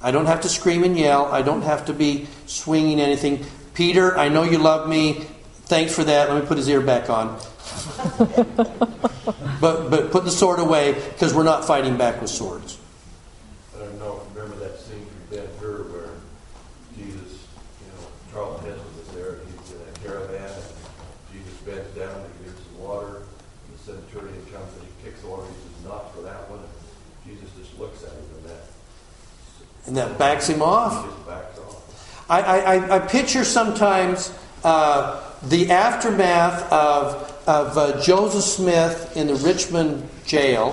I 0.00 0.12
don't 0.12 0.26
have 0.26 0.40
to 0.42 0.48
scream 0.48 0.84
and 0.84 0.96
yell. 0.96 1.26
I 1.26 1.42
don't 1.42 1.62
have 1.62 1.86
to 1.86 1.92
be 1.92 2.28
swinging 2.46 3.00
anything. 3.00 3.44
Peter, 3.74 4.16
I 4.16 4.28
know 4.28 4.44
you 4.44 4.58
love 4.58 4.88
me. 4.88 5.26
Thanks 5.64 5.92
for 5.94 6.04
that. 6.04 6.30
Let 6.32 6.40
me 6.42 6.46
put 6.48 6.56
his 6.56 6.68
ear 6.68 6.80
back 6.80 7.10
on. 7.10 7.38
but 9.60 9.90
but 9.90 10.10
put 10.10 10.24
the 10.24 10.30
sword 10.30 10.58
away 10.58 10.92
because 10.94 11.34
we're 11.34 11.42
not 11.44 11.64
fighting 11.64 11.96
back 11.96 12.20
with 12.20 12.30
swords. 12.30 12.78
I 13.76 13.80
don't 13.80 13.98
know 13.98 14.20
if 14.22 14.34
you 14.36 14.40
remember 14.42 14.64
that 14.64 14.78
scene 14.80 15.04
from 15.06 15.36
Ben 15.36 15.48
Hur 15.60 15.82
where 15.92 16.10
Jesus, 16.96 17.46
you 17.80 17.86
know, 17.92 18.06
Charlton 18.32 18.70
Heston 18.70 18.92
was 18.98 19.08
there, 19.14 19.30
And 19.40 19.48
he's 19.60 19.72
in 19.72 19.78
a 19.80 19.98
caravan, 20.06 20.50
and 20.50 21.32
Jesus 21.32 21.54
bends 21.66 21.90
down 21.96 22.14
and 22.14 22.30
he 22.38 22.44
gives 22.50 22.60
some 22.64 22.78
water, 22.82 23.16
and 23.16 23.72
the 23.74 23.78
centurion 23.82 24.42
comes 24.52 24.72
and 24.78 24.82
he 24.86 24.92
kicks 25.04 25.20
the 25.22 25.28
water, 25.28 25.44
he 25.46 25.54
says, 25.54 25.84
not 25.88 26.14
for 26.14 26.22
that 26.22 26.48
one, 26.50 26.60
and 26.60 26.68
Jesus 27.26 27.48
just 27.58 27.78
looks 27.78 28.02
at 28.04 28.10
him 28.10 28.24
and 28.38 28.44
that, 28.50 28.64
And 29.86 29.96
that 29.96 30.18
backs 30.18 30.48
him 30.48 30.62
off. 30.62 31.04
he 31.04 31.10
just 31.10 31.26
backs 31.26 31.58
off. 31.58 32.26
I, 32.30 32.40
I, 32.42 32.74
I- 32.74 32.96
I 32.96 32.98
picture 33.00 33.44
sometimes 33.44 34.32
uh, 34.64 35.22
the 35.44 35.70
aftermath 35.70 36.70
of, 36.72 37.32
of 37.48 37.78
uh, 37.78 37.98
Joseph 38.02 38.44
Smith 38.44 39.16
in 39.16 39.26
the 39.26 39.34
Richmond 39.34 40.06
jail 40.26 40.72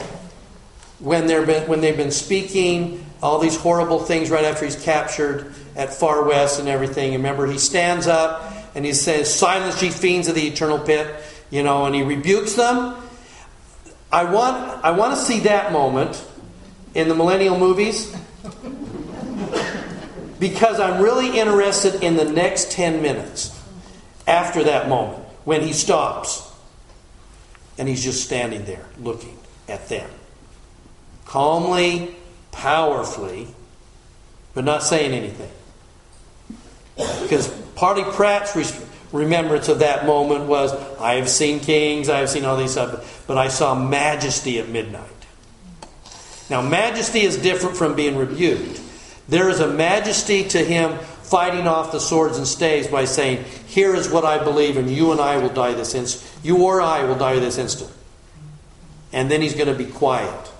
when, 1.00 1.26
they're 1.26 1.46
been, 1.46 1.70
when 1.70 1.80
they've 1.80 1.96
been 1.96 2.12
speaking 2.12 3.06
all 3.24 3.40
these 3.40 3.56
horrible 3.56 4.00
things 4.00 4.30
right 4.30 4.44
after 4.44 4.66
he's 4.66 4.76
captured 4.76 5.54
at 5.78 5.94
Far 5.94 6.26
West 6.26 6.60
and 6.60 6.68
everything. 6.68 7.14
Remember, 7.14 7.48
he 7.48 7.58
stands 7.58 8.08
up 8.08 8.52
and 8.76 8.84
he 8.84 8.92
says, 8.92 9.34
Silence, 9.34 9.82
ye 9.82 9.90
fiends 9.90 10.28
of 10.28 10.36
the 10.36 10.46
eternal 10.46 10.78
pit, 10.78 11.16
you 11.50 11.64
know, 11.64 11.86
and 11.86 11.96
he 11.96 12.04
rebukes 12.04 12.56
them. 12.56 12.98
I 14.12 14.26
want, 14.26 14.84
I 14.84 14.92
want 14.92 15.16
to 15.16 15.22
see 15.22 15.40
that 15.42 15.72
moment 15.72 16.22
in 16.94 17.08
the 17.08 17.16
millennial 17.16 17.58
movies 17.58 18.14
because 20.40 20.82
I'm 20.82 21.02
really 21.02 21.40
interested 21.40 22.04
in 22.04 22.18
the 22.18 22.30
next 22.30 22.74
10 22.74 23.02
minutes 23.02 23.58
after 24.28 24.62
that 24.66 24.90
moment 24.90 25.24
when 25.46 25.62
he 25.62 25.72
stops 25.72 26.52
and 27.78 27.88
he's 27.88 28.04
just 28.04 28.24
standing 28.24 28.66
there 28.66 28.86
looking 29.00 29.38
at 29.68 29.90
them. 29.90 30.10
Calmly, 31.26 32.16
powerfully, 32.52 33.48
but 34.54 34.64
not 34.64 34.84
saying 34.84 35.12
anything. 35.12 35.52
Because 36.96 37.48
Parley 37.76 38.04
Pratt's 38.04 38.56
re- 38.56 38.88
remembrance 39.12 39.68
of 39.68 39.80
that 39.80 40.06
moment 40.06 40.46
was 40.46 40.72
I 41.00 41.16
have 41.16 41.30
seen 41.30 41.60
kings, 41.60 42.08
I 42.10 42.20
have 42.20 42.30
seen 42.30 42.46
all 42.46 42.56
these 42.56 42.72
stuff, 42.72 43.24
but 43.28 43.38
I 43.38 43.50
saw 43.50 43.76
majesty 43.76 44.60
at 44.60 44.70
midnight. 44.70 45.10
Now, 46.50 46.62
majesty 46.62 47.22
is 47.22 47.38
different 47.38 47.76
from 47.76 47.96
being 47.96 48.16
rebuked. 48.16 48.82
There 49.28 49.50
is 49.50 49.60
a 49.60 49.68
majesty 49.68 50.48
to 50.50 50.64
him 50.64 51.00
fighting 51.30 51.68
off 51.68 51.92
the 51.92 52.00
swords 52.00 52.38
and 52.38 52.48
staves 52.48 52.88
by 52.88 53.06
saying, 53.06 53.44
Here 53.68 53.96
is 53.96 54.10
what 54.10 54.26
I 54.26 54.44
believe, 54.44 54.78
and 54.78 54.90
you 54.90 55.12
and 55.12 55.20
I 55.20 55.38
will 55.38 55.50
die 55.50 55.74
this 55.74 55.96
instant. 55.96 56.24
You 56.44 56.64
or 56.64 56.82
I 56.82 57.04
will 57.04 57.16
die 57.16 57.40
this 57.40 57.58
instant. 57.58 57.92
And 59.12 59.30
then 59.32 59.42
he's 59.42 59.56
going 59.56 59.68
to 59.68 59.76
be 59.76 59.86
quiet. 59.86 60.52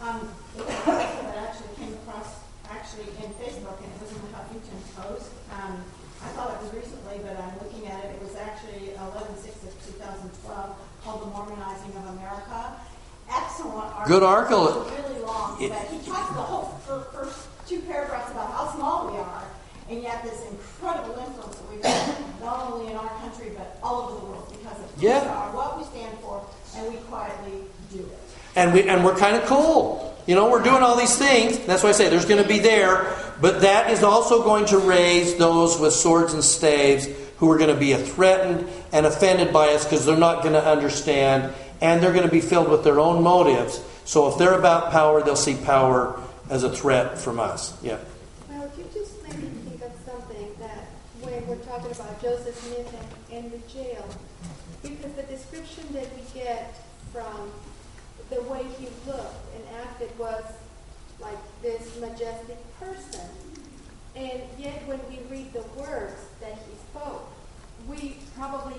Um, 0.00 0.28
actually 0.56 1.68
came 1.76 1.92
across 2.06 2.40
actually 2.70 3.08
in 3.20 3.30
Facebook, 3.36 3.76
and 3.82 3.90
it 3.92 4.00
was 4.00 4.10
in 4.12 4.22
Huffington 4.32 4.80
Post. 4.96 5.30
Um, 5.52 5.84
I 6.22 6.28
thought 6.28 6.54
it 6.54 6.62
was 6.62 6.72
recently, 6.72 7.18
but 7.22 7.36
I'm 7.36 7.58
looking 7.58 7.86
at 7.88 8.04
it. 8.04 8.16
It 8.16 8.22
was 8.22 8.36
actually 8.36 8.94
11 8.94 9.36
6 9.36 9.46
of 9.64 9.86
2012 10.00 10.76
called 11.04 11.20
The 11.20 11.26
Mormonizing 11.26 11.96
of 11.96 12.16
America. 12.16 12.76
Excellent. 13.30 14.06
Good 14.06 14.22
article. 14.22 14.89
Yeah. 25.00 25.22
we 25.22 25.28
are, 25.28 25.54
what 25.54 25.78
we 25.78 25.84
stand 25.84 26.18
for, 26.18 26.44
and 26.76 26.92
we 26.92 26.98
quietly 27.00 27.64
do 27.92 27.98
it. 27.98 28.18
and 28.56 28.72
we 28.72 28.88
and 28.88 29.04
we're 29.04 29.16
kind 29.16 29.36
of 29.36 29.44
cool. 29.44 30.06
You 30.26 30.34
know, 30.34 30.50
we're 30.50 30.62
doing 30.62 30.82
all 30.82 30.96
these 30.96 31.16
things. 31.16 31.58
That's 31.60 31.82
why 31.82 31.88
I 31.88 31.92
say 31.92 32.08
there's 32.08 32.26
going 32.26 32.42
to 32.42 32.48
be 32.48 32.58
there, 32.58 33.12
but 33.40 33.62
that 33.62 33.90
is 33.90 34.02
also 34.04 34.44
going 34.44 34.66
to 34.66 34.78
raise 34.78 35.34
those 35.36 35.80
with 35.80 35.92
swords 35.92 36.34
and 36.34 36.44
staves 36.44 37.08
who 37.38 37.50
are 37.50 37.58
going 37.58 37.74
to 37.74 37.80
be 37.80 37.94
threatened 37.94 38.68
and 38.92 39.06
offended 39.06 39.52
by 39.52 39.70
us 39.70 39.84
because 39.84 40.04
they're 40.04 40.16
not 40.16 40.42
going 40.42 40.52
to 40.52 40.64
understand 40.64 41.52
and 41.80 42.02
they're 42.02 42.12
going 42.12 42.26
to 42.26 42.30
be 42.30 42.42
filled 42.42 42.68
with 42.68 42.84
their 42.84 43.00
own 43.00 43.22
motives. 43.22 43.82
So 44.04 44.28
if 44.28 44.38
they're 44.38 44.58
about 44.58 44.92
power, 44.92 45.22
they'll 45.22 45.36
see 45.36 45.56
power 45.56 46.20
as 46.50 46.64
a 46.64 46.70
threat 46.70 47.18
from 47.18 47.40
us. 47.40 47.82
Yeah. 47.82 47.98
Well, 48.50 48.64
if 48.64 48.76
you 48.76 48.84
just 48.92 49.22
made 49.22 49.38
me 49.38 49.48
think 49.70 49.82
of 49.82 49.92
something 50.04 50.52
that 50.60 50.86
when 51.22 51.46
we're 51.46 51.64
talking 51.64 51.90
about 51.92 52.20
Joseph 52.20 52.54
Smith 52.56 52.94
and 53.30 53.44
in 53.44 53.50
the 53.50 53.58
jail, 53.72 54.04
because 54.82 55.12
the 55.12 55.22
description 55.24 55.84
that 55.92 56.06
we 56.16 56.22
get 56.40 56.74
from 57.12 57.50
the 58.30 58.42
way 58.42 58.64
he 58.78 58.88
looked 59.06 59.54
and 59.54 59.64
acted 59.82 60.16
was 60.18 60.44
like 61.20 61.38
this 61.62 61.98
majestic 62.00 62.58
person. 62.78 63.26
And 64.16 64.40
yet 64.58 64.86
when 64.86 65.00
we 65.08 65.18
read 65.30 65.52
the 65.52 65.62
words 65.80 66.14
that 66.40 66.54
he 66.54 66.74
spoke, 66.90 67.30
we 67.88 68.16
probably 68.36 68.76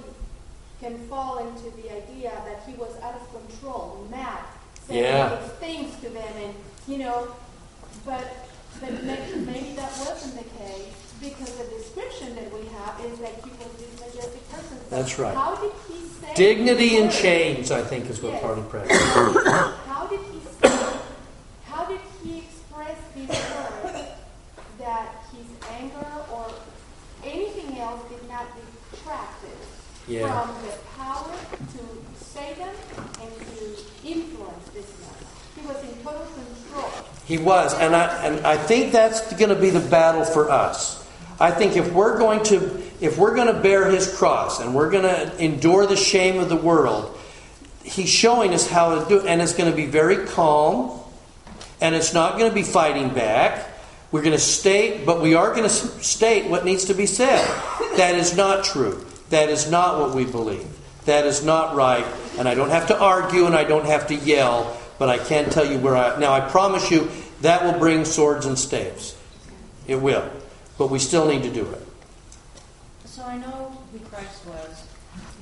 can 0.79 0.97
fall 1.07 1.37
into 1.47 1.69
the 1.77 1.91
idea 1.95 2.31
that 2.45 2.63
he 2.65 2.73
was 2.73 2.95
out 3.01 3.15
of 3.15 3.31
control, 3.31 4.07
mad, 4.09 4.39
saying 4.87 5.03
Yeah. 5.03 5.37
things 5.59 5.95
to 6.01 6.09
them 6.09 6.33
and 6.37 6.55
you 6.87 6.97
know 6.97 7.27
but 8.05 8.25
but 8.79 9.03
maybe, 9.03 9.35
maybe 9.45 9.73
that 9.75 9.91
wasn't 9.99 10.35
the 10.37 10.49
case 10.57 11.10
because 11.21 11.51
the 11.57 11.65
description 11.77 12.35
that 12.35 12.51
we 12.53 12.65
have 12.67 12.99
is 13.05 13.19
that 13.19 13.35
he 13.43 13.51
was 13.51 13.71
this 13.77 13.99
majestic 13.99 14.49
person. 14.51 14.77
So 14.89 14.95
That's 14.95 15.19
right. 15.19 15.35
How 15.35 15.55
did 15.55 15.71
he 15.87 15.99
say 16.07 16.33
Dignity 16.35 16.97
in 16.97 17.09
chains, 17.09 17.71
I 17.71 17.81
think, 17.81 18.09
is 18.09 18.21
what 18.21 18.33
Yes. 18.33 18.41
Parley. 18.41 18.61
How 19.87 20.07
did 20.07 20.19
he 20.31 20.39
say, 20.61 20.95
how 21.65 21.85
did 21.85 21.99
he 22.23 22.39
express 22.39 22.97
these 23.15 23.29
words 23.29 23.99
that 24.79 25.07
his 25.31 25.45
anger 25.69 26.07
or 26.33 26.47
anything 27.23 27.77
else 27.79 28.01
did 28.09 28.27
not 28.27 28.45
detract 28.91 29.43
it 29.45 29.57
Yeah. 30.07 30.27
from 30.45 30.55
the 30.65 30.73
power 30.97 31.31
to 31.73 32.23
say 32.25 32.53
them 32.55 32.73
and 33.21 33.31
to 33.57 33.77
influence 34.07 34.67
this 34.73 34.87
man? 34.99 35.09
He 35.59 35.67
was 35.67 35.83
in 35.83 35.95
total 36.03 36.25
control. 36.33 36.91
He 37.25 37.37
was, 37.37 37.73
and 37.75 37.95
I 37.95 38.07
and 38.25 38.45
I 38.45 38.57
think 38.57 38.91
that's 38.91 39.21
going 39.35 39.49
to 39.49 39.55
be 39.55 39.69
the 39.69 39.79
battle 39.79 40.25
for 40.25 40.49
us. 40.49 41.00
I 41.41 41.49
think 41.49 41.75
if 41.75 41.91
we're 41.91 42.19
going 42.19 42.43
to 42.45 42.81
if 43.01 43.17
we're 43.17 43.33
going 43.33 43.53
to 43.53 43.59
bear 43.59 43.89
his 43.89 44.15
cross 44.15 44.59
and 44.59 44.75
we're 44.75 44.91
going 44.91 45.03
to 45.03 45.43
endure 45.43 45.87
the 45.87 45.95
shame 45.95 46.39
of 46.39 46.49
the 46.49 46.55
world, 46.55 47.17
he's 47.83 48.09
showing 48.09 48.53
us 48.53 48.69
how 48.69 48.99
to 48.99 49.09
do 49.09 49.17
it, 49.19 49.25
and 49.25 49.41
it's 49.41 49.55
going 49.55 49.69
to 49.69 49.75
be 49.75 49.87
very 49.87 50.27
calm, 50.27 50.99
and 51.81 51.95
it's 51.95 52.13
not 52.13 52.37
going 52.37 52.49
to 52.49 52.53
be 52.53 52.61
fighting 52.61 53.09
back. 53.09 53.67
We're 54.11 54.21
going 54.21 54.33
to 54.33 54.39
state, 54.39 55.03
but 55.03 55.19
we 55.19 55.33
are 55.33 55.49
going 55.49 55.63
to 55.63 55.69
state 55.69 56.47
what 56.47 56.63
needs 56.63 56.85
to 56.85 56.93
be 56.93 57.07
said. 57.07 57.43
That 57.97 58.13
is 58.15 58.37
not 58.37 58.63
true. 58.63 59.03
That 59.31 59.49
is 59.49 59.71
not 59.71 59.99
what 59.99 60.13
we 60.13 60.25
believe. 60.25 60.67
That 61.05 61.25
is 61.25 61.43
not 61.43 61.75
right. 61.75 62.05
And 62.37 62.47
I 62.47 62.53
don't 62.53 62.69
have 62.69 62.87
to 62.87 62.99
argue 62.99 63.47
and 63.47 63.55
I 63.55 63.63
don't 63.63 63.85
have 63.85 64.07
to 64.07 64.15
yell, 64.15 64.77
but 64.99 65.09
I 65.09 65.17
can 65.17 65.49
tell 65.49 65.65
you 65.65 65.79
where 65.79 65.95
I. 65.95 66.19
Now, 66.19 66.33
I 66.33 66.41
promise 66.41 66.91
you 66.91 67.09
that 67.41 67.63
will 67.63 67.79
bring 67.79 68.05
swords 68.05 68.45
and 68.45 68.59
staves. 68.59 69.17
It 69.87 69.95
will. 69.95 70.29
But 70.81 70.89
we 70.89 70.97
still 70.97 71.27
need 71.27 71.43
to 71.43 71.51
do 71.51 71.63
it. 71.63 71.87
So 73.05 73.23
I 73.23 73.37
know 73.37 73.71
who 73.91 73.99
Christ 73.99 74.47
was, 74.47 74.87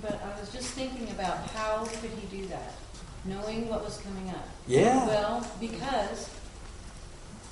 but 0.02 0.22
I 0.22 0.38
was 0.38 0.52
just 0.52 0.68
thinking 0.72 1.10
about 1.12 1.48
how 1.52 1.86
could 1.86 2.10
he 2.10 2.42
do 2.42 2.46
that, 2.48 2.74
knowing 3.24 3.70
what 3.70 3.86
was 3.86 4.00
coming 4.00 4.30
up. 4.32 4.46
Yeah. 4.68 5.08
Well, 5.08 5.50
because, 5.62 6.30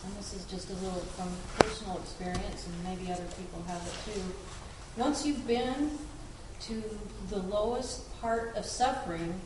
and 0.03 0.13
this 0.17 0.33
is 0.33 0.43
just 0.51 0.69
a 0.69 0.73
little 0.73 0.99
from 1.15 1.29
personal 1.59 1.97
experience, 1.99 2.67
and 2.67 2.83
maybe 2.83 3.09
other 3.09 3.23
people 3.23 3.63
have 3.67 3.81
it 3.88 4.13
too. 4.13 4.21
Once 4.97 5.25
you've 5.25 5.47
been 5.47 5.91
to 6.63 6.83
the 7.29 7.38
lowest 7.38 8.19
part 8.19 8.53
of 8.57 8.65
suffering, 8.65 9.39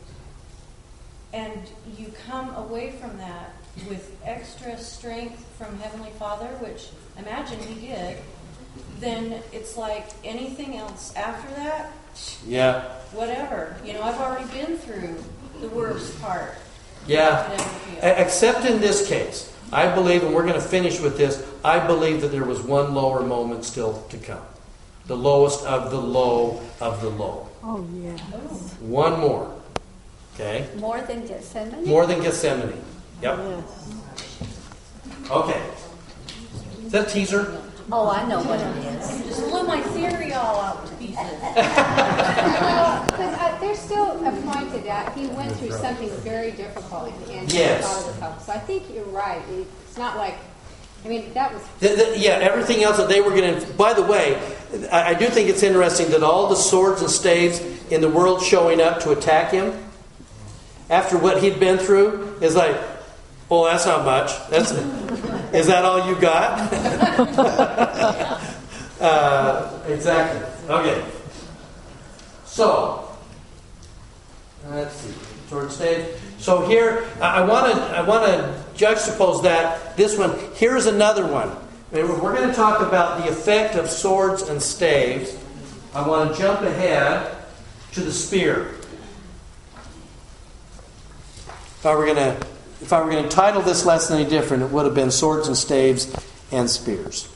and 1.32 1.62
you 1.96 2.10
come 2.26 2.52
away 2.56 2.90
from 2.90 3.18
that 3.18 3.54
with 3.88 4.16
extra 4.24 4.76
strength 4.76 5.46
from 5.56 5.78
Heavenly 5.78 6.10
Father, 6.18 6.48
which 6.58 6.88
imagine 7.18 7.58
He 7.60 7.86
did, 7.88 8.18
then 9.00 9.42
it's 9.52 9.76
like 9.76 10.06
anything 10.24 10.76
else 10.76 11.14
after 11.16 11.52
that, 11.56 11.90
Yeah. 12.46 12.82
whatever. 13.12 13.76
You 13.84 13.94
know, 13.94 14.02
I've 14.02 14.20
already 14.20 14.48
been 14.50 14.78
through 14.78 15.16
the 15.60 15.68
worst 15.68 16.20
part. 16.20 16.54
Yeah. 17.06 17.46
I 17.46 17.50
could 17.50 17.60
ever 17.60 17.68
feel. 17.70 18.24
Except 18.26 18.64
in 18.64 18.80
this 18.80 19.06
case. 19.08 19.52
I 19.72 19.92
believe, 19.94 20.22
and 20.22 20.34
we're 20.34 20.42
going 20.42 20.54
to 20.54 20.60
finish 20.60 21.00
with 21.00 21.16
this, 21.16 21.42
I 21.64 21.78
believe 21.86 22.20
that 22.20 22.28
there 22.28 22.44
was 22.44 22.60
one 22.60 22.94
lower 22.94 23.22
moment 23.22 23.64
still 23.64 24.02
to 24.10 24.18
come. 24.18 24.42
The 25.06 25.16
lowest 25.16 25.64
of 25.64 25.90
the 25.90 26.00
low 26.00 26.60
of 26.80 27.00
the 27.00 27.08
low. 27.08 27.48
Oh, 27.64 27.86
yeah. 27.94 28.16
Oh. 28.34 28.38
One 28.80 29.18
more. 29.18 29.50
Okay? 30.34 30.68
More 30.76 31.00
than 31.00 31.26
Gethsemane? 31.26 31.86
More 31.86 32.06
than 32.06 32.20
Gethsemane. 32.22 32.82
Yep. 33.22 33.38
Okay. 35.30 35.62
Is 36.92 37.00
that 37.00 37.08
a 37.08 37.10
teaser? 37.10 37.62
Oh, 37.90 38.10
I 38.10 38.28
know 38.28 38.42
what 38.42 38.60
it 38.60 38.76
is. 38.84 39.24
Just 39.26 39.48
blew 39.48 39.62
my 39.64 39.80
theory 39.80 40.34
all 40.34 40.60
out 40.60 40.86
to 40.86 40.94
pieces. 40.96 41.16
Because 43.12 43.34
uh, 43.38 43.58
there's 43.60 43.78
still 43.78 44.10
a 44.26 44.32
point 44.42 44.70
to 44.72 44.78
that. 44.80 45.14
He 45.16 45.26
went 45.28 45.52
through 45.56 45.70
something 45.72 46.10
very 46.20 46.50
difficult, 46.50 47.12
and 47.30 47.50
he 47.50 47.58
Yes. 47.58 47.82
thought 47.84 48.02
it 48.02 48.06
was 48.08 48.18
helpful. 48.18 48.44
So 48.44 48.52
I 48.52 48.58
think 48.58 48.82
you're 48.94 49.04
right. 49.06 49.40
It's 49.50 49.96
not 49.96 50.16
like, 50.18 50.34
I 51.04 51.08
mean, 51.08 51.32
that 51.32 51.52
was 51.54 51.62
The- 51.80 51.88
the- 51.96 52.18
yeah, 52.18 52.32
everything 52.40 52.82
else 52.82 52.98
that 52.98 53.08
they 53.08 53.22
were 53.22 53.30
going 53.30 53.58
to. 53.58 53.66
By 53.72 53.94
the 53.94 54.02
way, 54.02 54.38
I, 54.92 55.10
I 55.10 55.14
do 55.14 55.26
think 55.28 55.48
it's 55.48 55.62
interesting 55.62 56.10
that 56.10 56.22
all 56.22 56.46
the 56.48 56.56
swords 56.56 57.00
and 57.00 57.10
staves 57.10 57.60
in 57.90 58.02
the 58.02 58.08
world 58.10 58.42
showing 58.42 58.82
up 58.82 59.00
to 59.00 59.12
attack 59.12 59.50
him 59.50 59.72
after 60.90 61.16
what 61.16 61.42
he'd 61.42 61.58
been 61.58 61.78
through 61.78 62.36
is 62.42 62.54
like, 62.54 62.76
oh, 63.50 63.64
that's 63.64 63.86
not 63.86 64.04
much. 64.04 64.30
That's 64.50 64.72
is 65.52 65.66
that 65.66 65.84
all 65.84 66.08
you 66.08 66.16
got? 66.20 66.72
uh, 69.00 69.78
exactly. 69.86 70.40
Okay. 70.68 71.04
So 72.44 73.16
let's 74.70 74.94
see. 74.94 75.12
Sword 75.48 75.64
and 75.64 75.72
stave. 75.72 76.20
So 76.38 76.66
here, 76.66 77.08
I 77.20 77.42
want 77.42 77.74
to 77.74 77.82
I 77.82 78.02
want 78.02 78.26
to 78.26 78.54
juxtapose 78.74 79.42
that. 79.42 79.96
This 79.96 80.18
one. 80.18 80.38
Here's 80.54 80.86
another 80.86 81.26
one. 81.26 81.50
We're 81.92 82.06
going 82.06 82.48
to 82.48 82.54
talk 82.54 82.80
about 82.80 83.22
the 83.22 83.30
effect 83.30 83.76
of 83.76 83.90
swords 83.90 84.42
and 84.42 84.62
staves. 84.62 85.36
I 85.94 86.08
want 86.08 86.34
to 86.34 86.40
jump 86.40 86.62
ahead 86.62 87.36
to 87.92 88.00
the 88.00 88.12
spear. 88.12 88.74
I 91.84 91.94
were 91.94 92.06
going 92.06 92.16
to 92.16 92.46
if 92.82 92.92
I 92.92 93.00
were 93.00 93.10
going 93.10 93.22
to 93.22 93.28
title 93.28 93.62
this 93.62 93.86
lesson 93.86 94.18
any 94.18 94.28
different, 94.28 94.64
it 94.64 94.70
would 94.70 94.84
have 94.84 94.94
been 94.94 95.12
swords 95.12 95.46
and 95.46 95.56
staves 95.56 96.14
and 96.50 96.68
spears. 96.68 97.28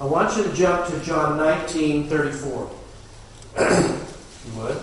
I 0.00 0.04
want 0.04 0.36
you 0.36 0.42
to 0.42 0.52
jump 0.52 0.88
to 0.88 1.00
John 1.00 1.36
19, 1.36 2.08
34. 2.08 2.70
you 3.60 4.58
would. 4.58 4.82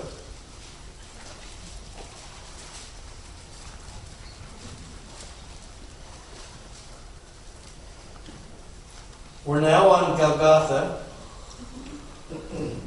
We're 9.45 9.59
now 9.59 9.89
on 9.89 10.17
Golgotha. 10.17 11.03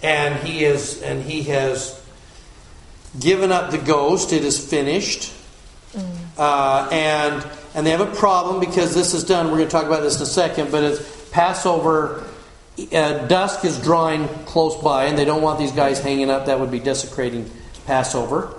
And 0.00 0.36
he 0.46 0.64
is 0.64 1.02
and 1.02 1.24
he 1.24 1.42
has 1.42 1.97
given 3.18 3.52
up 3.52 3.70
the 3.70 3.78
ghost. 3.78 4.32
It 4.32 4.44
is 4.44 4.58
finished. 4.58 5.32
Uh, 6.36 6.88
and 6.92 7.46
and 7.74 7.86
they 7.86 7.90
have 7.90 8.00
a 8.00 8.14
problem 8.14 8.60
because 8.60 8.94
this 8.94 9.14
is 9.14 9.24
done. 9.24 9.46
We're 9.46 9.58
going 9.58 9.68
to 9.68 9.72
talk 9.72 9.86
about 9.86 10.02
this 10.02 10.16
in 10.16 10.22
a 10.22 10.26
second, 10.26 10.70
but 10.70 10.84
it's 10.84 11.30
Passover. 11.30 12.24
Uh, 12.92 13.26
dusk 13.26 13.64
is 13.64 13.80
drawing 13.82 14.28
close 14.46 14.76
by, 14.80 15.04
and 15.04 15.18
they 15.18 15.24
don't 15.24 15.42
want 15.42 15.58
these 15.58 15.72
guys 15.72 16.00
hanging 16.00 16.30
up. 16.30 16.46
That 16.46 16.60
would 16.60 16.70
be 16.70 16.78
desecrating 16.78 17.50
Passover. 17.86 18.54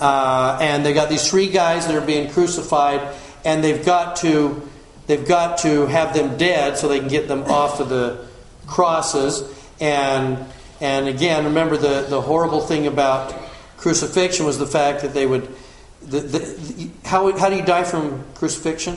Uh, 0.00 0.58
and 0.60 0.84
they 0.84 0.92
got 0.92 1.08
these 1.08 1.28
three 1.28 1.48
guys 1.48 1.86
that 1.86 1.94
are 1.94 2.06
being 2.06 2.30
crucified, 2.30 3.14
and 3.44 3.62
they've 3.62 3.84
got 3.84 4.16
to 4.16 4.62
they've 5.06 5.26
got 5.26 5.58
to 5.58 5.86
have 5.86 6.14
them 6.14 6.36
dead 6.36 6.78
so 6.78 6.88
they 6.88 7.00
can 7.00 7.08
get 7.08 7.28
them 7.28 7.42
off 7.44 7.80
of 7.80 7.88
the 7.88 8.26
crosses. 8.66 9.42
And, 9.80 10.38
and 10.80 11.08
again, 11.08 11.44
remember 11.44 11.76
the, 11.76 12.06
the 12.08 12.20
horrible 12.20 12.60
thing 12.60 12.86
about 12.86 13.34
crucifixion 13.84 14.46
was 14.46 14.58
the 14.58 14.66
fact 14.66 15.02
that 15.02 15.12
they 15.12 15.26
would. 15.26 15.46
The, 16.00 16.20
the, 16.20 16.90
how, 17.04 17.36
how 17.36 17.50
do 17.50 17.56
you 17.56 17.64
die 17.64 17.84
from 17.84 18.24
crucifixion? 18.34 18.96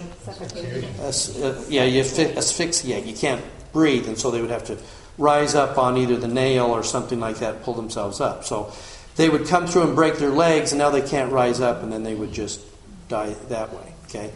As- 1.02 1.38
uh, 1.42 1.64
yeah, 1.70 1.84
you 1.84 2.02
asphyxiate. 2.02 3.06
You 3.06 3.14
can't 3.14 3.44
breathe, 3.74 4.08
and 4.08 4.18
so 4.18 4.32
they 4.32 4.42
would 4.42 4.50
have 4.50 4.64
to 4.66 4.78
rise 5.18 5.56
up 5.56 5.78
on 5.78 5.98
either 5.98 6.16
the 6.16 6.30
nail 6.30 6.68
or 6.68 6.84
something 6.84 7.20
like 7.20 7.40
that, 7.40 7.64
pull 7.64 7.74
themselves 7.74 8.22
up. 8.22 8.46
So 8.46 8.72
they 9.18 9.28
would 9.28 9.46
come 9.46 9.68
through 9.68 9.84
and 9.84 9.96
break 9.96 10.20
their 10.20 10.32
legs, 10.32 10.72
and 10.72 10.80
now 10.80 10.90
they 10.90 11.02
can't 11.02 11.34
rise 11.34 11.60
up, 11.60 11.84
and 11.84 11.92
then 11.92 12.04
they 12.04 12.16
would 12.16 12.32
just 12.32 12.62
die 13.10 13.36
that 13.50 13.74
way. 13.74 13.94
Okay, 14.06 14.32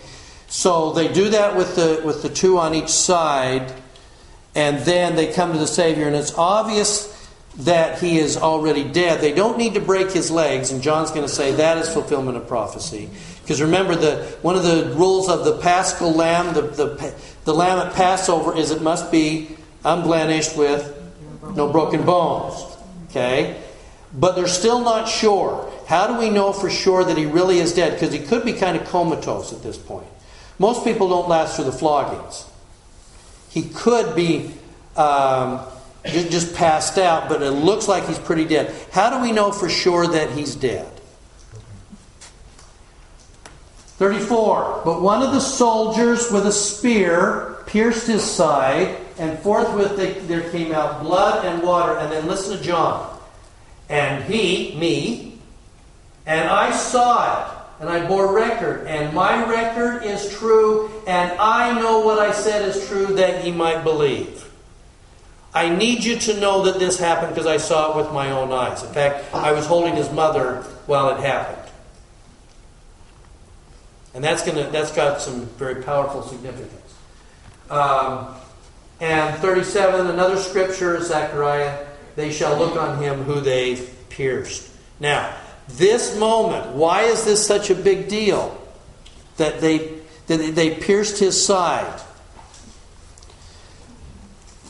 so 0.50 0.92
they 0.92 1.08
do 1.08 1.30
that 1.30 1.56
with 1.56 1.78
the 1.78 2.02
with 2.04 2.24
the 2.24 2.30
two 2.30 2.58
on 2.58 2.76
each 2.76 2.90
side, 2.90 3.72
and 4.54 4.80
then 4.80 5.16
they 5.16 5.32
come 5.32 5.54
to 5.54 5.60
the 5.60 5.68
Savior, 5.68 6.08
and 6.08 6.16
it's 6.16 6.38
obvious 6.38 7.11
that 7.60 8.00
he 8.00 8.18
is 8.18 8.38
already 8.38 8.84
dead. 8.84 9.22
They 9.22 9.34
don't 9.34 9.58
need 9.58 9.74
to 9.74 9.82
break 9.82 10.12
his 10.12 10.32
legs, 10.32 10.72
and 10.72 10.82
John's 10.82 11.12
going 11.12 11.24
to 11.24 11.34
say 11.34 11.52
that 11.54 11.78
is 11.78 11.90
fulfillment 11.90 12.38
of 12.38 12.48
prophecy. 12.48 13.10
Because 13.42 13.62
remember, 13.62 13.96
the 13.96 14.38
one 14.42 14.56
of 14.56 14.64
the 14.64 14.94
rules 14.96 15.30
of 15.30 15.44
the 15.44 15.58
Paschal 15.58 16.14
lamb, 16.14 16.54
the, 16.54 16.62
the, 16.62 17.16
the 17.44 17.54
lamb 17.54 17.80
at 17.86 17.94
Passover, 17.94 18.56
is 18.56 18.72
it 18.72 18.82
must 18.82 19.12
be 19.12 19.58
unblemished 19.84 20.56
with 20.56 20.98
no 21.56 21.72
broken 21.72 22.06
bones. 22.06 22.64
Okay? 23.10 23.62
But 24.14 24.36
they're 24.36 24.48
still 24.48 24.82
not 24.82 25.08
sure. 25.08 25.72
How 25.88 26.08
do 26.08 26.18
we 26.18 26.30
know 26.30 26.54
for 26.54 26.70
sure 26.70 27.04
that 27.04 27.18
he 27.18 27.26
really 27.26 27.60
is 27.60 27.74
dead? 27.74 27.94
Because 27.94 28.14
he 28.14 28.20
could 28.20 28.46
be 28.46 28.54
kind 28.54 28.78
of 28.78 28.88
comatose 28.88 29.52
at 29.54 29.64
this 29.64 29.78
point. 29.78 30.08
Most 30.60 30.84
people 30.84 31.10
don't 31.10 31.28
last 31.28 31.56
through 31.56 31.66
the 31.66 31.72
floggings. 31.72 32.46
He 33.50 33.64
could 33.64 34.16
be 34.16 34.52
um, 34.96 35.66
ju- 36.06 36.30
just 36.30 36.56
passed 36.56 36.98
out, 36.98 37.30
but 37.30 37.42
it 37.42 37.52
looks 37.52 37.88
like 37.88 38.06
he's 38.08 38.20
pretty 38.20 38.46
dead. 38.46 38.74
How 38.92 39.10
do 39.10 39.22
we 39.22 39.32
know 39.32 39.52
for 39.52 39.70
sure 39.70 40.08
that 40.08 40.32
he's 40.32 40.56
dead? 40.56 40.88
34. 43.98 44.82
But 44.84 45.02
one 45.02 45.22
of 45.22 45.32
the 45.32 45.40
soldiers 45.40 46.32
with 46.32 46.48
a 46.48 46.52
spear 46.52 47.58
pierced 47.68 48.08
his 48.08 48.24
side, 48.24 48.98
and 49.20 49.38
forthwith 49.40 49.96
they, 49.96 50.14
there 50.14 50.50
came 50.50 50.74
out 50.74 51.04
blood 51.04 51.46
and 51.46 51.62
water. 51.62 51.98
And 51.98 52.12
then 52.12 52.28
listen 52.28 52.58
to 52.58 52.64
John. 52.64 53.20
And 53.90 54.24
he, 54.24 54.76
me, 54.76 55.32
and 56.26 56.50
I 56.50 56.72
saw 56.72 57.42
it, 57.42 57.82
and 57.82 57.90
I 57.90 58.08
bore 58.08 58.34
record, 58.34 58.88
and 58.88 59.14
my 59.14 59.44
record 59.50 60.04
is 60.04 60.34
true, 60.38 60.92
and 61.08 61.32
I 61.40 61.80
know 61.80 62.00
what 62.00 62.20
I 62.20 62.32
said 62.32 62.68
is 62.68 62.88
true, 62.88 63.08
that 63.08 63.44
ye 63.44 63.52
might 63.52 63.84
believe. 63.84 64.51
I 65.54 65.70
need 65.70 66.04
you 66.04 66.18
to 66.18 66.40
know 66.40 66.64
that 66.64 66.80
this 66.80 66.98
happened 66.98 67.34
because 67.34 67.48
I 67.48 67.58
saw 67.58 67.92
it 67.92 68.04
with 68.04 68.14
my 68.14 68.32
own 68.32 68.52
eyes. 68.52 68.84
In 68.84 68.94
fact, 68.94 69.34
I 69.34 69.52
was 69.52 69.66
holding 69.66 69.96
his 69.96 70.10
mother 70.12 70.64
while 70.86 71.10
it 71.10 71.20
happened. 71.20 71.58
And 74.14 74.24
that's 74.24 74.46
gonna 74.46 74.70
that's 74.70 74.92
got 74.94 75.22
some 75.22 75.46
very 75.58 75.84
powerful 75.84 76.22
significance. 76.24 76.94
Um, 77.70 78.36
and 79.00 79.36
37, 79.38 80.08
another 80.08 80.38
scripture, 80.38 81.02
Zechariah, 81.02 81.86
they 82.16 82.32
shall 82.32 82.58
look 82.58 82.76
on 82.76 83.02
him 83.02 83.24
who 83.24 83.40
they 83.40 83.88
pierced. 84.10 84.70
Now, 85.00 85.36
this 85.68 86.18
moment, 86.18 86.76
why 86.76 87.04
is 87.04 87.24
this 87.24 87.46
such 87.46 87.70
a 87.70 87.76
big 87.76 88.10
deal? 88.10 88.58
That 89.38 89.62
they 89.62 90.00
that 90.28 90.56
they 90.56 90.76
pierced 90.76 91.20
his 91.20 91.44
side. 91.44 92.02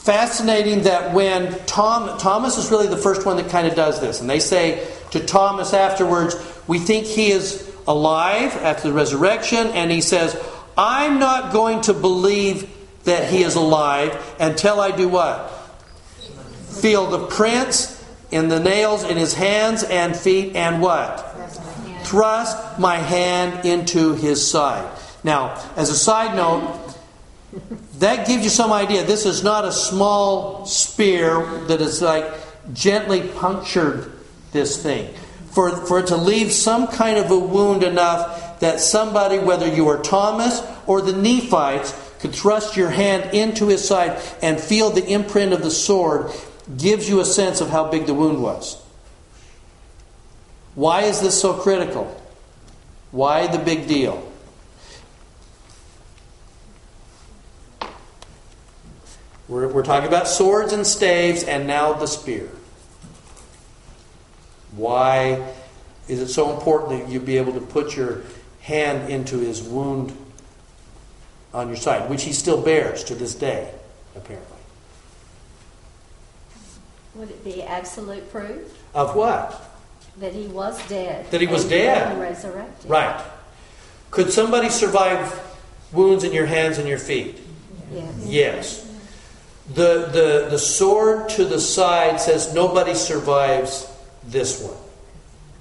Fascinating 0.04 0.84
that 0.84 1.14
when 1.14 1.56
Tom, 1.68 2.18
Thomas 2.18 2.58
is 2.58 2.72
really 2.72 2.88
the 2.88 2.98
first 2.98 3.24
one 3.24 3.38
that 3.38 3.50
kind 3.50 3.68
of 3.68 3.76
does 3.76 4.00
this, 4.02 4.20
and 4.20 4.28
they 4.28 4.40
say 4.40 4.88
to 5.12 5.20
Thomas 5.20 5.74
afterwards, 5.74 6.36
"We 6.66 6.80
think 6.80 7.06
he 7.06 7.32
is 7.32 7.64
alive 7.88 8.58
after 8.64 8.88
the 8.88 8.94
resurrection," 8.94 9.68
and 9.68 9.92
he 9.92 10.02
says, 10.02 10.36
"I'm 10.76 11.20
not 11.20 11.52
going 11.52 11.82
to 11.82 11.94
believe 11.94 12.68
that 13.04 13.30
he 13.30 13.44
is 13.44 13.54
alive 13.54 14.18
until 14.40 14.82
I 14.82 14.90
do 14.90 15.08
what? 15.08 15.52
Feel 16.72 17.06
the 17.06 17.20
prints 17.20 17.96
in 18.32 18.50
the 18.50 18.60
nails 18.60 19.04
in 19.04 19.18
his 19.18 19.36
hands 19.36 19.84
and 19.84 20.16
feet, 20.16 20.56
and 20.56 20.82
what? 20.82 21.36
Thrust 22.06 22.58
my 22.80 22.96
hand 22.96 23.66
into 23.66 24.14
his 24.14 24.50
side." 24.50 24.86
Now, 25.24 25.52
as 25.76 25.92
a 25.92 25.96
side 25.96 26.36
note, 26.36 26.64
that 28.02 28.26
gives 28.26 28.44
you 28.44 28.50
some 28.50 28.74
idea. 28.74 29.04
This 29.04 29.28
is 29.28 29.44
not 29.44 29.64
a 29.64 29.72
small 29.72 30.66
spear 30.66 31.46
that 31.68 31.82
is 31.82 32.02
like 32.02 32.26
gently 32.74 33.22
punctured 33.22 34.12
this 34.52 34.82
thing. 34.82 35.14
For, 35.52 35.70
for 35.86 36.00
it 36.00 36.08
to 36.08 36.18
leave 36.18 36.52
some 36.52 36.88
kind 36.88 37.18
of 37.18 37.30
a 37.30 37.38
wound 37.38 37.84
enough 37.84 38.60
that 38.60 38.80
somebody, 38.80 39.38
whether 39.38 39.68
you 39.68 39.88
are 39.90 40.02
Thomas 40.02 40.64
or 40.88 41.02
the 41.02 41.14
Nephites, 41.14 41.94
could 42.20 42.34
thrust 42.34 42.76
your 42.76 42.90
hand 42.90 43.36
into 43.36 43.68
his 43.68 43.88
side 43.88 44.20
and 44.42 44.60
feel 44.60 44.90
the 44.90 45.06
imprint 45.06 45.54
of 45.54 45.62
the 45.62 45.72
sword 45.72 46.32
gives 46.78 47.08
you 47.08 47.20
a 47.20 47.26
sense 47.26 47.62
of 47.62 47.70
how 47.70 47.88
big 47.88 48.08
the 48.08 48.16
wound 48.16 48.42
was. 48.42 48.82
Why 50.74 51.04
is 51.04 51.22
this 51.22 51.40
so 51.40 51.54
critical? 51.54 52.20
Why 53.12 53.46
the 53.46 53.60
big 53.60 53.88
deal? 53.88 54.31
We're, 59.52 59.68
we're 59.68 59.84
talking 59.84 60.08
about 60.08 60.30
swords 60.30 60.72
and 60.72 60.88
staves 60.88 61.44
and 61.44 61.68
now 61.68 61.92
the 61.92 62.08
spear. 62.08 62.50
Why 64.72 65.46
is 66.08 66.22
it 66.22 66.30
so 66.30 66.54
important 66.54 67.02
that 67.02 67.12
you 67.12 67.20
be 67.20 67.36
able 67.38 67.52
to 67.52 67.60
put 67.60 67.98
your 67.98 68.22
hand 68.62 69.10
into 69.10 69.40
his 69.40 69.62
wound 69.62 70.16
on 71.54 71.68
your 71.68 71.76
side, 71.76 72.10
which 72.10 72.24
he 72.24 72.32
still 72.32 72.62
bears 72.62 73.04
to 73.04 73.16
this 73.16 73.36
day, 73.36 73.74
apparently? 74.16 74.58
Would 77.16 77.30
it 77.30 77.44
be 77.44 77.62
absolute 77.62 78.32
proof 78.32 78.74
Of 78.96 79.18
what? 79.18 79.70
that 80.20 80.32
he 80.32 80.48
was 80.48 80.82
dead? 80.88 81.30
That 81.30 81.42
he 81.42 81.48
was 81.48 81.64
and 81.64 81.72
dead. 81.72 82.20
Resurrected. 82.22 82.90
Right. 82.90 83.22
Could 84.12 84.32
somebody 84.32 84.70
survive 84.70 85.38
wounds 85.92 86.24
in 86.24 86.32
your 86.32 86.46
hands 86.46 86.78
and 86.78 86.88
your 86.88 86.98
feet? 86.98 87.38
Yes. 87.92 88.16
Yes. 88.24 88.91
The, 89.74 90.10
the, 90.12 90.48
the 90.50 90.60
sword 90.60 91.30
to 91.30 91.46
the 91.46 91.60
side 91.60 92.20
says 92.20 92.54
nobody 92.54 92.94
survives 92.94 93.88
this 94.26 94.62
one. 94.64 94.78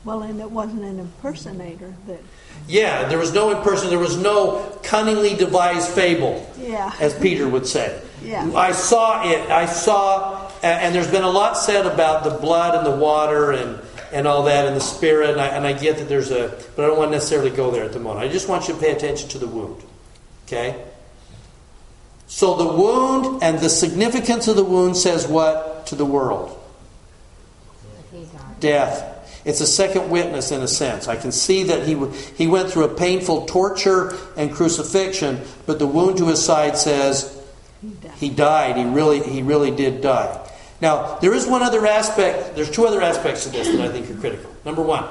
Well, 0.04 0.22
and 0.22 0.40
it 0.40 0.50
wasn't 0.50 0.82
an 0.82 0.98
impersonator 0.98 1.94
that, 2.06 2.20
Yeah, 2.66 3.06
there 3.08 3.18
was 3.18 3.34
no 3.34 3.54
imperson, 3.54 3.90
there 3.90 3.98
was 3.98 4.16
no 4.16 4.78
cunningly 4.82 5.36
devised 5.36 5.88
fable, 5.90 6.50
yeah. 6.58 6.92
as 7.00 7.18
Peter 7.18 7.46
would 7.46 7.66
say. 7.66 8.00
Yeah. 8.22 8.50
I 8.54 8.72
saw 8.72 9.22
it. 9.28 9.50
I 9.50 9.66
saw, 9.66 10.50
and 10.62 10.94
there's 10.94 11.10
been 11.10 11.22
a 11.22 11.30
lot 11.30 11.56
said 11.56 11.86
about 11.86 12.24
the 12.24 12.30
blood 12.30 12.74
and 12.74 12.86
the 12.86 12.96
water 12.96 13.52
and, 13.52 13.78
and 14.12 14.26
all 14.26 14.44
that 14.44 14.66
and 14.66 14.74
the 14.74 14.80
spirit, 14.80 15.30
and 15.30 15.40
I, 15.40 15.48
and 15.48 15.66
I 15.66 15.72
get 15.72 15.98
that 15.98 16.08
there's 16.08 16.30
a, 16.30 16.48
but 16.76 16.84
I 16.84 16.88
don't 16.88 16.98
want 16.98 17.10
to 17.10 17.16
necessarily 17.16 17.50
go 17.50 17.70
there 17.70 17.84
at 17.84 17.92
the 17.92 18.00
moment. 18.00 18.24
I 18.24 18.32
just 18.32 18.48
want 18.48 18.68
you 18.68 18.74
to 18.74 18.80
pay 18.80 18.92
attention 18.92 19.28
to 19.30 19.38
the 19.38 19.46
wound. 19.46 19.82
Okay? 20.46 20.82
So 22.30 22.54
the 22.54 22.64
wound 22.64 23.42
and 23.42 23.58
the 23.58 23.68
significance 23.68 24.46
of 24.46 24.54
the 24.54 24.62
wound 24.62 24.96
says 24.96 25.26
what 25.26 25.88
to 25.88 25.96
the 25.96 26.06
world? 26.06 26.56
Death. 28.60 29.42
It's 29.44 29.60
a 29.60 29.66
second 29.66 30.10
witness 30.10 30.52
in 30.52 30.62
a 30.62 30.68
sense. 30.68 31.08
I 31.08 31.16
can 31.16 31.32
see 31.32 31.64
that 31.64 31.88
he, 31.88 31.98
he 32.36 32.46
went 32.46 32.70
through 32.70 32.84
a 32.84 32.94
painful 32.94 33.46
torture 33.46 34.16
and 34.36 34.52
crucifixion, 34.52 35.40
but 35.66 35.80
the 35.80 35.88
wound 35.88 36.18
to 36.18 36.28
his 36.28 36.40
side 36.40 36.76
says 36.76 37.36
he 38.14 38.30
died. 38.30 38.76
He 38.76 38.84
really, 38.84 39.20
he 39.24 39.42
really 39.42 39.72
did 39.72 40.00
die. 40.00 40.48
Now, 40.80 41.16
there 41.16 41.34
is 41.34 41.48
one 41.48 41.64
other 41.64 41.84
aspect, 41.84 42.54
there's 42.54 42.70
two 42.70 42.86
other 42.86 43.02
aspects 43.02 43.42
to 43.42 43.50
this 43.50 43.66
that 43.66 43.80
I 43.80 43.88
think 43.88 44.08
are 44.08 44.20
critical. 44.20 44.54
Number 44.64 44.82
one, 44.82 45.04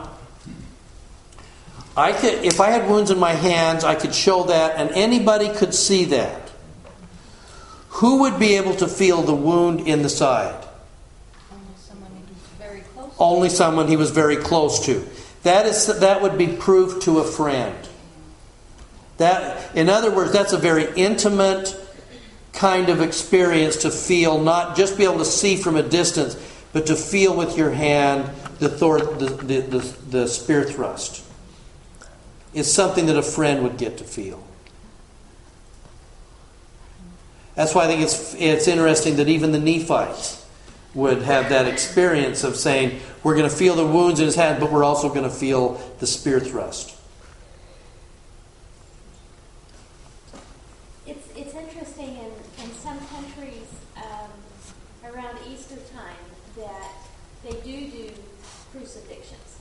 I 1.98 2.14
could, 2.14 2.46
if 2.46 2.62
I 2.62 2.70
had 2.70 2.90
wounds 2.90 3.12
in 3.12 3.20
my 3.20 3.34
hands, 3.34 3.84
I 3.84 3.96
could 3.96 4.16
show 4.16 4.46
that, 4.46 4.78
and 4.78 4.90
anybody 4.92 5.50
could 5.50 5.74
see 5.74 6.06
that. 6.06 6.49
Who 7.90 8.22
would 8.22 8.40
be 8.40 8.56
able 8.56 8.76
to 8.76 8.88
feel 8.88 9.22
the 9.22 9.36
wound 9.36 9.88
in 9.88 10.02
the 10.04 10.10
side? 10.10 10.66
Only 13.18 13.50
someone 13.50 13.88
he 13.88 13.98
was 13.98 14.12
very 14.12 14.38
close 14.38 14.86
to. 14.86 15.06
That 15.44 15.66
is 15.66 15.88
that 16.00 16.22
would 16.22 16.38
be 16.38 16.48
proof 16.48 17.02
to 17.04 17.20
a 17.20 17.24
friend. 17.24 17.76
That, 19.18 19.76
in 19.76 19.90
other 19.90 20.12
words, 20.12 20.32
that's 20.32 20.54
a 20.54 20.58
very 20.58 20.88
intimate 20.96 21.76
kind 22.54 22.90
of 22.90 23.02
experience 23.02 23.78
to 23.78 23.92
feel, 23.92 24.40
not 24.40 24.78
just 24.78 24.98
be 24.98 25.04
able 25.04 25.18
to 25.18 25.26
see 25.26 25.58
from 25.58 25.76
a 25.76 25.84
distance, 25.84 26.38
but 26.72 26.88
to 26.88 26.96
feel 26.96 27.36
with 27.36 27.58
your 27.58 27.72
hand 27.72 28.30
the, 28.60 28.70
thor- 28.70 29.00
the, 29.00 29.26
the, 29.26 29.62
the, 29.62 29.96
the 30.10 30.28
spear 30.28 30.64
thrust. 30.64 31.26
It's 32.54 32.72
something 32.72 33.08
that 33.08 33.18
a 33.18 33.22
friend 33.22 33.64
would 33.64 33.78
get 33.78 33.98
to 33.98 34.04
feel. 34.04 34.44
That's 37.60 37.76
why 37.76 37.84
I 37.84 37.88
think 37.88 38.02
it's, 38.02 38.36
it's 38.36 38.70
interesting 38.70 39.18
that 39.18 39.28
even 39.28 39.52
the 39.52 39.60
Nephites 39.60 40.48
would 40.94 41.24
have 41.24 41.50
that 41.50 41.68
experience 41.68 42.46
of 42.46 42.56
saying, 42.56 43.02
we're 43.22 43.36
going 43.36 43.50
to 43.50 43.54
feel 43.54 43.76
the 43.76 43.86
wounds 43.86 44.22
in 44.22 44.28
his 44.28 44.36
hand, 44.38 44.62
but 44.62 44.72
we're 44.72 44.86
also 44.86 45.10
going 45.10 45.26
to 45.26 45.30
feel 45.30 45.74
the 46.00 46.08
spear 46.08 46.40
thrust. 46.40 46.96
It's, 51.06 51.28
it's 51.36 51.54
interesting 51.54 52.20
in, 52.20 52.32
some 52.80 52.98
countries 53.08 53.68
um, 53.98 55.12
around 55.12 55.38
Easter 55.52 55.76
time 55.94 56.16
that 56.56 56.94
they 57.44 57.60
do 57.60 57.92
do 57.92 58.10
crucifixions. 58.72 59.60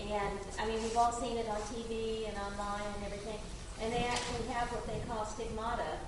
And, 0.00 0.38
I 0.58 0.66
mean, 0.66 0.82
we've 0.82 0.96
all 0.96 1.12
seen 1.12 1.36
it 1.36 1.48
on 1.48 1.58
TV 1.58 2.26
and 2.26 2.36
online 2.38 2.82
and 2.96 3.04
everything. 3.06 3.38
And 3.80 3.92
they 3.92 4.04
actually 4.04 4.48
have 4.52 4.66
what 4.72 4.84
they 4.88 4.98
call 5.06 5.24
stigmata, 5.24 6.01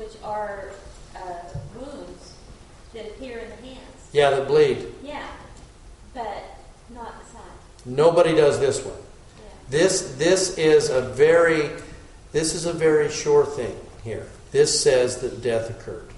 which 0.00 0.16
are 0.24 0.70
uh, 1.14 1.20
wounds 1.78 2.34
that 2.94 3.06
appear 3.06 3.38
in 3.38 3.50
the 3.50 3.56
hands. 3.56 4.08
Yeah, 4.12 4.30
that 4.30 4.48
bleed. 4.48 4.86
Yeah, 5.04 5.26
but 6.14 6.42
not 6.94 7.22
the 7.22 7.30
side. 7.30 7.42
Nobody 7.84 8.34
does 8.34 8.58
this 8.58 8.82
one. 8.82 8.96
This 9.68 10.16
this 10.16 10.56
is 10.56 10.88
a 10.88 11.02
very 11.02 11.70
this 12.32 12.54
is 12.54 12.64
a 12.64 12.72
very 12.72 13.10
sure 13.10 13.44
thing 13.44 13.76
here. 14.02 14.26
This 14.52 14.82
says 14.82 15.18
that 15.18 15.42
death 15.42 15.70
occurred. 15.70 16.08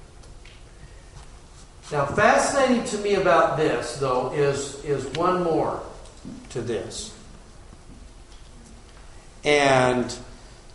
Now, 1.91 2.07
fascinating 2.07 2.85
to 2.85 2.99
me 2.99 3.15
about 3.15 3.59
this, 3.59 3.97
though, 3.99 4.33
is 4.33 4.83
is 4.85 5.05
one 5.17 5.43
more 5.43 5.83
to 6.51 6.63
this, 6.63 7.15
and 9.45 10.17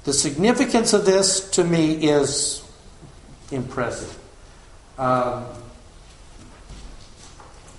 the 0.04 0.14
significance 0.14 0.94
of 0.94 1.06
this 1.06 1.50
to 1.52 1.64
me 1.64 1.94
is 1.94 2.67
impressive. 3.52 4.18
Um, 4.98 5.46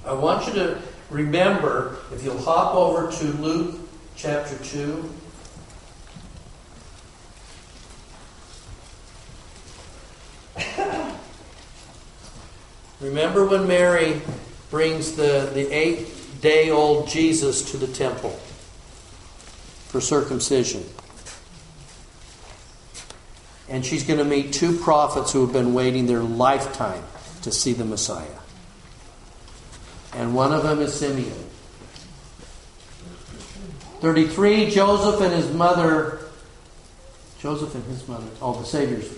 I 0.04 0.12
want 0.12 0.46
you 0.46 0.52
to 0.54 0.78
remember, 1.10 1.98
if 2.12 2.24
you'll 2.24 2.40
hop 2.40 2.74
over 2.74 3.10
to 3.10 3.24
Luke 3.38 3.78
chapter 4.16 4.56
2. 4.64 5.10
Remember 13.00 13.46
when 13.46 13.68
Mary 13.68 14.20
brings 14.70 15.12
the, 15.12 15.50
the 15.54 15.70
eight 15.72 16.08
day 16.40 16.70
old 16.70 17.08
Jesus 17.08 17.70
to 17.70 17.76
the 17.76 17.86
temple 17.86 18.30
for 19.88 20.00
circumcision. 20.00 20.84
And 23.68 23.84
she's 23.84 24.04
going 24.04 24.18
to 24.18 24.24
meet 24.24 24.52
two 24.52 24.78
prophets 24.78 25.32
who 25.32 25.42
have 25.42 25.52
been 25.52 25.74
waiting 25.74 26.06
their 26.06 26.22
lifetime 26.22 27.02
to 27.42 27.52
see 27.52 27.72
the 27.72 27.84
Messiah. 27.84 28.26
And 30.14 30.34
one 30.34 30.52
of 30.52 30.62
them 30.62 30.80
is 30.80 30.94
Simeon. 30.94 31.44
33, 34.00 34.70
Joseph 34.70 35.20
and 35.20 35.34
his 35.34 35.52
mother, 35.52 36.20
Joseph 37.40 37.74
and 37.74 37.84
his 37.84 38.06
mother, 38.06 38.26
oh, 38.40 38.58
the 38.60 38.64
Savior's, 38.64 39.12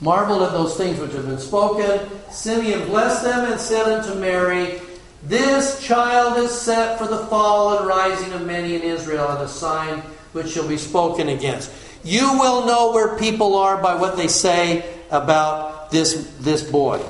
marveled 0.00 0.42
at 0.42 0.52
those 0.52 0.76
things 0.76 0.98
which 0.98 1.12
have 1.12 1.26
been 1.26 1.38
spoken. 1.38 2.08
Simeon 2.30 2.86
blessed 2.86 3.24
them 3.24 3.50
and 3.50 3.60
said 3.60 3.86
unto 3.86 4.18
Mary, 4.18 4.80
This 5.24 5.84
child 5.84 6.38
is 6.38 6.52
set 6.52 6.98
for 6.98 7.06
the 7.06 7.26
fall 7.26 7.78
and 7.78 7.86
rising 7.86 8.32
of 8.32 8.46
many 8.46 8.76
in 8.76 8.82
Israel, 8.82 9.28
and 9.28 9.42
a 9.42 9.48
sign 9.48 9.98
which 10.32 10.50
shall 10.50 10.68
be 10.68 10.76
spoken 10.78 11.28
against. 11.28 11.72
You 12.02 12.38
will 12.38 12.66
know 12.66 12.92
where 12.92 13.18
people 13.18 13.56
are 13.56 13.80
by 13.80 13.94
what 13.96 14.16
they 14.16 14.28
say 14.28 14.84
about 15.10 15.90
this, 15.90 16.34
this 16.40 16.68
boy 16.68 17.04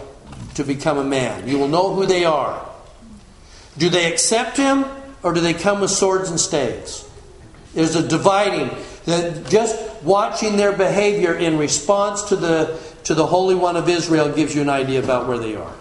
to 0.55 0.65
become 0.65 0.99
a 0.99 1.05
man. 1.05 1.47
You 1.47 1.59
will 1.59 1.69
know 1.69 1.95
who 1.95 2.07
they 2.07 2.25
are. 2.25 2.67
Do 3.79 3.89
they 3.89 4.13
accept 4.13 4.57
him 4.57 4.85
or 5.23 5.33
do 5.33 5.41
they 5.41 5.55
come 5.55 5.81
with 5.81 5.91
swords 5.91 6.31
and 6.31 6.41
staves? 6.41 7.09
There's 7.75 7.95
a 7.95 8.07
dividing 8.07 8.71
that 9.05 9.49
just 9.49 10.03
watching 10.03 10.57
their 10.57 10.73
behavior 10.73 11.35
in 11.35 11.57
response 11.57 12.25
to 12.25 12.37
the 12.37 12.81
to 13.05 13.15
the 13.15 13.27
Holy 13.27 13.55
One 13.55 13.77
of 13.77 13.89
Israel 13.89 14.31
gives 14.31 14.55
you 14.55 14.61
an 14.61 14.69
idea 14.69 15.03
about 15.03 15.27
where 15.27 15.39
they 15.39 15.57
are. 15.57 15.73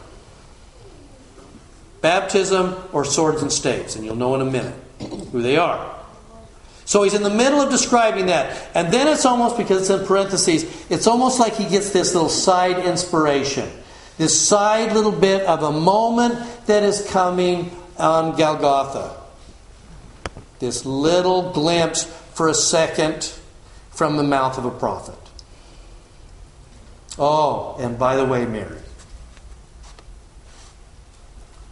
Baptism 2.01 2.76
or 2.93 3.03
swords 3.03 3.41
and 3.41 3.51
staves, 3.51 3.95
and 3.95 4.05
you'll 4.05 4.16
know 4.16 4.36
in 4.36 4.41
a 4.41 4.45
minute 4.45 4.76
who 5.32 5.41
they 5.41 5.57
are. 5.57 5.99
So 6.89 7.03
he's 7.03 7.13
in 7.13 7.21
the 7.21 7.29
middle 7.29 7.61
of 7.61 7.69
describing 7.69 8.25
that. 8.25 8.67
And 8.73 8.91
then 8.91 9.07
it's 9.07 9.23
almost, 9.23 9.57
because 9.57 9.81
it's 9.81 9.91
in 9.91 10.07
parentheses, 10.07 10.63
it's 10.89 11.05
almost 11.05 11.39
like 11.39 11.53
he 11.53 11.69
gets 11.69 11.91
this 11.91 12.15
little 12.15 12.29
side 12.29 12.83
inspiration. 12.83 13.69
This 14.17 14.35
side 14.41 14.93
little 14.93 15.11
bit 15.11 15.43
of 15.45 15.61
a 15.61 15.71
moment 15.71 16.39
that 16.65 16.81
is 16.81 17.07
coming 17.11 17.69
on 17.99 18.35
Golgotha. 18.35 19.15
This 20.57 20.83
little 20.83 21.51
glimpse 21.51 22.05
for 22.33 22.47
a 22.47 22.55
second 22.55 23.33
from 23.91 24.17
the 24.17 24.23
mouth 24.23 24.57
of 24.57 24.65
a 24.65 24.71
prophet. 24.71 25.13
Oh, 27.19 27.77
and 27.79 27.99
by 27.99 28.15
the 28.15 28.25
way, 28.25 28.47
Mary, 28.47 28.79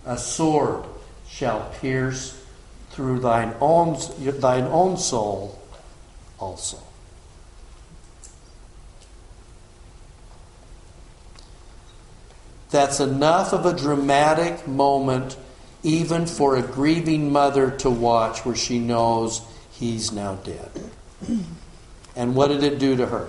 a 0.06 0.16
sword 0.20 0.86
shall 1.28 1.72
pierce 1.82 2.37
through 2.98 3.20
thine 3.20 3.54
own, 3.62 3.96
thine 4.40 4.64
own 4.64 4.98
soul 4.98 5.62
also. 6.40 6.80
That's 12.72 13.00
enough 13.00 13.54
of 13.54 13.68
a 13.68 13.78
dramatic 13.78 14.68
moment, 14.68 15.38
even 15.84 16.26
for 16.26 16.56
a 16.56 16.64
grieving 16.64 17.32
mother 17.32 17.70
to 17.70 17.90
watch, 17.92 18.44
where 18.44 18.56
she 18.56 18.80
knows 18.80 19.42
he's 19.72 20.12
now 20.12 20.36
dead. 20.44 20.72
And 22.16 22.34
what 22.34 22.48
did 22.48 22.64
it 22.64 22.80
do 22.80 22.96
to 22.96 23.06
her? 23.06 23.28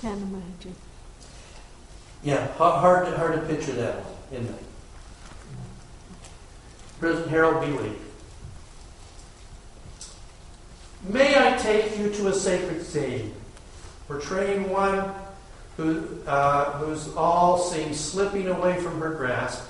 Can't 0.00 0.20
imagine. 0.20 0.74
Yeah, 2.24 2.48
hard, 2.54 3.06
hard 3.06 3.34
to 3.34 3.46
picture 3.46 3.70
that 3.74 3.94
one. 3.98 4.63
President 7.04 7.28
Harold 7.28 7.60
B. 7.60 7.70
Lee. 7.70 7.92
May 11.06 11.36
I 11.36 11.58
take 11.58 11.98
you 11.98 12.08
to 12.08 12.28
a 12.28 12.32
sacred 12.32 12.82
scene, 12.82 13.34
portraying 14.08 14.70
one 14.70 15.12
who, 15.76 16.08
uh, 16.26 16.78
whose 16.78 17.14
all 17.14 17.58
seems 17.58 18.00
slipping 18.00 18.48
away 18.48 18.80
from 18.80 18.98
her 19.00 19.10
grasp, 19.10 19.68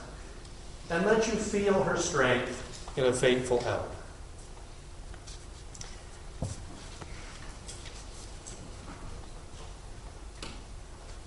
and 0.90 1.04
let 1.04 1.26
you 1.26 1.32
feel 1.32 1.82
her 1.82 1.96
strength 1.96 2.92
in 2.96 3.04
a 3.04 3.12
fateful 3.12 3.64
hour. 3.66 3.88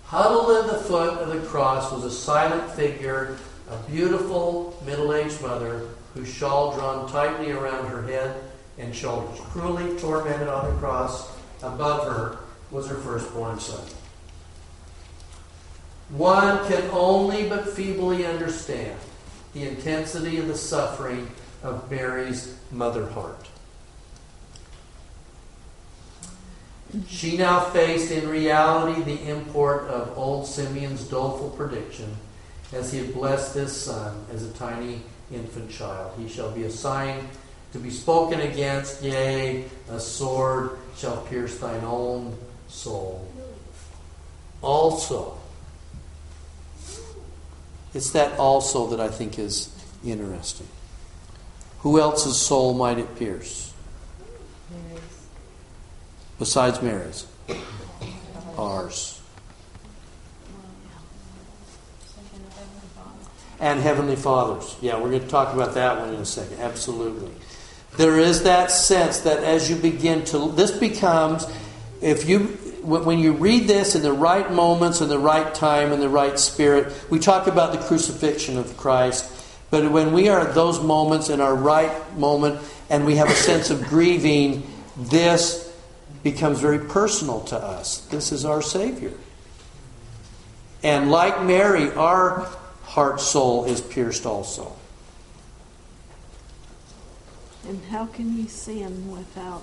Huddled 0.05 0.51
at 0.63 0.71
the 0.71 0.79
foot 0.85 1.15
of 1.15 1.33
the 1.33 1.45
cross 1.49 1.91
was 1.91 2.05
a 2.05 2.11
silent 2.11 2.71
figure, 2.71 3.37
a 3.69 3.75
beautiful 3.89 4.81
middle 4.85 5.13
aged 5.13 5.41
mother 5.41 5.89
whose 6.17 6.33
shawl 6.33 6.73
drawn 6.73 7.07
tightly 7.07 7.51
around 7.51 7.87
her 7.87 8.01
head 8.01 8.41
and 8.79 8.93
shoulders. 8.93 9.39
Cruelly 9.51 9.97
tormented 9.99 10.47
on 10.47 10.73
the 10.73 10.79
cross 10.79 11.31
above 11.61 12.07
her 12.07 12.39
was 12.71 12.87
her 12.87 12.95
firstborn 12.95 13.59
son. 13.59 13.85
One 16.09 16.67
can 16.67 16.89
only 16.91 17.47
but 17.47 17.69
feebly 17.69 18.25
understand 18.25 18.97
the 19.53 19.67
intensity 19.67 20.37
of 20.37 20.47
the 20.47 20.57
suffering 20.57 21.29
of 21.61 21.89
Mary's 21.91 22.57
mother 22.71 23.07
heart. 23.07 23.47
She 27.07 27.37
now 27.37 27.59
faced 27.59 28.11
in 28.11 28.27
reality 28.27 29.03
the 29.03 29.29
import 29.29 29.83
of 29.83 30.17
old 30.17 30.47
Simeon's 30.47 31.03
doleful 31.03 31.49
prediction 31.51 32.15
as 32.73 32.91
he 32.91 32.99
had 32.99 33.13
blessed 33.13 33.53
this 33.53 33.75
son 33.75 34.25
as 34.31 34.43
a 34.43 34.53
tiny 34.53 35.01
infant 35.31 35.69
child. 35.69 36.11
He 36.17 36.27
shall 36.27 36.51
be 36.51 36.63
a 36.63 36.71
sign 36.71 37.27
to 37.73 37.79
be 37.79 37.89
spoken 37.89 38.39
against, 38.41 39.03
yea, 39.03 39.65
a 39.89 39.99
sword 39.99 40.77
shall 40.95 41.17
pierce 41.23 41.57
thine 41.57 41.83
own 41.83 42.37
soul. 42.67 43.27
Also, 44.61 45.37
it's 47.93 48.11
that 48.11 48.37
also 48.39 48.87
that 48.87 48.99
I 48.99 49.09
think 49.09 49.37
is 49.37 49.69
interesting. 50.05 50.67
Who 51.79 51.99
else's 51.99 52.37
soul 52.37 52.73
might 52.73 52.97
it 52.97 53.17
pierce? 53.17 53.67
besides 56.39 56.81
Mary's? 56.81 57.25
Ours. 58.57 59.16
And 63.59 63.79
Heavenly 63.79 64.15
Father's. 64.15 64.75
Yeah, 64.81 64.99
we're 64.99 65.09
going 65.09 65.23
to 65.23 65.27
talk 65.27 65.53
about 65.53 65.73
that 65.73 65.99
one 65.99 66.13
in 66.13 66.21
a 66.21 66.25
second. 66.25 66.59
Absolutely. 66.59 67.31
There 67.97 68.19
is 68.19 68.43
that 68.43 68.69
sense 68.69 69.21
that 69.21 69.43
as 69.43 69.69
you 69.69 69.75
begin 69.75 70.23
to, 70.25 70.51
this 70.51 70.71
becomes 70.71 71.47
if 72.01 72.29
you 72.29 72.39
when 72.87 73.19
you 73.19 73.33
read 73.33 73.67
this 73.67 73.95
in 73.95 74.01
the 74.01 74.13
right 74.13 74.49
moments, 74.51 75.01
in 75.01 75.09
the 75.09 75.19
right 75.19 75.53
time, 75.53 75.91
in 75.91 75.99
the 75.99 76.07
right 76.07 76.39
spirit, 76.39 76.93
we 77.09 77.19
talk 77.19 77.47
about 77.47 77.73
the 77.73 77.79
crucifixion 77.79 78.57
of 78.57 78.77
Christ. 78.77 79.29
But 79.69 79.91
when 79.91 80.13
we 80.13 80.29
are 80.29 80.39
at 80.39 80.55
those 80.55 80.79
moments 80.79 81.29
in 81.29 81.41
our 81.41 81.53
right 81.53 82.17
moment 82.17 82.61
and 82.89 83.05
we 83.05 83.17
have 83.17 83.29
a 83.29 83.35
sense 83.35 83.69
of 83.69 83.83
grieving, 83.83 84.63
this 84.95 85.75
becomes 86.23 86.61
very 86.61 86.79
personal 86.79 87.41
to 87.41 87.57
us. 87.57 87.99
This 88.07 88.31
is 88.31 88.45
our 88.45 88.61
Savior. 88.61 89.11
And 90.81 91.11
like 91.11 91.43
Mary, 91.43 91.91
our 91.91 92.47
heart 92.97 93.21
soul 93.21 93.63
is 93.65 93.79
pierced 93.79 94.25
also. 94.25 94.73
And 97.69 97.79
how 97.91 98.07
can 98.07 98.35
you 98.35 98.47
sin 98.47 99.11
without? 99.11 99.61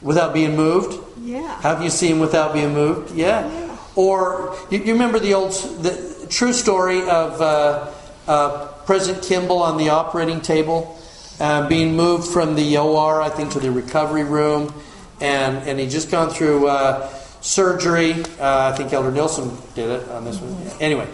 Without 0.00 0.32
being 0.32 0.54
moved? 0.54 0.96
Yeah. 1.20 1.60
How 1.60 1.74
can 1.74 1.82
you 1.82 1.90
see 1.90 2.08
him 2.08 2.20
without 2.20 2.54
being 2.54 2.72
moved? 2.72 3.12
Yeah. 3.16 3.50
Yeah. 3.50 3.76
Or 3.96 4.56
you, 4.70 4.78
you 4.78 4.92
remember 4.92 5.18
the 5.18 5.34
old, 5.34 5.54
the 5.82 6.26
true 6.30 6.52
story 6.52 7.00
of 7.08 7.40
uh, 7.40 7.90
uh, 8.28 8.68
President 8.86 9.24
Kimball 9.24 9.60
on 9.60 9.76
the 9.76 9.88
operating 9.88 10.40
table, 10.40 10.96
uh, 11.40 11.66
being 11.66 11.96
moved 11.96 12.28
from 12.28 12.54
the 12.54 12.78
OR, 12.78 13.22
I 13.22 13.28
think, 13.28 13.50
to 13.54 13.58
the 13.58 13.72
recovery 13.72 14.22
room, 14.22 14.72
and 15.20 15.56
and 15.68 15.80
he 15.80 15.88
just 15.88 16.12
gone 16.12 16.30
through 16.30 16.68
uh, 16.68 17.08
surgery. 17.40 18.12
Uh, 18.38 18.70
I 18.72 18.76
think 18.76 18.92
Elder 18.92 19.10
Nelson 19.10 19.50
did 19.74 19.90
it 19.90 20.08
on 20.10 20.24
this 20.24 20.38
one. 20.38 20.80
Anyway, 20.80 21.08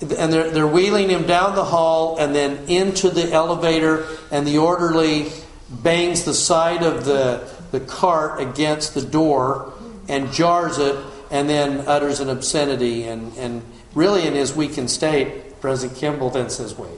and 0.00 0.32
they're, 0.32 0.50
they're 0.50 0.66
wheeling 0.66 1.10
him 1.10 1.26
down 1.26 1.54
the 1.54 1.64
hall 1.64 2.18
and 2.18 2.34
then 2.34 2.68
into 2.68 3.10
the 3.10 3.32
elevator, 3.32 4.06
and 4.30 4.46
the 4.46 4.58
orderly 4.58 5.30
bangs 5.68 6.24
the 6.24 6.34
side 6.34 6.82
of 6.82 7.04
the, 7.04 7.48
the 7.72 7.80
cart 7.80 8.40
against 8.40 8.94
the 8.94 9.02
door 9.02 9.72
and 10.08 10.32
jars 10.32 10.78
it, 10.78 10.96
and 11.30 11.48
then 11.48 11.86
utters 11.86 12.20
an 12.20 12.30
obscenity. 12.30 13.04
And, 13.04 13.36
and 13.36 13.62
really, 13.94 14.26
in 14.26 14.34
his 14.34 14.54
weakened 14.54 14.90
state, 14.90 15.60
President 15.60 15.98
Kimball 15.98 16.30
then 16.30 16.48
says, 16.48 16.76
Wait, 16.78 16.90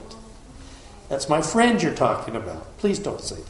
that's 1.09 1.27
my 1.27 1.41
friend 1.41 1.81
you're 1.81 1.95
talking 1.95 2.35
about. 2.35 2.77
Please 2.77 2.99
don't 2.99 3.21
say 3.21 3.35
that. 3.35 3.45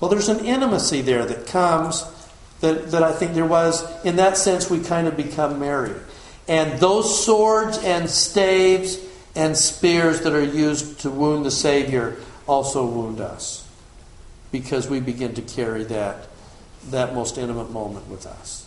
Well, 0.00 0.08
there's 0.08 0.28
an 0.28 0.44
intimacy 0.44 1.02
there 1.02 1.26
that 1.26 1.46
comes 1.46 2.02
that, 2.60 2.90
that 2.90 3.02
I 3.02 3.12
think 3.12 3.34
there 3.34 3.46
was. 3.46 3.84
In 4.04 4.16
that 4.16 4.36
sense, 4.36 4.70
we 4.70 4.80
kind 4.80 5.06
of 5.06 5.16
become 5.16 5.58
married. 5.58 5.96
And 6.46 6.80
those 6.80 7.24
swords 7.24 7.78
and 7.78 8.08
staves 8.08 8.98
and 9.34 9.56
spears 9.56 10.22
that 10.22 10.32
are 10.32 10.42
used 10.42 11.00
to 11.00 11.10
wound 11.10 11.44
the 11.44 11.50
Savior 11.50 12.16
also 12.46 12.86
wound 12.86 13.20
us 13.20 13.68
because 14.50 14.88
we 14.88 15.00
begin 15.00 15.34
to 15.34 15.42
carry 15.42 15.84
that, 15.84 16.28
that 16.90 17.14
most 17.14 17.36
intimate 17.36 17.70
moment 17.70 18.08
with 18.08 18.26
us. 18.26 18.64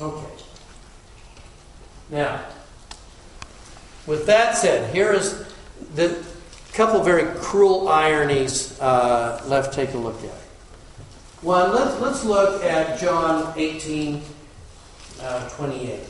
Okay. 0.00 0.44
Now, 2.10 2.44
with 4.08 4.26
that 4.26 4.56
said, 4.56 4.92
here 4.92 5.12
is 5.12 5.44
the 5.94 6.24
couple 6.72 7.02
very 7.02 7.38
cruel 7.40 7.88
ironies 7.88 8.80
uh, 8.80 9.42
left. 9.46 9.74
Take 9.74 9.92
a 9.92 9.98
look 9.98 10.16
at. 10.24 10.30
One, 11.42 11.72
let's, 11.72 12.00
let's 12.00 12.24
look 12.24 12.64
at 12.64 12.98
John 12.98 13.52
18, 13.56 14.22
uh, 15.20 15.48
28. 15.50 16.00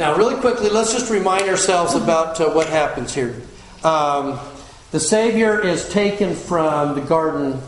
Now, 0.00 0.16
really 0.16 0.36
quickly, 0.36 0.70
let's 0.70 0.94
just 0.94 1.10
remind 1.10 1.50
ourselves 1.50 1.94
about 1.94 2.40
uh, 2.40 2.48
what 2.52 2.68
happens 2.68 3.14
here. 3.14 3.36
Um, 3.84 4.40
the 4.92 4.98
Savior 4.98 5.60
is 5.60 5.90
taken 5.90 6.34
from 6.34 6.94
the 6.94 7.02
Garden 7.02 7.60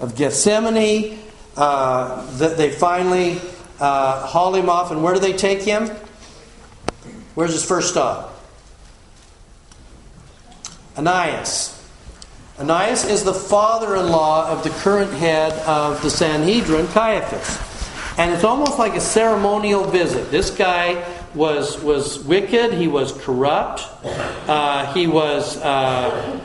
of 0.00 0.16
Gethsemane. 0.16 1.18
Uh, 1.54 2.24
they 2.38 2.70
finally 2.70 3.38
uh, 3.80 4.26
haul 4.26 4.54
him 4.54 4.70
off, 4.70 4.92
and 4.92 5.02
where 5.02 5.12
do 5.12 5.20
they 5.20 5.34
take 5.34 5.60
him? 5.60 5.90
Where's 7.34 7.52
his 7.52 7.62
first 7.62 7.90
stop? 7.90 8.34
Ananias. 10.96 11.86
Ananias 12.58 13.04
is 13.04 13.24
the 13.24 13.34
father 13.34 13.94
in 13.96 14.08
law 14.08 14.48
of 14.48 14.64
the 14.64 14.70
current 14.70 15.12
head 15.12 15.52
of 15.66 16.00
the 16.00 16.08
Sanhedrin, 16.08 16.86
Caiaphas. 16.88 17.60
And 18.16 18.32
it's 18.32 18.44
almost 18.44 18.78
like 18.78 18.94
a 18.94 19.00
ceremonial 19.00 19.84
visit. 19.84 20.30
This 20.30 20.48
guy 20.48 21.13
was, 21.34 21.82
was 21.82 22.18
wicked, 22.20 22.74
he 22.74 22.88
was 22.88 23.12
corrupt, 23.12 23.82
uh, 24.48 24.92
he 24.92 25.06
was. 25.06 25.56
Uh, 25.58 26.40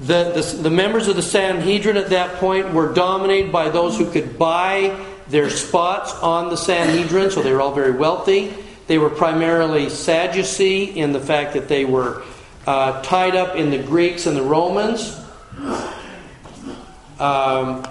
the, 0.00 0.32
the, 0.32 0.62
the 0.62 0.70
members 0.70 1.06
of 1.06 1.14
the 1.14 1.22
Sanhedrin 1.22 1.96
at 1.96 2.10
that 2.10 2.36
point 2.36 2.72
were 2.74 2.92
dominated 2.92 3.52
by 3.52 3.68
those 3.68 3.96
who 3.96 4.10
could 4.10 4.36
buy 4.36 4.98
their 5.28 5.48
spots 5.48 6.12
on 6.14 6.50
the 6.50 6.56
Sanhedrin, 6.56 7.30
so 7.30 7.40
they 7.40 7.52
were 7.52 7.60
all 7.60 7.74
very 7.74 7.92
wealthy. 7.92 8.52
They 8.88 8.98
were 8.98 9.10
primarily 9.10 9.88
Sadducee 9.88 10.84
in 10.84 11.12
the 11.12 11.20
fact 11.20 11.54
that 11.54 11.68
they 11.68 11.84
were 11.84 12.22
uh, 12.66 13.00
tied 13.02 13.36
up 13.36 13.54
in 13.54 13.70
the 13.70 13.78
Greeks 13.78 14.26
and 14.26 14.36
the 14.36 14.42
Romans. 14.42 15.18
Um, 17.20 17.86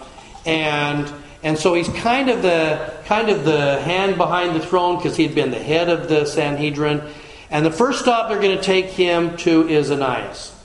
and 0.45 1.11
and 1.43 1.57
so 1.57 1.73
he's 1.73 1.89
kind 1.89 2.29
of 2.29 2.41
the 2.41 2.93
kind 3.05 3.29
of 3.29 3.45
the 3.45 3.81
hand 3.81 4.17
behind 4.17 4.55
the 4.55 4.65
throne 4.65 4.97
because 4.97 5.17
he'd 5.17 5.33
been 5.33 5.51
the 5.51 5.59
head 5.59 5.89
of 5.89 6.07
the 6.07 6.25
Sanhedrin. 6.25 7.01
And 7.49 7.65
the 7.65 7.71
first 7.71 7.99
stop 7.99 8.29
they're 8.29 8.39
going 8.39 8.57
to 8.57 8.63
take 8.63 8.85
him 8.85 9.37
to 9.37 9.67
is 9.67 9.91
Ananias. 9.91 10.55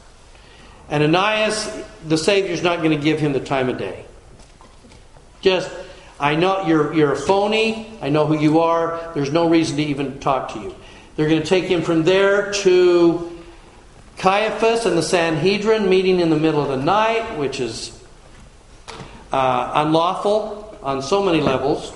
And 0.88 1.02
Ananias, 1.02 1.68
the 2.06 2.18
Savior's 2.18 2.62
not 2.62 2.78
going 2.78 2.92
to 2.96 3.02
give 3.02 3.18
him 3.18 3.32
the 3.32 3.40
time 3.40 3.68
of 3.68 3.78
day. 3.78 4.04
Just, 5.40 5.70
I 6.20 6.36
know 6.36 6.66
you're, 6.66 6.92
you're 6.92 7.12
a 7.12 7.16
phony. 7.16 7.98
I 8.00 8.10
know 8.10 8.26
who 8.26 8.38
you 8.38 8.60
are. 8.60 9.10
There's 9.14 9.32
no 9.32 9.48
reason 9.48 9.78
to 9.78 9.82
even 9.82 10.20
talk 10.20 10.52
to 10.52 10.60
you. 10.60 10.74
They're 11.16 11.28
going 11.28 11.42
to 11.42 11.48
take 11.48 11.64
him 11.64 11.82
from 11.82 12.04
there 12.04 12.52
to 12.52 13.42
Caiaphas 14.18 14.86
and 14.86 14.96
the 14.96 15.02
Sanhedrin 15.02 15.88
meeting 15.88 16.20
in 16.20 16.30
the 16.30 16.38
middle 16.38 16.62
of 16.62 16.68
the 16.68 16.84
night, 16.84 17.38
which 17.38 17.58
is 17.58 17.98
uh, 19.32 19.72
unlawful 19.74 20.65
on 20.86 21.02
so 21.02 21.20
many 21.20 21.40
levels. 21.40 21.92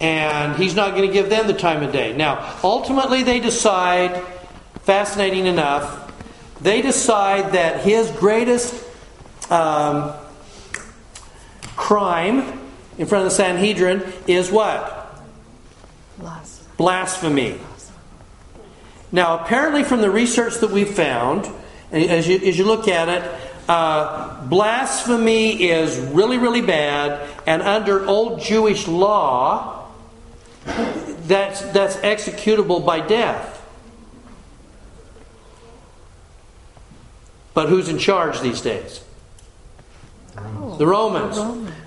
And 0.00 0.56
he's 0.56 0.74
not 0.74 0.90
going 0.96 1.06
to 1.06 1.12
give 1.12 1.30
them 1.30 1.46
the 1.46 1.54
time 1.54 1.84
of 1.84 1.92
day. 1.92 2.14
Now, 2.14 2.58
ultimately, 2.64 3.22
they 3.22 3.38
decide, 3.38 4.22
fascinating 4.82 5.46
enough, 5.46 6.12
they 6.60 6.82
decide 6.82 7.52
that 7.52 7.82
his 7.82 8.10
greatest 8.10 8.74
um, 9.50 10.12
crime 11.76 12.60
in 12.98 13.06
front 13.06 13.24
of 13.24 13.30
the 13.30 13.36
Sanhedrin 13.36 14.02
is 14.26 14.50
what? 14.50 15.22
Blasphemy. 16.76 17.58
Now, 19.12 19.38
apparently, 19.38 19.84
from 19.84 20.00
the 20.00 20.10
research 20.10 20.56
that 20.56 20.70
we 20.70 20.84
found, 20.84 21.48
as 21.92 22.26
you, 22.26 22.38
as 22.38 22.58
you 22.58 22.64
look 22.64 22.88
at 22.88 23.08
it, 23.08 23.45
uh, 23.68 24.44
blasphemy 24.46 25.70
is 25.70 25.98
really, 25.98 26.38
really 26.38 26.62
bad, 26.62 27.28
and 27.46 27.62
under 27.62 28.06
old 28.06 28.40
Jewish 28.40 28.86
law, 28.86 29.88
that's, 31.26 31.60
that's 31.72 31.96
executable 31.96 32.84
by 32.84 33.00
death. 33.00 33.52
But 37.54 37.68
who's 37.68 37.88
in 37.88 37.98
charge 37.98 38.40
these 38.40 38.60
days? 38.60 39.02
Oh, 40.36 40.76
the 40.76 40.86
Romans. 40.86 41.36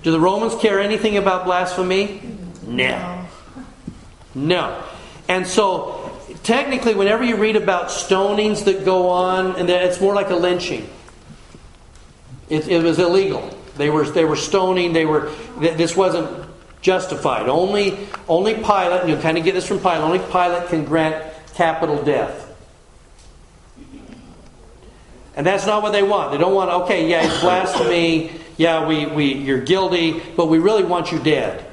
Do 0.02 0.10
the 0.10 0.18
Romans 0.18 0.54
care 0.56 0.80
anything 0.80 1.16
about 1.16 1.44
blasphemy? 1.44 2.20
No. 2.66 3.24
No. 4.34 4.82
And 5.28 5.46
so, 5.46 6.10
technically, 6.42 6.94
whenever 6.94 7.22
you 7.22 7.36
read 7.36 7.54
about 7.54 7.88
stonings 7.88 8.64
that 8.64 8.84
go 8.84 9.10
on, 9.10 9.56
and 9.56 9.70
it's 9.70 10.00
more 10.00 10.14
like 10.14 10.30
a 10.30 10.36
lynching. 10.36 10.88
It, 12.50 12.68
it 12.68 12.82
was 12.82 12.98
illegal. 12.98 13.48
They 13.76 13.88
were 13.88 14.04
they 14.04 14.24
were 14.24 14.36
stoning. 14.36 14.92
They 14.92 15.06
were. 15.06 15.30
This 15.58 15.96
wasn't 15.96 16.28
justified. 16.82 17.48
Only 17.48 18.08
only 18.28 18.54
Pilate. 18.54 19.02
And 19.02 19.08
you 19.10 19.16
kind 19.16 19.38
of 19.38 19.44
get 19.44 19.54
this 19.54 19.66
from 19.66 19.78
Pilate. 19.78 20.00
Only 20.00 20.18
Pilate 20.18 20.68
can 20.68 20.84
grant 20.84 21.24
capital 21.54 22.02
death. 22.02 22.48
And 25.36 25.46
that's 25.46 25.64
not 25.64 25.82
what 25.82 25.92
they 25.92 26.02
want. 26.02 26.32
They 26.32 26.38
don't 26.38 26.54
want, 26.54 26.70
okay, 26.82 27.08
yeah, 27.08 27.24
it's 27.24 27.40
blasphemy. 27.40 28.32
Yeah, 28.56 28.86
we, 28.86 29.06
we, 29.06 29.32
you're 29.32 29.60
guilty, 29.60 30.20
but 30.36 30.46
we 30.46 30.58
really 30.58 30.84
want 30.84 31.12
you 31.12 31.18
dead. 31.18 31.64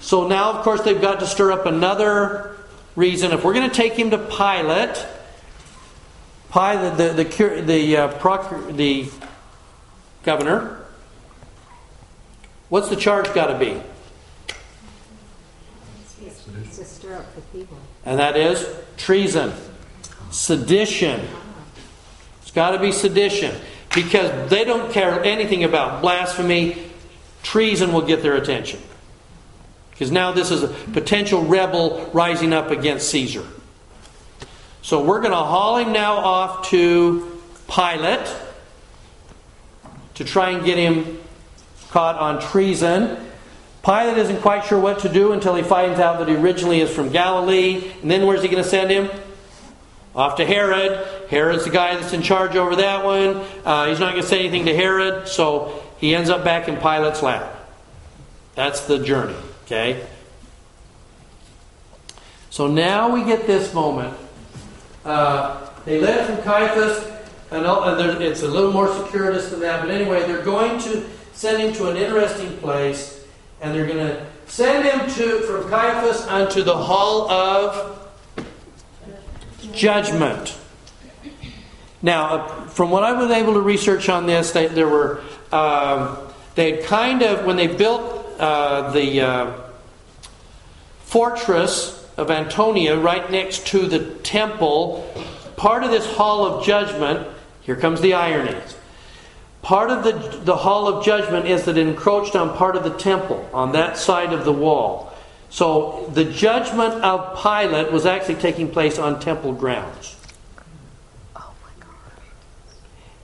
So 0.00 0.26
now, 0.26 0.52
of 0.52 0.64
course, 0.64 0.82
they've 0.82 1.00
got 1.00 1.20
to 1.20 1.26
stir 1.26 1.52
up 1.52 1.66
another 1.66 2.56
reason 2.96 3.32
if 3.32 3.44
we're 3.44 3.52
going 3.52 3.68
to 3.68 3.74
take 3.74 3.92
him 3.92 4.10
to 4.10 4.18
Pilate, 4.18 5.06
Pilate, 6.52 6.96
the 6.96 7.24
the 7.24 7.62
the 7.62 7.96
uh, 7.96 8.72
the 8.72 9.10
governor, 10.26 10.80
what's 12.68 12.88
the 12.88 12.96
charge 12.96 13.32
got 13.32 13.46
to 13.46 13.58
be? 13.58 13.80
To 16.74 16.84
stir 16.84 17.14
up 17.14 17.34
the 17.34 17.40
people. 17.56 17.78
And 18.04 18.18
that 18.18 18.36
is 18.36 18.68
treason, 18.98 19.52
sedition. 20.30 21.20
It's 22.42 22.50
got 22.50 22.72
to 22.72 22.78
be 22.78 22.92
sedition 22.92 23.54
because 23.94 24.50
they 24.50 24.64
don't 24.64 24.92
care 24.92 25.22
anything 25.24 25.64
about 25.64 26.02
blasphemy. 26.02 26.82
Treason 27.42 27.92
will 27.92 28.02
get 28.02 28.22
their 28.22 28.34
attention. 28.34 28.80
Because 29.92 30.10
now 30.10 30.32
this 30.32 30.50
is 30.50 30.64
a 30.64 30.68
potential 30.68 31.44
rebel 31.44 32.10
rising 32.12 32.52
up 32.52 32.70
against 32.70 33.08
Caesar. 33.10 33.46
So 34.82 35.02
we're 35.04 35.20
going 35.20 35.30
to 35.30 35.36
haul 35.36 35.78
him 35.78 35.92
now 35.92 36.16
off 36.16 36.68
to 36.70 37.40
Pilate 37.68 38.28
to 40.16 40.24
try 40.24 40.50
and 40.50 40.64
get 40.64 40.76
him 40.76 41.18
caught 41.90 42.16
on 42.16 42.40
treason. 42.40 43.16
Pilate 43.84 44.18
isn't 44.18 44.40
quite 44.40 44.64
sure 44.64 44.80
what 44.80 44.98
to 45.00 45.08
do 45.08 45.32
until 45.32 45.54
he 45.54 45.62
finds 45.62 46.00
out 46.00 46.18
that 46.18 46.28
he 46.28 46.34
originally 46.34 46.80
is 46.80 46.90
from 46.90 47.10
Galilee. 47.10 47.92
And 48.02 48.10
then 48.10 48.26
where's 48.26 48.42
he 48.42 48.48
going 48.48 48.62
to 48.62 48.68
send 48.68 48.90
him? 48.90 49.08
Off 50.14 50.36
to 50.36 50.44
Herod. 50.44 51.06
Herod's 51.28 51.64
the 51.64 51.70
guy 51.70 51.94
that's 51.94 52.12
in 52.12 52.22
charge 52.22 52.56
over 52.56 52.76
that 52.76 53.04
one. 53.04 53.44
Uh, 53.64 53.86
he's 53.86 54.00
not 54.00 54.12
going 54.12 54.22
to 54.22 54.28
say 54.28 54.40
anything 54.40 54.66
to 54.66 54.74
Herod, 54.74 55.28
so 55.28 55.82
he 55.98 56.14
ends 56.14 56.30
up 56.30 56.42
back 56.42 56.68
in 56.68 56.76
Pilate's 56.76 57.22
lap. 57.22 57.54
That's 58.54 58.86
the 58.86 58.98
journey. 58.98 59.36
Okay? 59.64 60.04
So 62.50 62.66
now 62.66 63.14
we 63.14 63.22
get 63.22 63.46
this 63.46 63.74
moment. 63.74 64.16
Uh, 65.04 65.68
they 65.84 66.00
led 66.00 66.26
from 66.26 66.42
Caiaphas, 66.42 67.04
and 67.50 67.66
and 67.66 68.22
it's 68.22 68.42
a 68.42 68.48
little 68.48 68.72
more 68.72 68.92
circuitous 68.92 69.50
than 69.50 69.60
that, 69.60 69.80
but 69.80 69.90
anyway, 69.90 70.26
they're 70.26 70.44
going 70.44 70.80
to 70.80 71.04
send 71.32 71.62
him 71.62 71.72
to 71.74 71.88
an 71.88 71.96
interesting 71.96 72.56
place, 72.58 73.24
and 73.60 73.74
they're 73.74 73.86
going 73.86 73.98
to 73.98 74.26
send 74.46 74.84
him 74.84 75.00
to 75.14 75.40
from 75.40 75.68
Caiaphas 75.70 76.26
unto 76.26 76.62
the 76.62 76.76
hall 76.76 77.30
of 77.30 78.10
judgment. 79.72 80.56
Now, 82.02 82.34
uh, 82.34 82.66
from 82.66 82.90
what 82.90 83.02
I 83.02 83.12
was 83.12 83.30
able 83.30 83.54
to 83.54 83.60
research 83.60 84.08
on 84.08 84.26
this, 84.26 84.52
they, 84.52 84.66
there 84.66 84.88
were 84.88 85.22
um, 85.52 86.18
they 86.54 86.72
had 86.72 86.84
kind 86.84 87.22
of 87.22 87.44
when 87.44 87.56
they 87.56 87.66
built 87.66 88.26
uh, 88.38 88.90
the 88.92 89.20
uh, 89.20 89.52
fortress 91.00 92.08
of 92.16 92.30
Antonia 92.30 92.98
right 92.98 93.30
next 93.30 93.66
to 93.68 93.86
the 93.86 94.14
temple. 94.20 95.12
Part 95.56 95.84
of 95.84 95.90
this 95.90 96.06
hall 96.16 96.46
of 96.46 96.64
judgment. 96.64 97.26
Here 97.66 97.76
comes 97.76 98.00
the 98.00 98.14
irony. 98.14 98.56
Part 99.60 99.90
of 99.90 100.04
the, 100.04 100.12
the 100.44 100.54
hall 100.54 100.86
of 100.86 101.04
judgment 101.04 101.46
is 101.46 101.64
that 101.64 101.76
it 101.76 101.86
encroached 101.86 102.36
on 102.36 102.56
part 102.56 102.76
of 102.76 102.84
the 102.84 102.96
temple 102.96 103.48
on 103.52 103.72
that 103.72 103.98
side 103.98 104.32
of 104.32 104.44
the 104.44 104.52
wall. 104.52 105.12
So 105.50 106.08
the 106.14 106.24
judgment 106.24 106.94
of 107.02 107.42
Pilate 107.42 107.90
was 107.90 108.06
actually 108.06 108.36
taking 108.36 108.70
place 108.70 108.98
on 108.98 109.18
temple 109.18 109.52
grounds. 109.52 110.14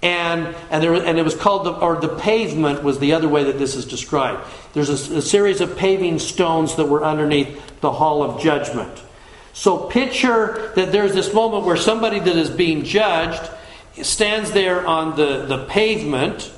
And, 0.02 0.52
and, 0.72 0.82
there, 0.82 0.94
and 0.94 1.16
it 1.16 1.22
was 1.22 1.36
called, 1.36 1.64
the, 1.64 1.72
or 1.74 2.00
the 2.00 2.08
pavement 2.08 2.82
was 2.82 2.98
the 2.98 3.12
other 3.12 3.28
way 3.28 3.44
that 3.44 3.58
this 3.58 3.76
is 3.76 3.84
described. 3.84 4.44
There's 4.72 4.88
a, 4.88 5.18
a 5.18 5.22
series 5.22 5.60
of 5.60 5.76
paving 5.76 6.18
stones 6.18 6.74
that 6.74 6.86
were 6.86 7.04
underneath 7.04 7.80
the 7.80 7.92
hall 7.92 8.24
of 8.24 8.42
judgment. 8.42 9.00
So 9.52 9.78
picture 9.78 10.72
that 10.74 10.90
there's 10.90 11.14
this 11.14 11.32
moment 11.32 11.64
where 11.64 11.76
somebody 11.76 12.18
that 12.18 12.34
is 12.34 12.50
being 12.50 12.82
judged 12.82 13.48
stands 14.00 14.52
there 14.52 14.86
on 14.86 15.16
the, 15.16 15.44
the 15.46 15.64
pavement, 15.66 16.52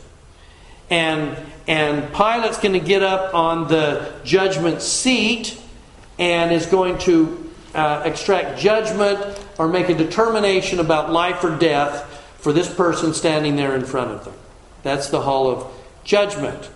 and, 0.90 1.36
and 1.66 2.12
Pilate's 2.12 2.58
going 2.58 2.74
to 2.74 2.86
get 2.86 3.02
up 3.02 3.34
on 3.34 3.68
the 3.68 4.12
judgment 4.24 4.82
seat 4.82 5.60
and 6.18 6.52
is 6.52 6.66
going 6.66 6.98
to 6.98 7.52
uh, 7.74 8.02
extract 8.04 8.58
judgment 8.58 9.18
or 9.58 9.68
make 9.68 9.88
a 9.88 9.94
determination 9.94 10.78
about 10.78 11.10
life 11.10 11.42
or 11.42 11.56
death 11.58 12.10
for 12.38 12.52
this 12.52 12.72
person 12.72 13.14
standing 13.14 13.56
there 13.56 13.74
in 13.74 13.84
front 13.84 14.10
of 14.10 14.24
them. 14.24 14.34
That's 14.82 15.08
the 15.08 15.22
hall 15.22 15.50
of 15.50 15.72
judgment. 16.04 16.70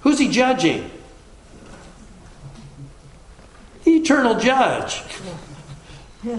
Who's 0.00 0.18
he 0.18 0.28
judging? 0.28 0.90
The 3.84 3.96
eternal 3.96 4.38
judge. 4.38 5.02
Yeah. 6.22 6.38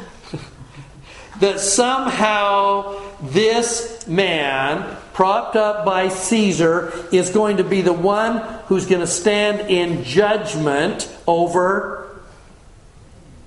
That 1.40 1.60
somehow 1.60 3.02
this 3.22 4.08
man, 4.08 4.98
propped 5.14 5.56
up 5.56 5.86
by 5.86 6.10
Caesar, 6.10 6.92
is 7.12 7.30
going 7.30 7.58
to 7.58 7.64
be 7.64 7.82
the 7.82 7.94
one 7.94 8.38
who's 8.66 8.86
going 8.86 9.02
to 9.02 9.08
stand 9.08 9.70
in 9.70 10.04
judgment 10.04 11.14
over 11.28 12.20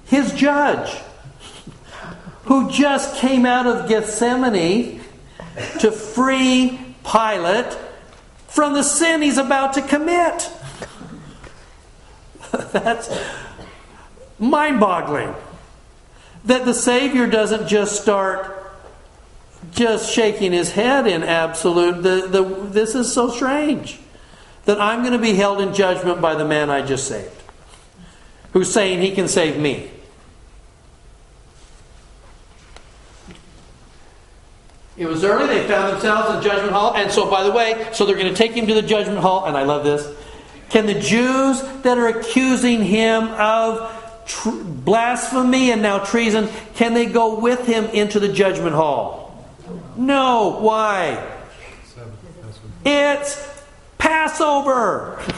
his 0.07 0.33
judge, 0.33 0.95
who 2.45 2.71
just 2.71 3.17
came 3.17 3.45
out 3.45 3.67
of 3.67 3.89
Gethsemane 3.89 5.01
to 5.81 5.91
free 5.91 6.79
Pilate 7.05 7.77
from 8.47 8.73
the 8.73 8.83
sin 8.83 9.23
he's 9.23 9.39
about 9.39 9.75
to 9.75 9.83
commit. 9.83 10.51
That's 12.73 13.11
mind 14.39 14.79
boggling. 14.79 15.35
That 16.45 16.65
the 16.65 16.75
Savior 16.75 17.27
doesn't 17.27 17.69
just 17.69 18.01
start 18.01 18.54
just 19.75 20.13
shaking 20.13 20.53
his 20.53 20.73
head 20.73 21.07
in 21.07 21.23
absolute, 21.23 22.03
the, 22.03 22.29
the, 22.29 22.43
this 22.71 22.95
is 22.95 23.13
so 23.13 23.31
strange. 23.31 24.01
That 24.65 24.81
I'm 24.81 25.01
going 25.01 25.13
to 25.13 25.19
be 25.19 25.35
held 25.35 25.61
in 25.61 25.75
judgment 25.75 26.23
by 26.23 26.35
the 26.37 26.45
man 26.45 26.71
I 26.71 26.81
just 26.81 27.07
saved, 27.07 27.43
who's 28.55 28.73
saying 28.73 29.03
he 29.03 29.11
can 29.11 29.29
save 29.29 29.59
me. 29.59 29.91
It 34.97 35.07
was 35.07 35.25
early. 35.25 35.49
They 35.49 35.67
found 35.67 35.93
themselves 35.93 36.37
in 36.37 36.43
judgment 36.43 36.73
hall. 36.73 36.95
And 36.95 37.11
so, 37.11 37.29
by 37.29 37.43
the 37.43 37.51
way, 37.51 37.89
so 37.93 38.07
they're 38.07 38.17
going 38.17 38.33
to 38.33 38.35
take 38.35 38.53
him 38.53 38.67
to 38.69 38.75
the 38.75 38.83
judgment 38.83 39.19
hall. 39.19 39.45
And 39.45 39.57
I 39.57 39.65
love 39.65 39.85
this. 39.85 40.09
Can 40.71 40.87
the 40.87 40.95
Jews 40.95 41.61
that 41.83 41.99
are 41.99 42.07
accusing 42.07 42.83
him 42.83 43.25
of 43.29 44.25
tr- 44.27 44.63
blasphemy 44.63 45.73
and 45.73 45.83
now 45.83 45.99
treason, 45.99 46.49
can 46.75 46.95
they 46.95 47.07
go 47.07 47.39
with 47.39 47.67
him 47.67 47.85
into 47.87 48.21
the 48.21 48.33
judgment 48.33 48.75
hall? 48.75 49.24
No. 49.97 50.59
Why? 50.61 51.33
It's 52.85 53.63
Passover. 53.99 55.23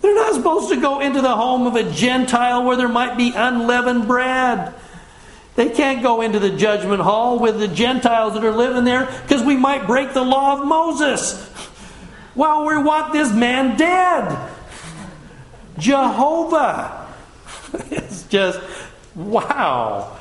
They're 0.00 0.14
not 0.14 0.34
supposed 0.34 0.70
to 0.70 0.80
go 0.80 1.00
into 1.00 1.20
the 1.20 1.34
home 1.34 1.66
of 1.66 1.76
a 1.76 1.90
Gentile 1.90 2.64
where 2.64 2.76
there 2.76 2.88
might 2.88 3.16
be 3.16 3.32
unleavened 3.34 4.06
bread. 4.06 4.74
They 5.56 5.68
can't 5.68 6.02
go 6.02 6.22
into 6.22 6.38
the 6.38 6.50
judgment 6.50 7.02
hall 7.02 7.38
with 7.38 7.58
the 7.58 7.68
Gentiles 7.68 8.34
that 8.34 8.44
are 8.44 8.50
living 8.50 8.84
there 8.84 9.06
because 9.22 9.42
we 9.42 9.56
might 9.56 9.86
break 9.86 10.14
the 10.14 10.22
law 10.22 10.58
of 10.58 10.66
Moses. 10.66 11.50
Well, 12.34 12.64
we 12.64 12.78
want 12.78 13.12
this 13.12 13.32
man 13.32 13.76
dead. 13.76 14.50
Jehovah. 15.78 16.96
It's 17.90 18.24
just, 18.24 18.60
wow. 19.14 20.18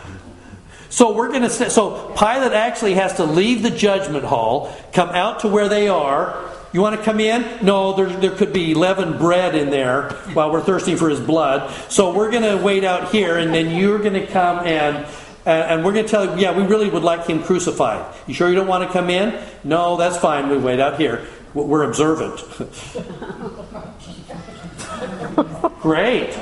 So 0.89 1.13
we're 1.13 1.29
going 1.29 1.43
to 1.43 1.49
so 1.49 2.13
Pilate 2.17 2.53
actually 2.53 2.95
has 2.95 3.15
to 3.15 3.23
leave 3.23 3.61
the 3.61 3.69
judgment 3.69 4.25
hall, 4.25 4.75
come 4.91 5.09
out 5.09 5.41
to 5.41 5.47
where 5.47 5.69
they 5.69 5.87
are. 5.87 6.49
You 6.71 6.81
want 6.81 6.97
to 6.97 7.03
come 7.03 7.19
in? 7.19 7.65
No, 7.65 7.93
there, 7.93 8.07
there 8.07 8.31
could 8.31 8.53
be 8.53 8.75
leavened 8.75 9.17
bread 9.17 9.55
in 9.55 9.71
there 9.71 10.11
while 10.33 10.51
we're 10.51 10.61
thirsting 10.61 10.97
for 10.97 11.09
his 11.09 11.19
blood. 11.19 11.71
So 11.89 12.13
we're 12.13 12.29
going 12.29 12.43
to 12.43 12.63
wait 12.63 12.83
out 12.83 13.11
here, 13.11 13.37
and 13.37 13.53
then 13.53 13.75
you're 13.75 13.99
going 13.99 14.13
to 14.13 14.27
come 14.27 14.67
and 14.67 15.07
and 15.45 15.83
we're 15.83 15.93
going 15.93 16.05
to 16.05 16.11
tell 16.11 16.25
you, 16.25 16.41
yeah, 16.41 16.55
we 16.55 16.63
really 16.63 16.89
would 16.89 17.01
like 17.01 17.25
him 17.25 17.41
crucified. 17.41 18.13
You 18.27 18.35
sure 18.35 18.49
you 18.49 18.55
don't 18.55 18.67
want 18.67 18.87
to 18.87 18.93
come 18.93 19.09
in? 19.09 19.41
No, 19.63 19.97
that's 19.97 20.17
fine. 20.17 20.49
We 20.49 20.57
wait 20.57 20.79
out 20.79 20.99
here. 20.99 21.25
We're 21.55 21.83
observant. 21.83 22.39
Great. 25.81 26.37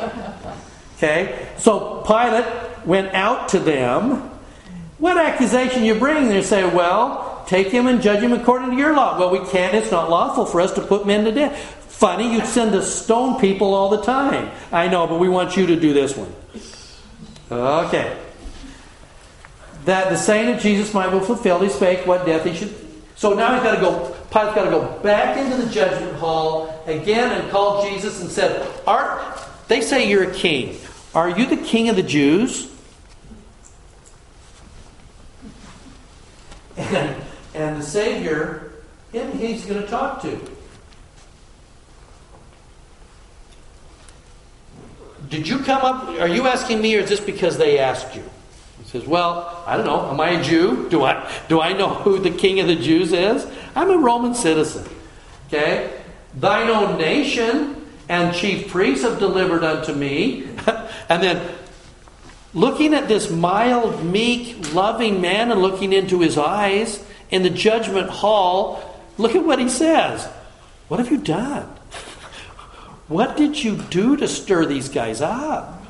Okay, 0.98 1.48
so 1.58 2.04
Pilate 2.06 2.86
went 2.86 3.14
out 3.14 3.50
to 3.50 3.60
them. 3.60 4.37
What 4.98 5.18
accusation 5.18 5.84
you 5.84 5.95
bring? 5.95 6.30
They 6.30 6.41
say, 6.41 6.64
well, 6.64 7.43
take 7.48 7.68
him 7.68 7.88
and 7.88 8.02
judge 8.02 8.22
him 8.22 8.34
according 8.34 8.72
to 8.72 8.78
your 8.78 8.95
law. 8.95 9.20
Well, 9.20 9.30
we 9.30 9.48
can't. 9.50 9.76
It's 9.76 9.91
not 9.91 10.10
lawful 10.10 10.45
for 10.45 10.60
us 10.60 10.72
to 10.74 10.82
put 10.82 11.06
men 11.06 11.26
to 11.26 11.32
death. 11.32 11.58
Funny, 11.88 12.34
you'd 12.34 12.45
send 12.45 12.76
us 12.76 12.93
stone 12.93 13.39
people 13.39 13.74
all 13.74 13.89
the 13.89 14.02
time. 14.02 14.52
I 14.72 14.88
know, 14.88 15.08
but 15.08 15.20
we 15.20 15.30
want 15.30 15.58
you 15.58 15.68
to 15.68 15.76
do 15.80 15.93
this 15.93 16.16
one. 16.16 16.34
Okay. 17.52 18.20
That 19.86 20.10
the 20.10 20.18
saying 20.18 20.54
of 20.54 20.62
Jesus 20.62 20.93
might 20.93 21.12
be 21.12 21.20
fulfilled, 21.20 21.64
he 21.64 21.70
spake 21.70 22.06
what 22.06 22.26
death 22.26 22.43
he 22.43 22.54
should. 22.54 22.74
So 23.16 23.34
now 23.34 23.54
he's 23.54 23.64
got 23.64 23.76
to 23.76 23.82
go. 23.82 24.16
Pilate's 24.30 24.56
got 24.56 24.66
to 24.66 24.70
go 24.70 25.00
back 25.00 25.38
into 25.38 25.58
the 25.58 25.72
judgment 25.72 26.16
hall 26.18 26.84
again 26.86 27.32
and 27.32 27.50
call 27.50 27.89
Jesus 27.89 28.22
and 28.22 28.30
said, 28.30 28.68
"Art? 28.86 29.39
They 29.68 29.82
say 29.82 30.08
you're 30.08 30.30
a 30.30 30.34
king. 30.34 30.78
Are 31.16 31.30
you 31.30 31.48
the 31.48 31.58
king 31.58 31.89
of 31.89 31.95
the 31.95 32.04
Jews? 32.04 32.72
And, 36.78 37.15
and 37.53 37.82
the 37.82 37.86
Savior, 37.86 38.71
him, 39.11 39.38
he's 39.38 39.65
going 39.65 39.82
to 39.82 39.88
talk 39.88 40.21
to. 40.21 40.39
Did 45.30 45.47
you 45.47 45.59
come 45.59 45.82
up? 45.82 46.07
Are 46.21 46.28
you 46.28 46.47
asking 46.47 46.82
me, 46.82 46.95
or 46.95 46.99
is 46.99 47.09
this 47.09 47.19
because 47.19 47.57
they 47.57 47.80
asked 47.80 48.15
you? 48.15 48.23
He 48.80 48.89
says, 48.89 49.05
Well, 49.05 49.63
I 49.65 49.75
don't 49.75 49.86
know. 49.86 50.09
Am 50.09 50.19
I 50.19 50.32
a 50.32 50.43
Jew? 50.43 50.88
Do 50.89 51.03
I, 51.03 51.30
do 51.49 51.59
I 51.59 51.73
know 51.73 51.89
who 51.89 52.19
the 52.19 52.32
king 52.32 52.59
of 52.59 52.67
the 52.67 52.75
Jews 52.75 53.11
is? 53.11 53.45
I'm 53.75 53.89
a 53.89 53.97
Roman 53.97 54.34
citizen. 54.34 54.88
Okay? 55.47 56.01
Thine 56.36 56.69
own 56.69 56.97
nation 56.97 57.88
and 58.09 58.34
chief 58.34 58.69
priests 58.69 59.03
have 59.03 59.19
delivered 59.19 59.63
unto 59.63 59.93
me. 59.93 60.43
and 61.09 61.21
then 61.21 61.55
looking 62.58 62.95
at 62.95 63.08
this 63.08 63.30
mild, 63.30 64.03
meek, 64.03 64.74
loving 64.74 65.22
man 65.22 65.51
and 65.51 65.62
looking 65.62 65.93
into 65.93 66.22
his 66.22 66.39
eyes 66.39 67.05
in 67.30 67.43
the 67.43 67.51
judgment 67.51 68.10
hall, 68.10 68.99
look 69.20 69.36
at 69.36 69.45
what 69.45 69.60
he 69.60 69.70
says. 69.70 70.26
What 70.88 70.99
have 70.99 71.12
you 71.12 71.18
done? 71.18 71.70
What 73.08 73.38
did 73.38 73.64
you 73.64 73.78
do 73.78 74.18
to 74.18 74.28
stir 74.28 74.66
these 74.66 74.89
guys 74.89 75.22
up? 75.22 75.82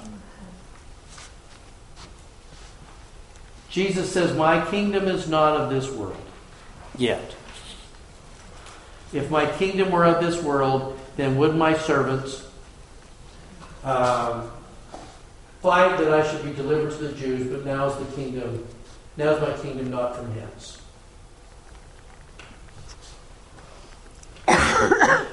Jesus 3.72 4.12
says, 4.12 4.38
My 4.38 4.64
kingdom 4.70 5.08
is 5.08 5.28
not 5.28 5.60
of 5.60 5.72
this 5.72 5.90
world 5.90 6.22
yet. 6.96 7.34
If 9.14 9.32
my 9.32 9.52
kingdom 9.58 9.90
were 9.90 10.06
of 10.06 10.24
this 10.24 10.44
world, 10.44 11.00
then 11.16 11.38
would 11.38 11.56
my 11.56 11.76
servants 11.76 12.46
um, 13.84 14.52
fight 15.62 15.98
that 15.98 16.14
I 16.14 16.30
should 16.30 16.44
be 16.44 16.54
delivered 16.54 16.92
to 16.92 16.98
the 16.98 17.14
Jews, 17.14 17.48
but 17.48 17.66
now 17.66 17.88
is 17.88 17.96
the 17.96 18.16
kingdom, 18.16 18.66
now 19.18 19.32
is 19.32 19.42
my 19.42 19.54
kingdom 19.62 19.90
not 19.90 20.16
from 20.16 20.32
hence. 20.34 20.82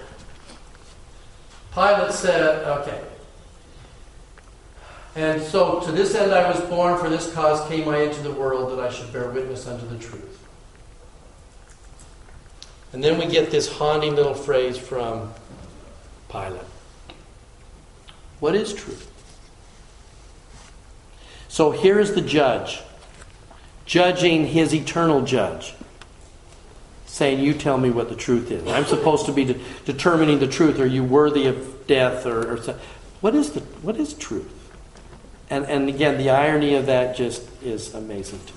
Pilate 1.75 2.13
said, 2.13 2.65
okay. 2.79 3.03
And 5.17 5.41
so, 5.41 5.81
to 5.81 5.93
this 5.93 6.15
end 6.15 6.33
I 6.33 6.51
was 6.51 6.61
born, 6.69 6.99
for 6.99 7.09
this 7.09 7.33
cause 7.35 7.67
came 7.69 7.89
I 7.89 7.99
into 7.99 8.23
the 8.23 8.33
world, 8.33 8.77
that 8.77 8.85
I 8.85 8.91
should 8.91 9.13
bear 9.13 9.31
witness 9.31 9.67
unto 9.67 9.87
the 9.87 9.99
truth. 9.99 10.41
And 12.93 13.03
then 13.03 13.19
we 13.19 13.27
get 13.27 13.51
this 13.51 13.69
haunting 13.69 14.15
little 14.15 14.35
phrase 14.35 14.79
from 14.79 15.33
Pilate 16.29 16.61
What 18.41 18.55
is 18.55 18.73
truth? 18.73 19.11
So 21.55 21.71
here 21.71 22.01
is 22.01 22.17
the 22.17 22.21
judge, 22.21 22.81
judging 23.87 24.45
his 24.45 24.75
eternal 24.75 25.23
judge, 25.23 25.73
saying, 27.07 27.39
You 27.39 27.55
tell 27.55 27.79
me 27.79 27.91
what 27.91 28.09
the 28.09 28.17
truth 28.17 28.51
is. 28.51 28.67
I'm 28.67 28.87
supposed 28.87 29.27
to 29.27 29.33
be 29.33 29.45
de- 29.45 29.61
determining 29.85 30.41
the 30.41 30.49
truth. 30.49 30.81
Are 30.81 30.87
you 30.87 31.05
worthy 31.05 31.47
of 31.47 31.87
death? 31.87 32.27
Or, 32.27 32.55
or 32.55 32.57
what, 33.21 33.37
is 33.37 33.53
the, 33.53 33.61
what 33.61 33.95
is 33.95 34.15
truth? 34.15 34.51
And, 35.49 35.65
and 35.67 35.89
again, 35.89 36.19
the 36.19 36.31
irony 36.31 36.75
of 36.75 36.87
that 36.87 37.15
just 37.15 37.49
is 37.63 37.95
amazing 37.95 38.41
to 38.41 38.53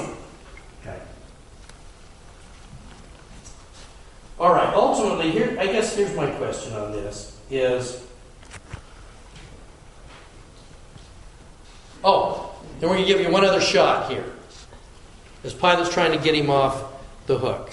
me. 0.00 0.04
All 4.36 4.52
right. 4.52 4.74
Ultimately, 4.74 5.30
here 5.30 5.56
I 5.60 5.66
guess 5.66 5.94
here's 5.94 6.16
my 6.16 6.28
question 6.32 6.72
on 6.72 6.90
this: 6.90 7.38
is 7.52 8.04
oh, 12.04 12.54
then 12.80 12.88
we're 12.88 12.96
going 12.96 13.06
to 13.06 13.12
give 13.12 13.20
you 13.20 13.30
one 13.30 13.44
other 13.44 13.60
shot 13.60 14.10
here. 14.10 14.24
As 15.44 15.54
Pilate's 15.54 15.92
trying 15.92 16.12
to 16.12 16.18
get 16.22 16.34
him 16.34 16.50
off 16.50 16.82
the 17.26 17.38
hook. 17.38 17.70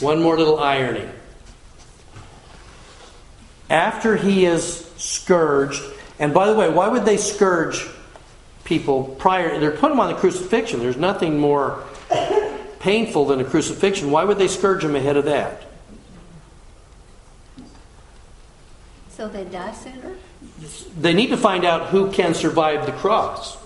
One 0.00 0.22
more 0.22 0.36
little 0.36 0.58
irony. 0.58 1.08
After 3.70 4.16
he 4.16 4.44
is 4.44 4.90
scourged, 4.96 5.82
and 6.18 6.34
by 6.34 6.46
the 6.46 6.54
way, 6.54 6.68
why 6.68 6.88
would 6.88 7.04
they 7.04 7.16
scourge 7.16 7.86
people 8.64 9.04
prior? 9.18 9.58
They're 9.58 9.70
putting 9.70 9.90
them 9.96 10.00
on 10.00 10.12
the 10.12 10.18
crucifixion. 10.18 10.80
There's 10.80 10.96
nothing 10.96 11.38
more 11.38 11.84
painful 12.80 13.26
than 13.26 13.40
a 13.40 13.44
crucifixion. 13.44 14.10
Why 14.10 14.24
would 14.24 14.38
they 14.38 14.48
scourge 14.48 14.84
him 14.84 14.94
ahead 14.94 15.16
of 15.16 15.24
that? 15.24 15.64
So 19.10 19.28
they 19.28 19.44
die 19.44 19.72
sooner? 19.72 20.16
They 20.98 21.14
need 21.14 21.28
to 21.28 21.36
find 21.36 21.64
out 21.64 21.88
who 21.88 22.10
can 22.12 22.34
survive 22.34 22.86
the 22.86 22.92
cross. 22.92 23.56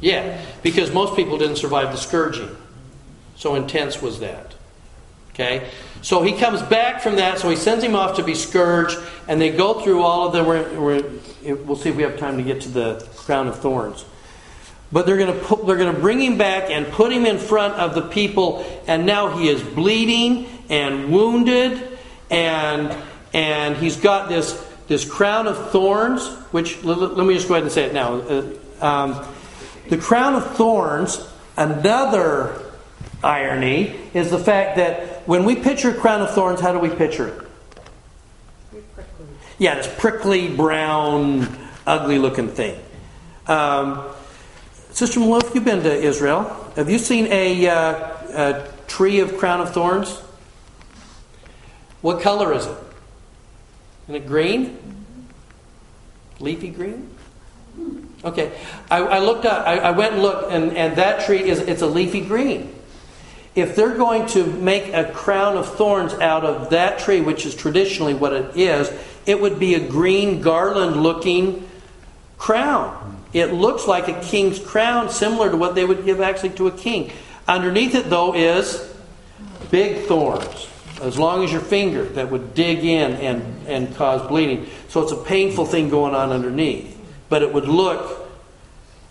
Yeah, 0.00 0.40
because 0.62 0.92
most 0.92 1.16
people 1.16 1.38
didn't 1.38 1.56
survive 1.56 1.92
the 1.92 1.98
scourging. 1.98 2.56
So 3.36 3.54
intense 3.54 4.02
was 4.02 4.20
that. 4.20 4.54
Okay? 5.30 5.70
So 6.02 6.22
he 6.22 6.32
comes 6.32 6.60
back 6.62 7.00
from 7.00 7.16
that, 7.16 7.38
so 7.38 7.48
he 7.48 7.56
sends 7.56 7.82
him 7.82 7.94
off 7.94 8.16
to 8.16 8.24
be 8.24 8.34
scourged, 8.34 8.98
and 9.28 9.40
they 9.40 9.50
go 9.50 9.80
through 9.80 10.02
all 10.02 10.26
of 10.26 10.32
them. 10.32 10.46
We're, 10.46 10.80
we're, 10.80 11.54
we'll 11.54 11.76
see 11.76 11.88
if 11.88 11.96
we 11.96 12.02
have 12.02 12.18
time 12.18 12.36
to 12.36 12.42
get 12.42 12.60
to 12.62 12.68
the 12.68 13.08
crown 13.16 13.48
of 13.48 13.58
thorns. 13.60 14.04
But 14.90 15.06
they're 15.06 15.16
going 15.16 15.40
to 15.40 15.56
they're 15.64 15.78
going 15.78 15.94
to 15.94 16.00
bring 16.00 16.20
him 16.20 16.36
back 16.36 16.70
and 16.70 16.86
put 16.86 17.12
him 17.12 17.24
in 17.24 17.38
front 17.38 17.74
of 17.74 17.94
the 17.94 18.02
people, 18.02 18.66
and 18.86 19.06
now 19.06 19.38
he 19.38 19.48
is 19.48 19.62
bleeding 19.62 20.46
and 20.68 21.10
wounded, 21.10 21.98
and 22.28 22.94
and 23.32 23.76
he's 23.76 23.96
got 23.96 24.28
this 24.28 24.52
this 24.92 25.04
crown 25.04 25.46
of 25.46 25.70
thorns. 25.70 26.28
Which 26.52 26.82
let, 26.84 27.16
me 27.16 27.34
just 27.34 27.48
go 27.48 27.54
ahead 27.54 27.64
and 27.64 27.72
say 27.72 27.84
it 27.84 27.94
now. 27.94 28.14
Uh, 28.14 28.52
um, 28.80 29.26
the 29.88 29.96
crown 29.96 30.34
of 30.34 30.54
thorns. 30.54 31.28
Another 31.56 32.60
irony 33.22 33.94
is 34.14 34.30
the 34.30 34.38
fact 34.38 34.76
that 34.76 35.26
when 35.28 35.44
we 35.44 35.54
picture 35.54 35.90
a 35.90 35.94
crown 35.94 36.22
of 36.22 36.30
thorns, 36.30 36.60
how 36.60 36.72
do 36.72 36.78
we 36.78 36.88
picture 36.88 37.28
it? 37.28 38.82
Yeah, 39.58 39.76
this 39.76 39.92
prickly, 39.98 40.48
brown, 40.54 41.46
ugly 41.86 42.18
looking 42.18 42.48
thing. 42.48 42.78
Um, 43.46 44.02
Sister 44.90 45.20
Maloof, 45.20 45.54
you've 45.54 45.64
been 45.64 45.82
to 45.82 45.94
Israel. 45.94 46.44
Have 46.76 46.90
you 46.90 46.98
seen 46.98 47.26
a, 47.26 47.68
uh, 47.68 48.08
a 48.34 48.72
tree 48.88 49.20
of 49.20 49.36
crown 49.36 49.60
of 49.60 49.72
thorns? 49.72 50.20
What 52.00 52.20
color 52.22 52.52
is 52.52 52.66
it? 52.66 52.76
Is 54.08 54.14
it 54.14 54.26
green? 54.26 54.78
Leafy 56.40 56.68
green? 56.68 57.08
Okay. 58.24 58.52
I, 58.90 58.98
I 58.98 59.18
looked 59.20 59.44
up, 59.44 59.66
I, 59.66 59.78
I, 59.78 59.90
went 59.92 60.14
and 60.14 60.22
looked, 60.22 60.52
and, 60.52 60.76
and 60.76 60.96
that 60.96 61.24
tree 61.24 61.42
is 61.48 61.60
it's 61.60 61.82
a 61.82 61.86
leafy 61.86 62.20
green. 62.20 62.74
If 63.54 63.76
they're 63.76 63.96
going 63.96 64.26
to 64.28 64.46
make 64.46 64.92
a 64.92 65.10
crown 65.12 65.56
of 65.56 65.74
thorns 65.76 66.14
out 66.14 66.44
of 66.44 66.70
that 66.70 66.98
tree, 67.00 67.20
which 67.20 67.44
is 67.44 67.54
traditionally 67.54 68.14
what 68.14 68.32
it 68.32 68.56
is, 68.56 68.90
it 69.26 69.40
would 69.40 69.58
be 69.58 69.74
a 69.74 69.80
green 69.80 70.40
garland 70.40 71.02
looking 71.02 71.68
crown. 72.38 73.22
It 73.32 73.52
looks 73.52 73.86
like 73.86 74.08
a 74.08 74.20
king's 74.20 74.58
crown, 74.58 75.10
similar 75.10 75.50
to 75.50 75.56
what 75.56 75.74
they 75.74 75.84
would 75.84 76.04
give 76.04 76.20
actually 76.20 76.50
to 76.50 76.66
a 76.66 76.72
king. 76.72 77.12
Underneath 77.46 77.94
it, 77.94 78.08
though, 78.08 78.34
is 78.34 78.94
big 79.70 80.06
thorns, 80.06 80.68
as 81.02 81.18
long 81.18 81.44
as 81.44 81.52
your 81.52 81.60
finger, 81.60 82.04
that 82.04 82.30
would 82.30 82.54
dig 82.54 82.84
in 82.84 83.12
and, 83.12 83.66
and 83.66 83.94
cause 83.96 84.26
bleeding. 84.28 84.66
So 84.88 85.02
it's 85.02 85.12
a 85.12 85.16
painful 85.16 85.66
thing 85.66 85.88
going 85.88 86.14
on 86.14 86.30
underneath. 86.30 86.98
But 87.28 87.42
it 87.42 87.52
would 87.52 87.68
look 87.68 88.30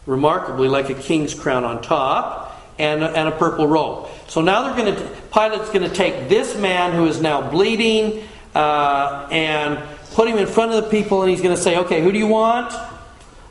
remarkably 0.05 0.67
like 0.67 0.89
a 0.89 0.93
king's 0.93 1.33
crown 1.33 1.63
on 1.63 1.81
top 1.81 2.59
and, 2.79 3.03
and 3.03 3.27
a 3.27 3.31
purple 3.31 3.67
robe. 3.67 4.09
So 4.27 4.41
now 4.41 4.63
they're 4.63 4.83
going 4.83 4.95
to, 4.95 5.01
Pilate's 5.31 5.69
going 5.69 5.87
to 5.87 5.95
take 5.95 6.29
this 6.29 6.57
man 6.57 6.93
who 6.93 7.05
is 7.05 7.21
now 7.21 7.49
bleeding 7.49 8.23
uh, 8.55 9.27
and 9.31 9.81
put 10.13 10.27
him 10.27 10.37
in 10.37 10.47
front 10.47 10.71
of 10.71 10.83
the 10.83 10.89
people, 10.89 11.21
and 11.21 11.29
he's 11.29 11.41
going 11.41 11.55
to 11.55 11.61
say, 11.61 11.77
"Okay, 11.77 12.01
who 12.01 12.11
do 12.11 12.17
you 12.17 12.27
want? 12.27 12.73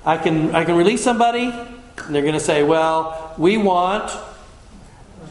I 0.05 0.17
can 0.17 0.55
I 0.55 0.65
can 0.65 0.77
release 0.77 1.03
somebody." 1.03 1.45
And 1.45 2.15
they're 2.15 2.23
going 2.23 2.35
to 2.35 2.41
say, 2.41 2.63
"Well, 2.63 3.35
we 3.39 3.57
want 3.57 4.13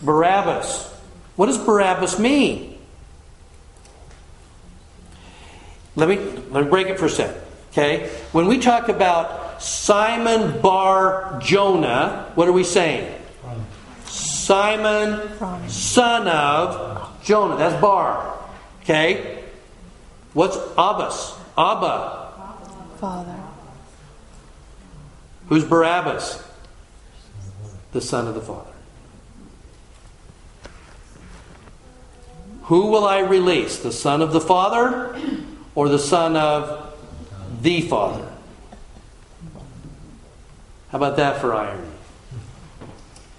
Barabbas." 0.03 0.87
What 1.35 1.45
does 1.45 1.57
Barabbas 1.57 2.19
mean? 2.19 2.68
Let 5.99 6.07
me 6.07 6.15
let 6.49 6.63
me 6.63 6.69
break 6.69 6.87
it 6.87 6.97
for 6.97 7.07
a 7.07 7.09
second. 7.09 7.41
Okay, 7.71 8.09
when 8.31 8.47
we 8.47 8.57
talk 8.57 8.87
about 8.87 9.61
Simon 9.61 10.61
Bar 10.61 11.39
Jonah, 11.43 12.31
what 12.35 12.47
are 12.47 12.53
we 12.53 12.63
saying? 12.63 13.13
Simon, 14.05 15.29
son 15.67 16.27
of 16.27 17.21
Jonah. 17.23 17.57
That's 17.57 17.79
Bar. 17.81 18.39
Okay? 18.81 19.43
What's 20.33 20.55
Abbas? 20.77 21.37
Abba. 21.57 22.33
Father. 22.97 23.35
Who's 25.49 25.65
Barabbas? 25.65 26.43
The 27.91 28.01
son 28.01 28.27
of 28.27 28.35
the 28.35 28.41
Father. 28.41 28.71
Who 32.63 32.87
will 32.87 33.05
I 33.05 33.19
release? 33.19 33.79
The 33.79 33.91
son 33.91 34.21
of 34.21 34.31
the 34.31 34.41
Father 34.41 35.19
or 35.75 35.89
the 35.89 35.99
son 35.99 36.35
of 36.35 36.93
the 37.61 37.81
Father? 37.81 38.29
How 40.89 40.97
about 40.97 41.17
that 41.17 41.39
for 41.39 41.53
irony? 41.53 41.87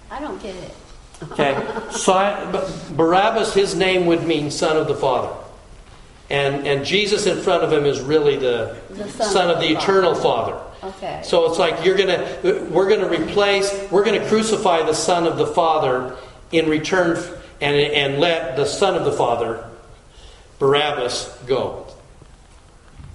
I 0.09 0.19
don't 0.19 0.41
get 0.41 0.55
it. 0.55 0.73
Okay, 1.31 1.55
so 1.91 2.13
Barabbas, 2.95 3.53
his 3.53 3.75
name 3.75 4.05
would 4.07 4.25
mean 4.25 4.49
son 4.49 4.77
of 4.77 4.87
the 4.87 4.95
Father, 4.95 5.33
and 6.29 6.65
and 6.65 6.85
Jesus 6.85 7.27
in 7.27 7.41
front 7.41 7.63
of 7.63 7.71
him 7.71 7.85
is 7.85 8.01
really 8.01 8.37
the, 8.37 8.77
The 8.89 9.07
son, 9.09 9.49
of 9.49 9.59
the, 9.59 9.67
eternal 9.67 10.15
Father. 10.15 10.59
Okay. 10.83 11.21
So 11.23 11.45
it's 11.47 11.59
like 11.59 11.85
you're 11.85 11.97
gonna, 11.97 12.39
we're 12.71 12.89
gonna 12.89 13.07
replace, 13.07 13.71
we're 13.91 14.03
gonna 14.03 14.27
crucify 14.27 14.83
the 14.83 14.95
Son 14.95 15.27
of 15.27 15.37
the 15.37 15.47
Father 15.47 16.17
in 16.51 16.67
return, 16.67 17.17
and 17.59 17.75
and 17.75 18.19
let 18.19 18.55
the 18.55 18.65
Son 18.65 18.95
of 18.95 19.05
the 19.05 19.11
Father, 19.11 19.69
Barabbas, 20.57 21.37
go. 21.45 21.80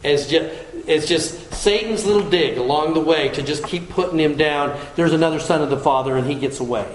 It's 0.07 0.28
just, 0.28 0.54
it's 0.86 1.09
just 1.09 1.52
Satan's 1.52 2.07
little 2.07 2.30
dig 2.30 2.59
along 2.59 2.94
the 2.94 3.00
way 3.00 3.28
to 3.30 3.42
just 3.42 3.64
keep 3.64 3.88
putting 3.88 4.20
him 4.20 4.36
down. 4.36 4.78
There's 4.94 5.12
another 5.12 5.40
Son 5.40 5.62
of 5.62 5.68
the 5.68 5.76
Father, 5.76 6.16
and 6.16 6.30
he 6.30 6.36
gets 6.36 6.61
away. 6.61 6.86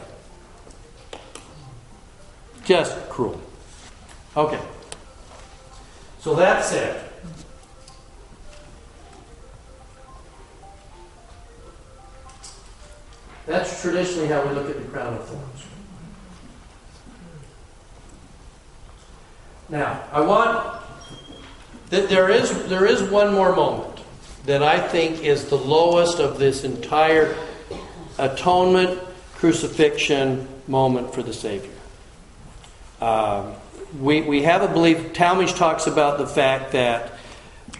Just 2.63 2.97
cruel. 3.09 3.41
Okay. 4.37 4.61
So 6.21 6.35
that's 6.35 6.71
it. 6.71 7.03
That's 13.45 13.81
traditionally 13.81 14.29
how 14.29 14.47
we 14.47 14.53
look 14.53 14.69
at 14.69 14.81
the 14.81 14.87
crown 14.87 15.15
of 15.15 15.27
thorns. 15.27 15.65
Now, 19.67 20.01
I 20.13 20.21
want 20.21 20.80
that 21.91 22.09
there 22.09 22.29
is 22.29 22.67
there 22.67 22.85
is 22.85 23.03
one 23.03 23.33
more 23.33 23.55
moment 23.55 23.99
that 24.45 24.63
I 24.63 24.79
think 24.79 25.23
is 25.23 25.45
the 25.45 25.57
lowest 25.57 26.19
of 26.19 26.39
this 26.39 26.63
entire 26.63 27.37
atonement 28.17 28.99
crucifixion 29.35 30.47
moment 30.67 31.13
for 31.13 31.21
the 31.21 31.33
Savior. 31.33 31.71
Um, 32.99 33.53
we, 33.99 34.21
we 34.21 34.43
have 34.43 34.61
a 34.61 34.67
belief, 34.67 35.13
Talmage 35.13 35.55
talks 35.57 35.87
about 35.87 36.17
the 36.17 36.27
fact 36.27 36.71
that 36.71 37.13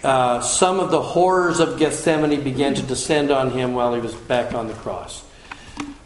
uh, 0.04 0.42
some 0.42 0.80
of 0.80 0.92
the 0.92 1.02
horrors 1.02 1.60
of 1.60 1.78
Gethsemane 1.78 2.44
began 2.44 2.74
to 2.76 2.82
descend 2.82 3.32
on 3.32 3.52
him 3.52 3.74
while 3.74 3.94
he 3.94 4.02
was 4.02 4.16
back 4.16 4.54
on 4.54 4.68
the 4.68 4.74
cross. 4.74 5.24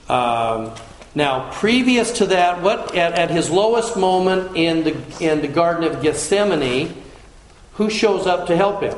Um, 0.10 0.72
now, 1.16 1.50
previous 1.54 2.12
to 2.18 2.26
that, 2.28 2.62
what 2.62 2.94
at, 2.96 3.14
at 3.14 3.32
his 3.32 3.50
lowest 3.50 3.96
moment 3.96 4.58
in 4.58 4.84
the 4.84 4.96
in 5.22 5.42
the 5.42 5.48
Garden 5.48 5.86
of 5.86 6.02
Gethsemane, 6.04 6.94
who 7.76 7.90
shows 7.90 8.26
up 8.26 8.48
to 8.48 8.58
help 8.58 8.82
him? 8.82 8.98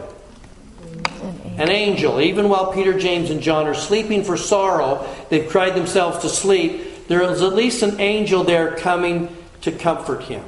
An 1.57 1.69
angel. 1.69 2.21
Even 2.21 2.49
while 2.49 2.71
Peter, 2.71 2.97
James, 2.97 3.31
and 3.31 3.41
John 3.41 3.65
are 3.65 3.73
sleeping 3.73 4.23
for 4.23 4.37
sorrow, 4.37 5.07
they've 5.29 5.49
cried 5.49 5.75
themselves 5.75 6.19
to 6.19 6.29
sleep. 6.29 7.07
There 7.07 7.23
is 7.23 7.41
at 7.41 7.53
least 7.53 7.81
an 7.81 7.99
angel 7.99 8.43
there 8.43 8.75
coming 8.75 9.35
to 9.61 9.71
comfort 9.71 10.23
him. 10.23 10.43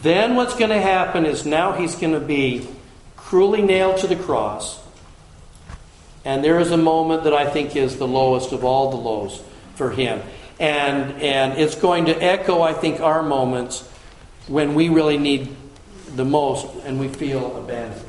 Then 0.00 0.36
what's 0.36 0.54
going 0.54 0.70
to 0.70 0.80
happen 0.80 1.26
is 1.26 1.44
now 1.44 1.72
he's 1.72 1.94
going 1.94 2.14
to 2.14 2.20
be 2.20 2.66
cruelly 3.16 3.60
nailed 3.60 3.98
to 3.98 4.06
the 4.06 4.16
cross. 4.16 4.80
And 6.24 6.42
there 6.42 6.60
is 6.60 6.70
a 6.70 6.76
moment 6.78 7.24
that 7.24 7.34
I 7.34 7.48
think 7.48 7.76
is 7.76 7.98
the 7.98 8.08
lowest 8.08 8.52
of 8.52 8.64
all 8.64 8.90
the 8.90 8.96
lows 8.96 9.42
for 9.74 9.90
him. 9.90 10.22
And, 10.58 11.20
and 11.20 11.58
it's 11.58 11.74
going 11.74 12.06
to 12.06 12.22
echo, 12.22 12.62
I 12.62 12.72
think, 12.72 13.00
our 13.00 13.22
moments 13.22 13.88
when 14.48 14.74
we 14.74 14.88
really 14.88 15.18
need 15.18 15.56
the 16.16 16.24
most 16.24 16.66
and 16.84 16.98
we 16.98 17.08
feel 17.08 17.56
abandoned. 17.56 18.06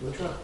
Which 0.00 0.20
one? 0.20 0.43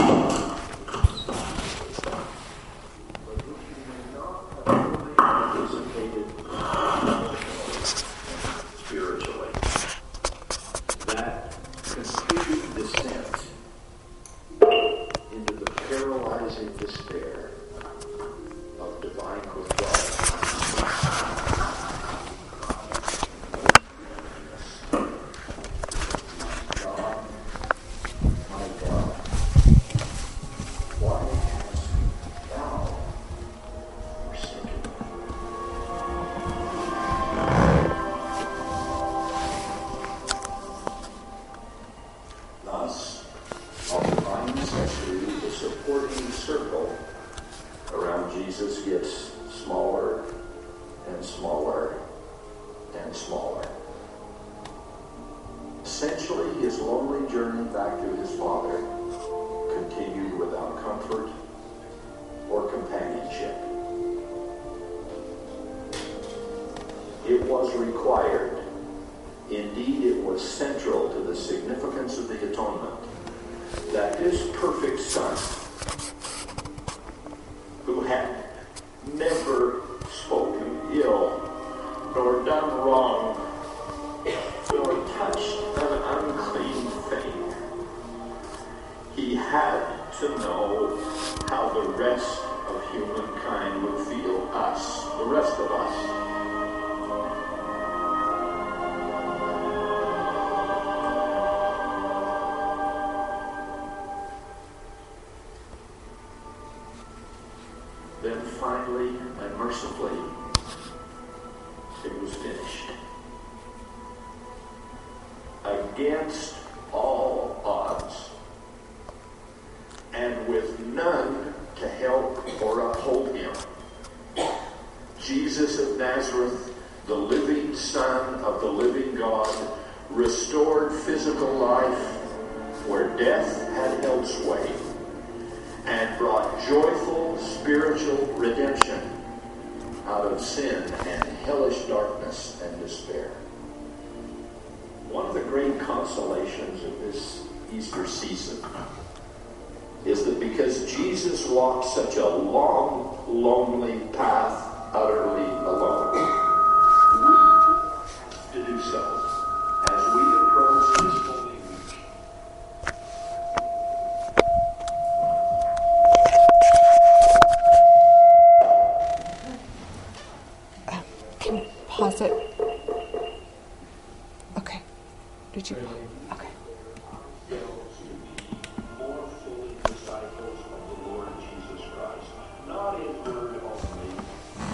in 183.01 183.23
word 183.23 183.61
only 183.63 184.11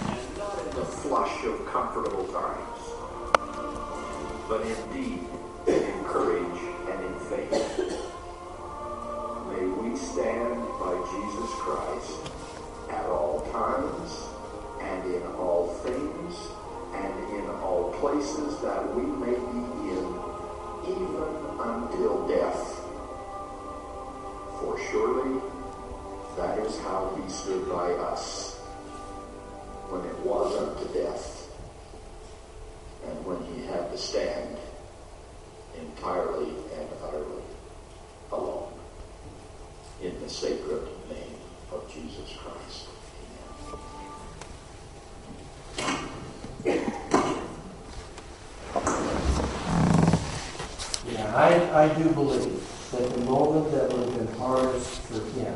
and 0.08 0.38
not 0.38 0.58
in 0.58 0.70
the 0.76 0.84
flush 0.84 1.44
of 1.44 1.66
comfortable 1.66 2.24
times, 2.28 2.80
but 4.48 4.60
in 4.62 4.92
deed, 4.92 5.26
in 5.66 6.04
courage, 6.04 6.60
and 6.90 7.04
in 7.04 7.14
faith. 7.30 7.52
May 9.50 9.66
we 9.66 9.96
stand 9.96 10.60
by 10.80 10.94
Jesus 11.14 11.50
Christ 11.62 12.30
at 12.90 13.06
all 13.06 13.40
times, 13.52 14.10
and 14.80 15.14
in 15.14 15.22
all 15.36 15.68
things, 15.82 16.34
and 16.94 17.14
in 17.34 17.48
all 17.62 17.92
places 18.00 18.60
that 18.60 18.94
we 18.94 19.02
may 19.02 19.37
even 20.90 21.58
until 21.60 22.26
death. 22.28 22.80
For 24.60 24.78
surely 24.90 25.40
that 26.36 26.58
is 26.60 26.78
how 26.80 27.18
he 27.20 27.30
stood 27.30 27.68
by 27.68 27.92
us 27.92 28.56
when 29.90 30.04
it 30.04 30.18
was 30.20 30.54
unto 30.56 30.92
death, 30.92 31.50
and 33.06 33.24
when 33.24 33.38
he 33.52 33.66
had 33.66 33.90
to 33.90 33.98
stand 33.98 34.56
entirely 35.80 36.50
and 36.78 36.88
utterly 37.02 37.42
alone 38.32 38.72
in 40.02 40.20
the 40.20 40.28
sacred 40.28 40.82
name 41.08 41.38
of 41.72 41.90
Jesus 41.92 42.36
Christ. 42.36 42.88
Yeah, 51.10 51.34
I, 51.78 51.86
do 51.94 52.10
believe 52.10 52.90
that 52.90 53.08
the 53.14 53.20
moment 53.20 53.70
that 53.70 53.88
would 53.92 54.08
have 54.08 54.18
been 54.18 54.36
hardest 54.36 55.00
for 55.02 55.20
him 55.38 55.54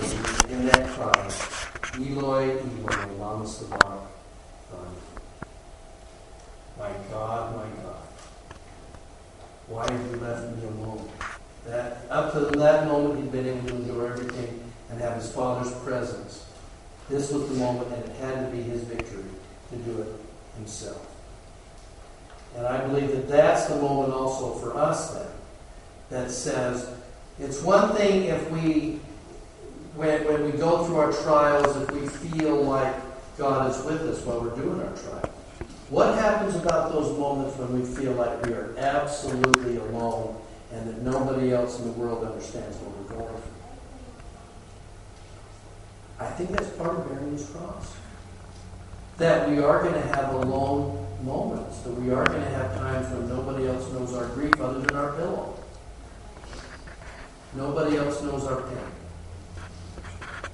was 0.00 0.44
in 0.50 0.66
that 0.66 0.88
cry, 0.88 1.30
Eloi, 1.94 2.58
Eloi, 2.58 3.14
lama 3.20 3.46
sabachthani. 3.46 4.08
My 6.76 6.90
God, 7.08 7.54
my 7.54 7.82
God, 7.84 8.02
why 9.68 9.92
have 9.92 10.10
you 10.10 10.16
left 10.16 10.56
me 10.56 10.64
alone? 10.64 11.08
That 11.66 12.06
up 12.10 12.32
to 12.32 12.40
that 12.58 12.88
moment 12.88 13.22
he'd 13.22 13.30
been 13.30 13.46
able 13.46 13.68
to 13.68 13.76
endure 13.76 14.12
everything 14.12 14.72
and 14.90 15.00
have 15.00 15.18
his 15.18 15.30
father's 15.30 15.72
presence. 15.84 16.46
This 17.08 17.30
was 17.30 17.48
the 17.48 17.54
moment, 17.54 17.92
and 17.92 18.04
it 18.06 18.16
had 18.16 18.50
to 18.50 18.56
be 18.56 18.60
his 18.60 18.82
victory 18.82 19.22
to 19.70 19.76
do 19.76 20.02
it 20.02 20.08
himself. 20.56 21.13
Believe 22.94 23.10
that 23.10 23.28
that's 23.28 23.66
the 23.66 23.76
moment 23.76 24.12
also 24.12 24.54
for 24.54 24.76
us 24.76 25.14
then 25.14 25.26
that 26.10 26.30
says 26.30 26.88
it's 27.40 27.60
one 27.60 27.96
thing 27.96 28.24
if 28.24 28.48
we, 28.52 29.00
when, 29.96 30.24
when 30.26 30.44
we 30.44 30.52
go 30.52 30.84
through 30.84 30.98
our 30.98 31.12
trials, 31.12 31.76
if 31.76 31.90
we 31.90 32.06
feel 32.06 32.62
like 32.62 32.94
God 33.36 33.68
is 33.68 33.84
with 33.84 34.02
us 34.02 34.24
while 34.24 34.40
we're 34.40 34.54
doing 34.54 34.80
our 34.80 34.94
trial. 34.94 35.28
What 35.90 36.16
happens 36.16 36.54
about 36.54 36.92
those 36.92 37.18
moments 37.18 37.58
when 37.58 37.80
we 37.80 37.84
feel 37.84 38.12
like 38.12 38.46
we 38.46 38.52
are 38.52 38.76
absolutely 38.78 39.78
alone 39.78 40.40
and 40.70 40.88
that 40.88 41.02
nobody 41.02 41.52
else 41.52 41.80
in 41.80 41.86
the 41.86 41.92
world 41.92 42.24
understands 42.24 42.76
what 42.76 42.96
we're 42.96 43.16
going 43.16 43.42
through? 43.42 43.52
I 46.20 46.26
think 46.26 46.50
that's 46.50 46.68
part 46.76 46.96
of 46.96 47.08
bearing 47.08 47.32
his 47.32 47.48
cross. 47.48 47.92
That 49.16 49.50
we 49.50 49.58
are 49.58 49.82
going 49.82 49.94
to 49.94 50.14
have 50.14 50.32
alone 50.32 51.03
moments, 51.24 51.80
that 51.80 51.92
we 51.92 52.12
are 52.12 52.24
going 52.24 52.40
to 52.40 52.50
have 52.50 52.74
times 52.76 53.12
when 53.12 53.28
nobody 53.28 53.66
else 53.66 53.90
knows 53.92 54.14
our 54.14 54.26
grief 54.28 54.52
other 54.60 54.80
than 54.80 54.96
our 54.96 55.12
pillow. 55.12 55.58
Nobody 57.54 57.96
else 57.96 58.22
knows 58.22 58.44
our 58.44 58.62
pain. 58.62 58.78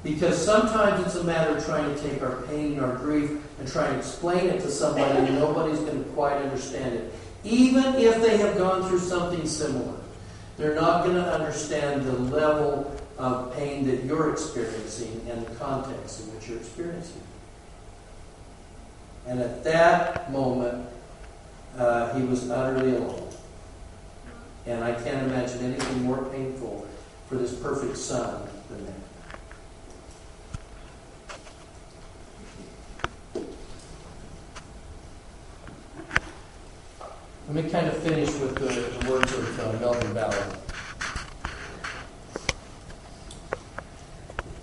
Because 0.03 0.43
sometimes 0.43 1.05
it's 1.05 1.17
a 1.17 1.25
matter 1.25 1.57
of 1.57 1.65
trying 1.65 1.95
to 1.95 2.01
take 2.03 2.23
our 2.23 2.43
pain, 2.43 2.79
our 2.79 2.97
grief, 2.97 3.31
and 3.59 3.69
try 3.69 3.89
and 3.89 3.99
explain 3.99 4.47
it 4.47 4.61
to 4.63 4.71
somebody, 4.71 5.19
and 5.19 5.39
nobody's 5.39 5.81
going 5.81 6.03
to 6.03 6.11
quite 6.11 6.37
understand 6.37 6.95
it. 6.95 7.13
Even 7.45 7.95
if 7.97 8.21
they 8.23 8.37
have 8.39 8.57
gone 8.57 8.89
through 8.89 8.99
something 8.99 9.47
similar, 9.47 9.99
they're 10.57 10.75
not 10.75 11.05
going 11.05 11.17
to 11.17 11.33
understand 11.33 12.05
the 12.05 12.13
level 12.13 12.95
of 13.19 13.55
pain 13.55 13.87
that 13.87 14.05
you're 14.05 14.33
experiencing 14.33 15.27
and 15.31 15.47
the 15.47 15.55
context 15.57 16.21
in 16.21 16.35
which 16.35 16.49
you're 16.49 16.59
experiencing. 16.59 17.21
And 19.31 19.39
at 19.41 19.63
that 19.63 20.33
moment, 20.33 20.89
uh, 21.79 22.13
he 22.19 22.25
was 22.25 22.51
utterly 22.51 22.97
alone. 22.97 23.29
And 24.67 24.83
I 24.83 24.93
can't 24.93 25.25
imagine 25.29 25.67
anything 25.67 26.03
more 26.03 26.25
painful 26.25 26.85
for 27.29 27.37
this 27.37 27.55
perfect 27.55 27.97
son 27.97 28.49
than 28.69 28.87
that. 28.87 28.95
Let 37.47 37.65
me 37.65 37.71
kind 37.71 37.87
of 37.87 37.97
finish 37.99 38.31
with 38.41 38.57
the, 38.57 38.99
the 38.99 39.11
words 39.13 39.33
of 39.33 39.61
uh, 39.61 39.79
Melvin 39.79 40.13
Ballard. 40.13 40.57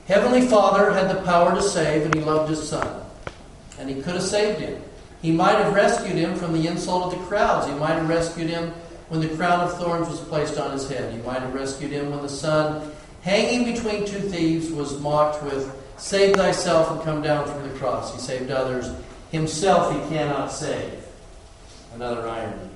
Heavenly 0.07 0.41
Father 0.41 0.91
had 0.91 1.09
the 1.09 1.21
power 1.21 1.55
to 1.55 1.61
save, 1.61 2.03
and 2.03 2.15
He 2.15 2.19
loved 2.19 2.49
His 2.49 2.67
Son. 2.67 3.06
And 3.87 3.95
He 3.95 4.01
could 4.01 4.15
have 4.15 4.23
saved 4.23 4.59
him. 4.59 4.81
He 5.21 5.31
might 5.31 5.57
have 5.57 5.73
rescued 5.73 6.17
him 6.17 6.35
from 6.35 6.53
the 6.53 6.67
insult 6.67 7.13
of 7.13 7.19
the 7.19 7.25
crowds. 7.25 7.67
He 7.67 7.73
might 7.73 7.93
have 7.93 8.09
rescued 8.09 8.49
him 8.49 8.71
when 9.07 9.21
the 9.21 9.35
crown 9.35 9.61
of 9.61 9.77
thorns 9.77 10.09
was 10.09 10.19
placed 10.19 10.57
on 10.57 10.71
his 10.71 10.89
head. 10.89 11.13
He 11.13 11.21
might 11.21 11.41
have 11.41 11.53
rescued 11.53 11.91
him 11.91 12.11
when 12.11 12.21
the 12.21 12.29
son, 12.29 12.91
hanging 13.21 13.73
between 13.73 14.05
two 14.05 14.19
thieves, 14.19 14.69
was 14.69 14.99
mocked 14.99 15.41
with, 15.43 15.73
Save 15.97 16.35
thyself 16.35 16.91
and 16.91 17.01
come 17.01 17.23
down 17.23 17.47
from 17.47 17.63
the 17.67 17.73
cross. 17.79 18.13
He 18.13 18.19
saved 18.19 18.51
others. 18.51 18.91
Himself 19.31 19.91
he 19.91 20.15
cannot 20.15 20.51
save. 20.51 20.93
Another 21.95 22.27
irony. 22.27 22.69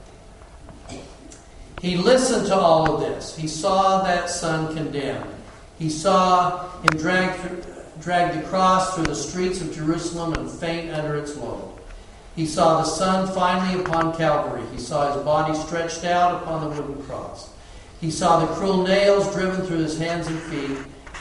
He 1.81 1.97
listened 1.97 2.47
to 2.47 2.55
all 2.55 2.95
of 2.95 3.01
this. 3.01 3.35
He 3.35 3.47
saw 3.47 4.01
that 4.03 4.29
son 4.29 4.73
condemned. 4.75 5.29
He 5.77 5.89
saw 5.89 6.69
him 6.79 6.97
drag, 6.97 7.39
drag 8.01 8.33
the 8.33 8.47
cross 8.47 8.95
through 8.95 9.05
the 9.05 9.15
streets 9.15 9.61
of 9.61 9.73
Jerusalem 9.73 10.33
and 10.33 10.49
faint 10.49 10.91
under 10.91 11.15
its 11.15 11.37
load. 11.37 11.77
He 12.35 12.45
saw 12.45 12.77
the 12.81 12.89
son 12.89 13.33
finally 13.33 13.81
upon 13.81 14.15
Calvary. 14.15 14.63
He 14.71 14.79
saw 14.79 15.13
his 15.13 15.23
body 15.23 15.53
stretched 15.53 16.03
out 16.03 16.41
upon 16.41 16.63
the 16.63 16.81
wooden 16.81 17.03
cross. 17.03 17.49
He 17.99 18.09
saw 18.09 18.39
the 18.39 18.53
cruel 18.55 18.83
nails 18.83 19.31
driven 19.33 19.65
through 19.65 19.79
his 19.79 19.99
hands 19.99 20.27
and 20.27 20.39
feet, 20.39 20.77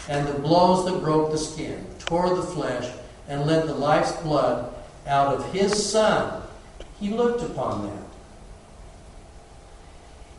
and 0.08 0.26
the 0.26 0.38
blows 0.38 0.86
that 0.86 1.00
broke 1.00 1.30
the 1.30 1.38
skin, 1.38 1.84
tore 1.98 2.34
the 2.34 2.42
flesh, 2.42 2.90
and 3.28 3.46
let 3.46 3.66
the 3.66 3.74
life's 3.74 4.12
blood 4.22 4.72
out 5.06 5.34
of 5.34 5.52
his 5.52 5.90
Son. 5.90 6.42
He 6.98 7.10
looked 7.10 7.42
upon 7.42 7.86
that. 7.86 8.02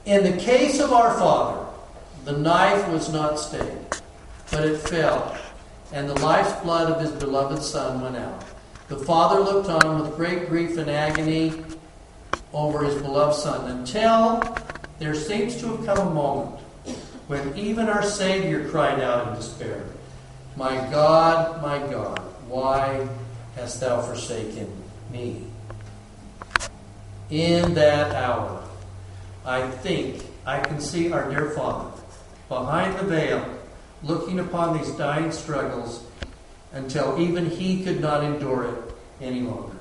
In 0.05 0.23
the 0.23 0.41
case 0.41 0.79
of 0.79 0.91
our 0.91 1.13
Father, 1.19 1.67
the 2.25 2.37
knife 2.37 2.87
was 2.89 3.11
not 3.11 3.39
stayed, 3.39 3.77
but 4.49 4.65
it 4.65 4.77
fell, 4.77 5.37
and 5.93 6.09
the 6.09 6.19
life's 6.19 6.53
blood 6.61 6.91
of 6.91 7.01
his 7.01 7.11
beloved 7.11 7.61
Son 7.61 8.01
went 8.01 8.15
out. 8.15 8.43
The 8.87 8.97
Father 8.97 9.39
looked 9.39 9.69
on 9.69 10.01
with 10.01 10.15
great 10.15 10.49
grief 10.49 10.77
and 10.77 10.89
agony 10.89 11.53
over 12.53 12.83
his 12.83 13.01
beloved 13.01 13.35
Son 13.35 13.71
until 13.71 14.41
there 14.99 15.15
seems 15.15 15.59
to 15.61 15.75
have 15.75 15.85
come 15.85 16.07
a 16.07 16.13
moment 16.13 16.59
when 17.27 17.57
even 17.57 17.87
our 17.87 18.03
Savior 18.03 18.67
cried 18.69 18.99
out 18.99 19.29
in 19.29 19.35
despair, 19.35 19.85
My 20.57 20.75
God, 20.89 21.61
my 21.61 21.79
God, 21.79 22.19
why 22.47 23.07
hast 23.55 23.79
thou 23.79 24.01
forsaken 24.01 24.69
me? 25.11 25.45
In 27.29 27.73
that 27.75 28.13
hour, 28.13 28.61
I 29.45 29.69
think 29.71 30.25
I 30.45 30.59
can 30.59 30.81
see 30.81 31.11
our 31.11 31.29
dear 31.29 31.51
Father 31.51 31.89
behind 32.49 32.99
the 32.99 33.03
veil 33.03 33.60
looking 34.03 34.39
upon 34.39 34.77
these 34.77 34.91
dying 34.91 35.31
struggles 35.31 36.03
until 36.73 37.19
even 37.19 37.49
he 37.49 37.83
could 37.83 37.99
not 37.99 38.23
endure 38.23 38.65
it 38.65 38.95
any 39.21 39.41
longer. 39.41 39.77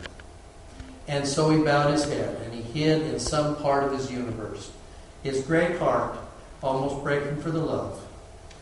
And 1.08 1.26
so 1.26 1.50
he 1.50 1.62
bowed 1.62 1.90
his 1.92 2.04
head 2.04 2.40
and 2.42 2.54
he 2.54 2.62
hid 2.62 3.02
in 3.02 3.18
some 3.18 3.56
part 3.56 3.84
of 3.84 3.92
his 3.92 4.10
universe, 4.10 4.70
his 5.22 5.42
great 5.42 5.78
heart 5.78 6.16
almost 6.62 7.02
breaking 7.02 7.40
for 7.40 7.50
the 7.50 7.58
love 7.58 8.00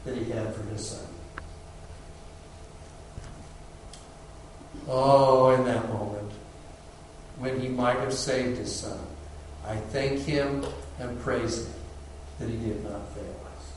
that 0.05 0.17
he 0.17 0.31
had 0.31 0.55
for 0.55 0.63
his 0.65 0.87
son. 0.87 1.07
Oh, 4.87 5.51
in 5.51 5.65
that 5.65 5.87
moment, 5.89 6.33
when 7.39 7.61
he 7.61 7.69
might 7.69 7.99
have 7.99 8.15
saved 8.15 8.57
his 8.57 8.75
son, 8.75 8.99
I 9.67 9.77
thank 9.77 10.21
him 10.21 10.65
and 10.99 11.21
praise 11.21 11.67
him 11.67 11.75
that 12.39 12.49
he 12.49 12.57
did 12.57 12.83
not 12.85 13.13
fail 13.13 13.37
us. 13.57 13.73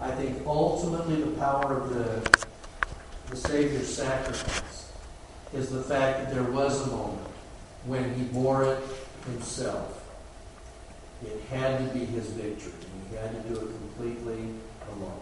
I 0.00 0.12
think 0.12 0.46
ultimately 0.46 1.16
the 1.16 1.32
power 1.32 1.76
of 1.76 1.92
the, 1.92 2.46
the 3.30 3.36
Savior's 3.36 3.92
sacrifice 3.92 4.92
is 5.52 5.70
the 5.70 5.82
fact 5.82 6.20
that 6.20 6.34
there 6.34 6.44
was 6.44 6.86
a 6.86 6.90
moment 6.90 7.26
when 7.84 8.14
he 8.14 8.22
bore 8.24 8.64
it 8.64 8.84
himself. 9.26 10.04
It 11.24 11.42
had 11.50 11.78
to 11.78 11.98
be 11.98 12.04
his 12.04 12.26
victory, 12.28 12.72
and 12.80 13.10
he 13.10 13.16
had 13.16 13.42
to 13.42 13.48
do 13.48 13.56
it 13.56 13.66
completely 13.66 14.54
alone. 14.92 15.20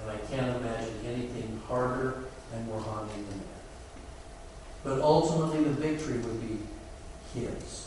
And 0.00 0.10
I 0.12 0.16
can't 0.16 0.56
imagine 0.56 0.94
anything 1.04 1.60
harder 1.68 2.24
and 2.54 2.66
more 2.66 2.80
haunting 2.80 3.26
than 3.28 3.38
that. 3.38 4.82
But 4.82 5.00
ultimately, 5.02 5.64
the 5.64 5.70
victory 5.70 6.18
would 6.18 6.40
be 6.40 6.58
his. 7.34 7.86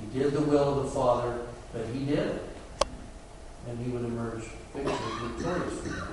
He 0.00 0.18
did 0.18 0.34
the 0.34 0.42
will 0.42 0.78
of 0.78 0.84
the 0.84 0.90
Father, 0.92 1.40
but 1.72 1.86
he 1.86 2.04
did 2.04 2.18
it. 2.20 2.44
And 3.68 3.78
he 3.84 3.90
would 3.90 4.04
emerge 4.04 4.44
that. 4.74 6.08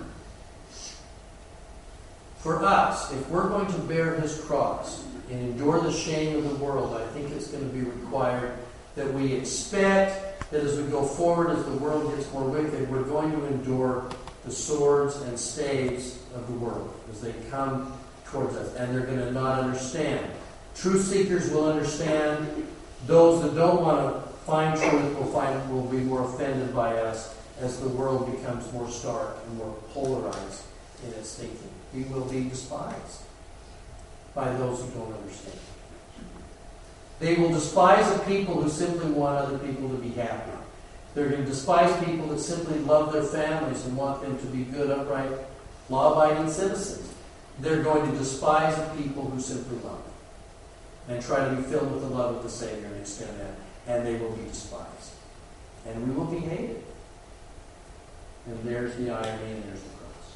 For 2.40 2.64
us, 2.64 3.12
if 3.14 3.30
we're 3.30 3.50
going 3.50 3.68
to 3.68 3.80
bear 3.80 4.16
his 4.20 4.40
cross 4.42 5.04
and 5.30 5.40
endure 5.40 5.82
the 5.82 5.92
shame 5.92 6.38
of 6.38 6.50
the 6.50 6.56
world, 6.64 6.94
I 6.96 7.06
think 7.08 7.32
it's 7.32 7.48
going 7.48 7.68
to 7.68 7.76
be 7.76 7.82
required 7.82 8.58
that 8.96 9.14
we 9.14 9.34
expect 9.34 10.50
that 10.52 10.64
as 10.64 10.78
we 10.80 10.84
go 10.90 11.04
forward, 11.04 11.50
as 11.50 11.66
the 11.66 11.74
world 11.74 12.16
gets 12.16 12.32
more 12.32 12.50
wicked, 12.50 12.90
we're 12.90 13.04
going 13.04 13.32
to 13.32 13.46
endure 13.48 14.10
the 14.46 14.52
swords 14.52 15.18
and 15.18 15.38
staves 15.38 16.20
of 16.36 16.48
the 16.48 16.54
world 16.54 16.94
as 17.12 17.22
they 17.22 17.34
come 17.50 17.94
towards 18.26 18.56
us, 18.56 18.74
and 18.76 18.94
they're 18.94 19.06
going 19.06 19.20
to 19.20 19.32
not 19.32 19.60
understand. 19.60 20.26
Truth 20.76 21.06
seekers 21.06 21.50
will 21.52 21.70
understand. 21.70 22.68
Those 23.06 23.42
that 23.42 23.56
don't 23.56 23.82
want 23.82 24.00
to 24.00 24.30
find 24.46 24.80
truth 24.80 25.18
will 25.18 25.26
find 25.26 25.70
will 25.70 25.84
be 25.84 25.98
more 25.98 26.24
offended 26.24 26.74
by 26.74 26.98
us 26.98 27.37
as 27.60 27.80
the 27.80 27.90
world 27.90 28.32
becomes 28.32 28.72
more 28.72 28.90
stark 28.90 29.38
and 29.46 29.58
more 29.58 29.76
polarized 29.94 30.64
in 31.06 31.14
its 31.14 31.36
thinking. 31.36 31.70
We 31.94 32.04
will 32.04 32.26
be 32.26 32.50
despised 32.50 33.22
by 34.36 34.52
those 34.54 34.82
who 34.82 34.90
don't 34.92 35.14
understand. 35.14 35.60
They 37.20 37.36
will 37.36 37.50
despise 37.50 38.12
the 38.14 38.20
people 38.26 38.62
who 38.62 38.70
simply 38.70 39.10
want 39.10 39.40
other 39.40 39.58
people 39.58 39.90
to 39.90 39.96
be 39.96 40.10
happy. 40.10 40.52
They're 41.16 41.30
going 41.30 41.44
to 41.44 41.50
despise 41.50 42.06
people 42.06 42.28
that 42.28 42.40
simply 42.40 42.78
love 42.80 43.12
their 43.12 43.24
families 43.24 43.84
and 43.86 43.98
want 43.98 44.22
them 44.22 44.38
to 44.38 44.46
be 44.48 44.64
good, 44.66 44.92
upright, 44.92 45.32
law 45.90 46.14
abiding 46.14 46.52
citizens. 46.52 47.12
They're 47.60 47.82
going 47.82 48.12
to 48.12 48.18
despise 48.18 48.76
the 48.76 49.02
people 49.02 49.24
who 49.24 49.42
simply 49.42 49.80
love 49.80 50.04
and 51.10 51.24
try 51.24 51.50
to 51.50 51.56
be 51.56 51.64
filled 51.64 51.92
with 51.92 52.02
the 52.02 52.10
love 52.10 52.36
of 52.36 52.44
the 52.44 52.50
Savior 52.50 52.86
and 52.86 52.98
extend 52.98 53.32
that, 53.40 53.56
and 53.88 54.06
they 54.06 54.20
will 54.20 54.36
be 54.36 54.44
despised. 54.44 55.14
And 55.88 56.08
we 56.08 56.14
will 56.14 56.26
be 56.26 56.40
hated. 56.40 56.84
And 58.48 58.64
there's 58.64 58.96
the 58.96 59.12
irony 59.12 59.52
and 59.52 59.64
there's 59.66 59.82
the 59.82 59.90
cross. 59.90 60.36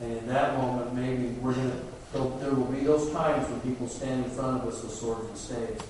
And 0.00 0.12
in 0.18 0.26
that 0.28 0.56
moment, 0.58 0.94
maybe 0.94 1.28
we're 1.40 1.54
going 1.54 1.70
to, 1.70 2.18
there 2.40 2.54
will 2.54 2.66
be 2.66 2.80
those 2.80 3.10
times 3.10 3.48
when 3.48 3.60
people 3.60 3.88
stand 3.88 4.24
in 4.24 4.30
front 4.30 4.62
of 4.62 4.68
us 4.68 4.82
with 4.82 4.92
swords 4.92 5.28
and 5.28 5.36
staves, 5.38 5.84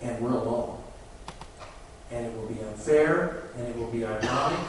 and 0.00 0.20
we're 0.20 0.32
alone 0.32 0.84
and 2.14 2.26
it 2.26 2.36
will 2.36 2.46
be 2.46 2.60
unfair, 2.60 3.42
and 3.56 3.66
it 3.66 3.76
will 3.76 3.90
be 3.90 4.04
ironic, 4.04 4.60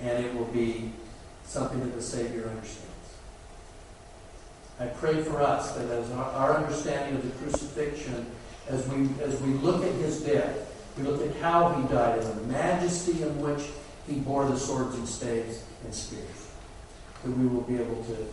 and 0.00 0.24
it 0.24 0.34
will 0.34 0.46
be 0.46 0.92
something 1.44 1.80
that 1.80 1.94
the 1.94 2.02
Savior 2.02 2.48
understands. 2.48 2.88
I 4.80 4.86
pray 4.86 5.22
for 5.22 5.40
us 5.40 5.72
that 5.72 5.88
as 5.90 6.10
our 6.10 6.56
understanding 6.56 7.16
of 7.16 7.24
the 7.24 7.44
crucifixion, 7.44 8.26
as 8.68 8.86
we 8.88 9.08
as 9.22 9.40
we 9.42 9.52
look 9.54 9.84
at 9.84 9.92
his 9.96 10.22
death, 10.22 10.71
we 10.96 11.04
look 11.04 11.22
at 11.28 11.36
how 11.36 11.72
he 11.74 11.88
died 11.92 12.18
and 12.18 12.40
the 12.40 12.52
majesty 12.52 13.22
in 13.22 13.40
which 13.40 13.68
he 14.06 14.20
bore 14.20 14.46
the 14.46 14.58
swords 14.58 14.96
and 14.96 15.08
staves 15.08 15.64
and 15.84 15.94
spears, 15.94 16.48
that 17.22 17.30
we 17.30 17.46
will 17.46 17.62
be 17.62 17.76
able 17.76 18.04
to 18.04 18.26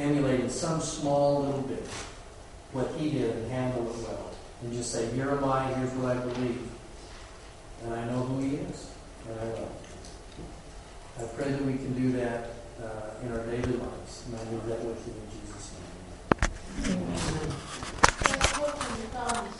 emulate 0.00 0.40
in 0.40 0.50
some 0.50 0.80
small 0.80 1.44
little 1.44 1.62
bit 1.62 1.86
what 2.72 2.90
he 2.96 3.10
did 3.10 3.36
and 3.36 3.50
handle 3.50 3.88
it 3.88 3.96
well. 3.98 4.30
And 4.62 4.72
just 4.72 4.90
say, 4.92 5.06
Here 5.14 5.30
am 5.30 5.44
I, 5.44 5.72
here's 5.74 5.92
what 5.92 6.16
I 6.16 6.20
believe 6.20 6.70
and 7.84 7.94
I 7.94 8.04
know 8.06 8.20
who 8.20 8.40
He 8.40 8.56
is, 8.56 8.90
and 9.28 9.38
I 9.38 9.44
love 9.44 9.70
I 11.16 11.22
pray 11.36 11.50
that 11.52 11.64
we 11.64 11.74
can 11.74 11.94
do 11.94 12.10
that 12.18 12.50
uh, 12.82 13.22
in 13.22 13.30
our 13.32 13.46
daily 13.46 13.76
lives, 13.76 14.24
and 14.26 14.34
I 14.34 14.42
leave 14.50 14.66
that 14.66 14.84
with 14.84 15.06
you 15.06 15.14
in 15.14 15.28
Jesus' 15.30 15.70
name. 16.82 16.98
Amen. 19.14 19.44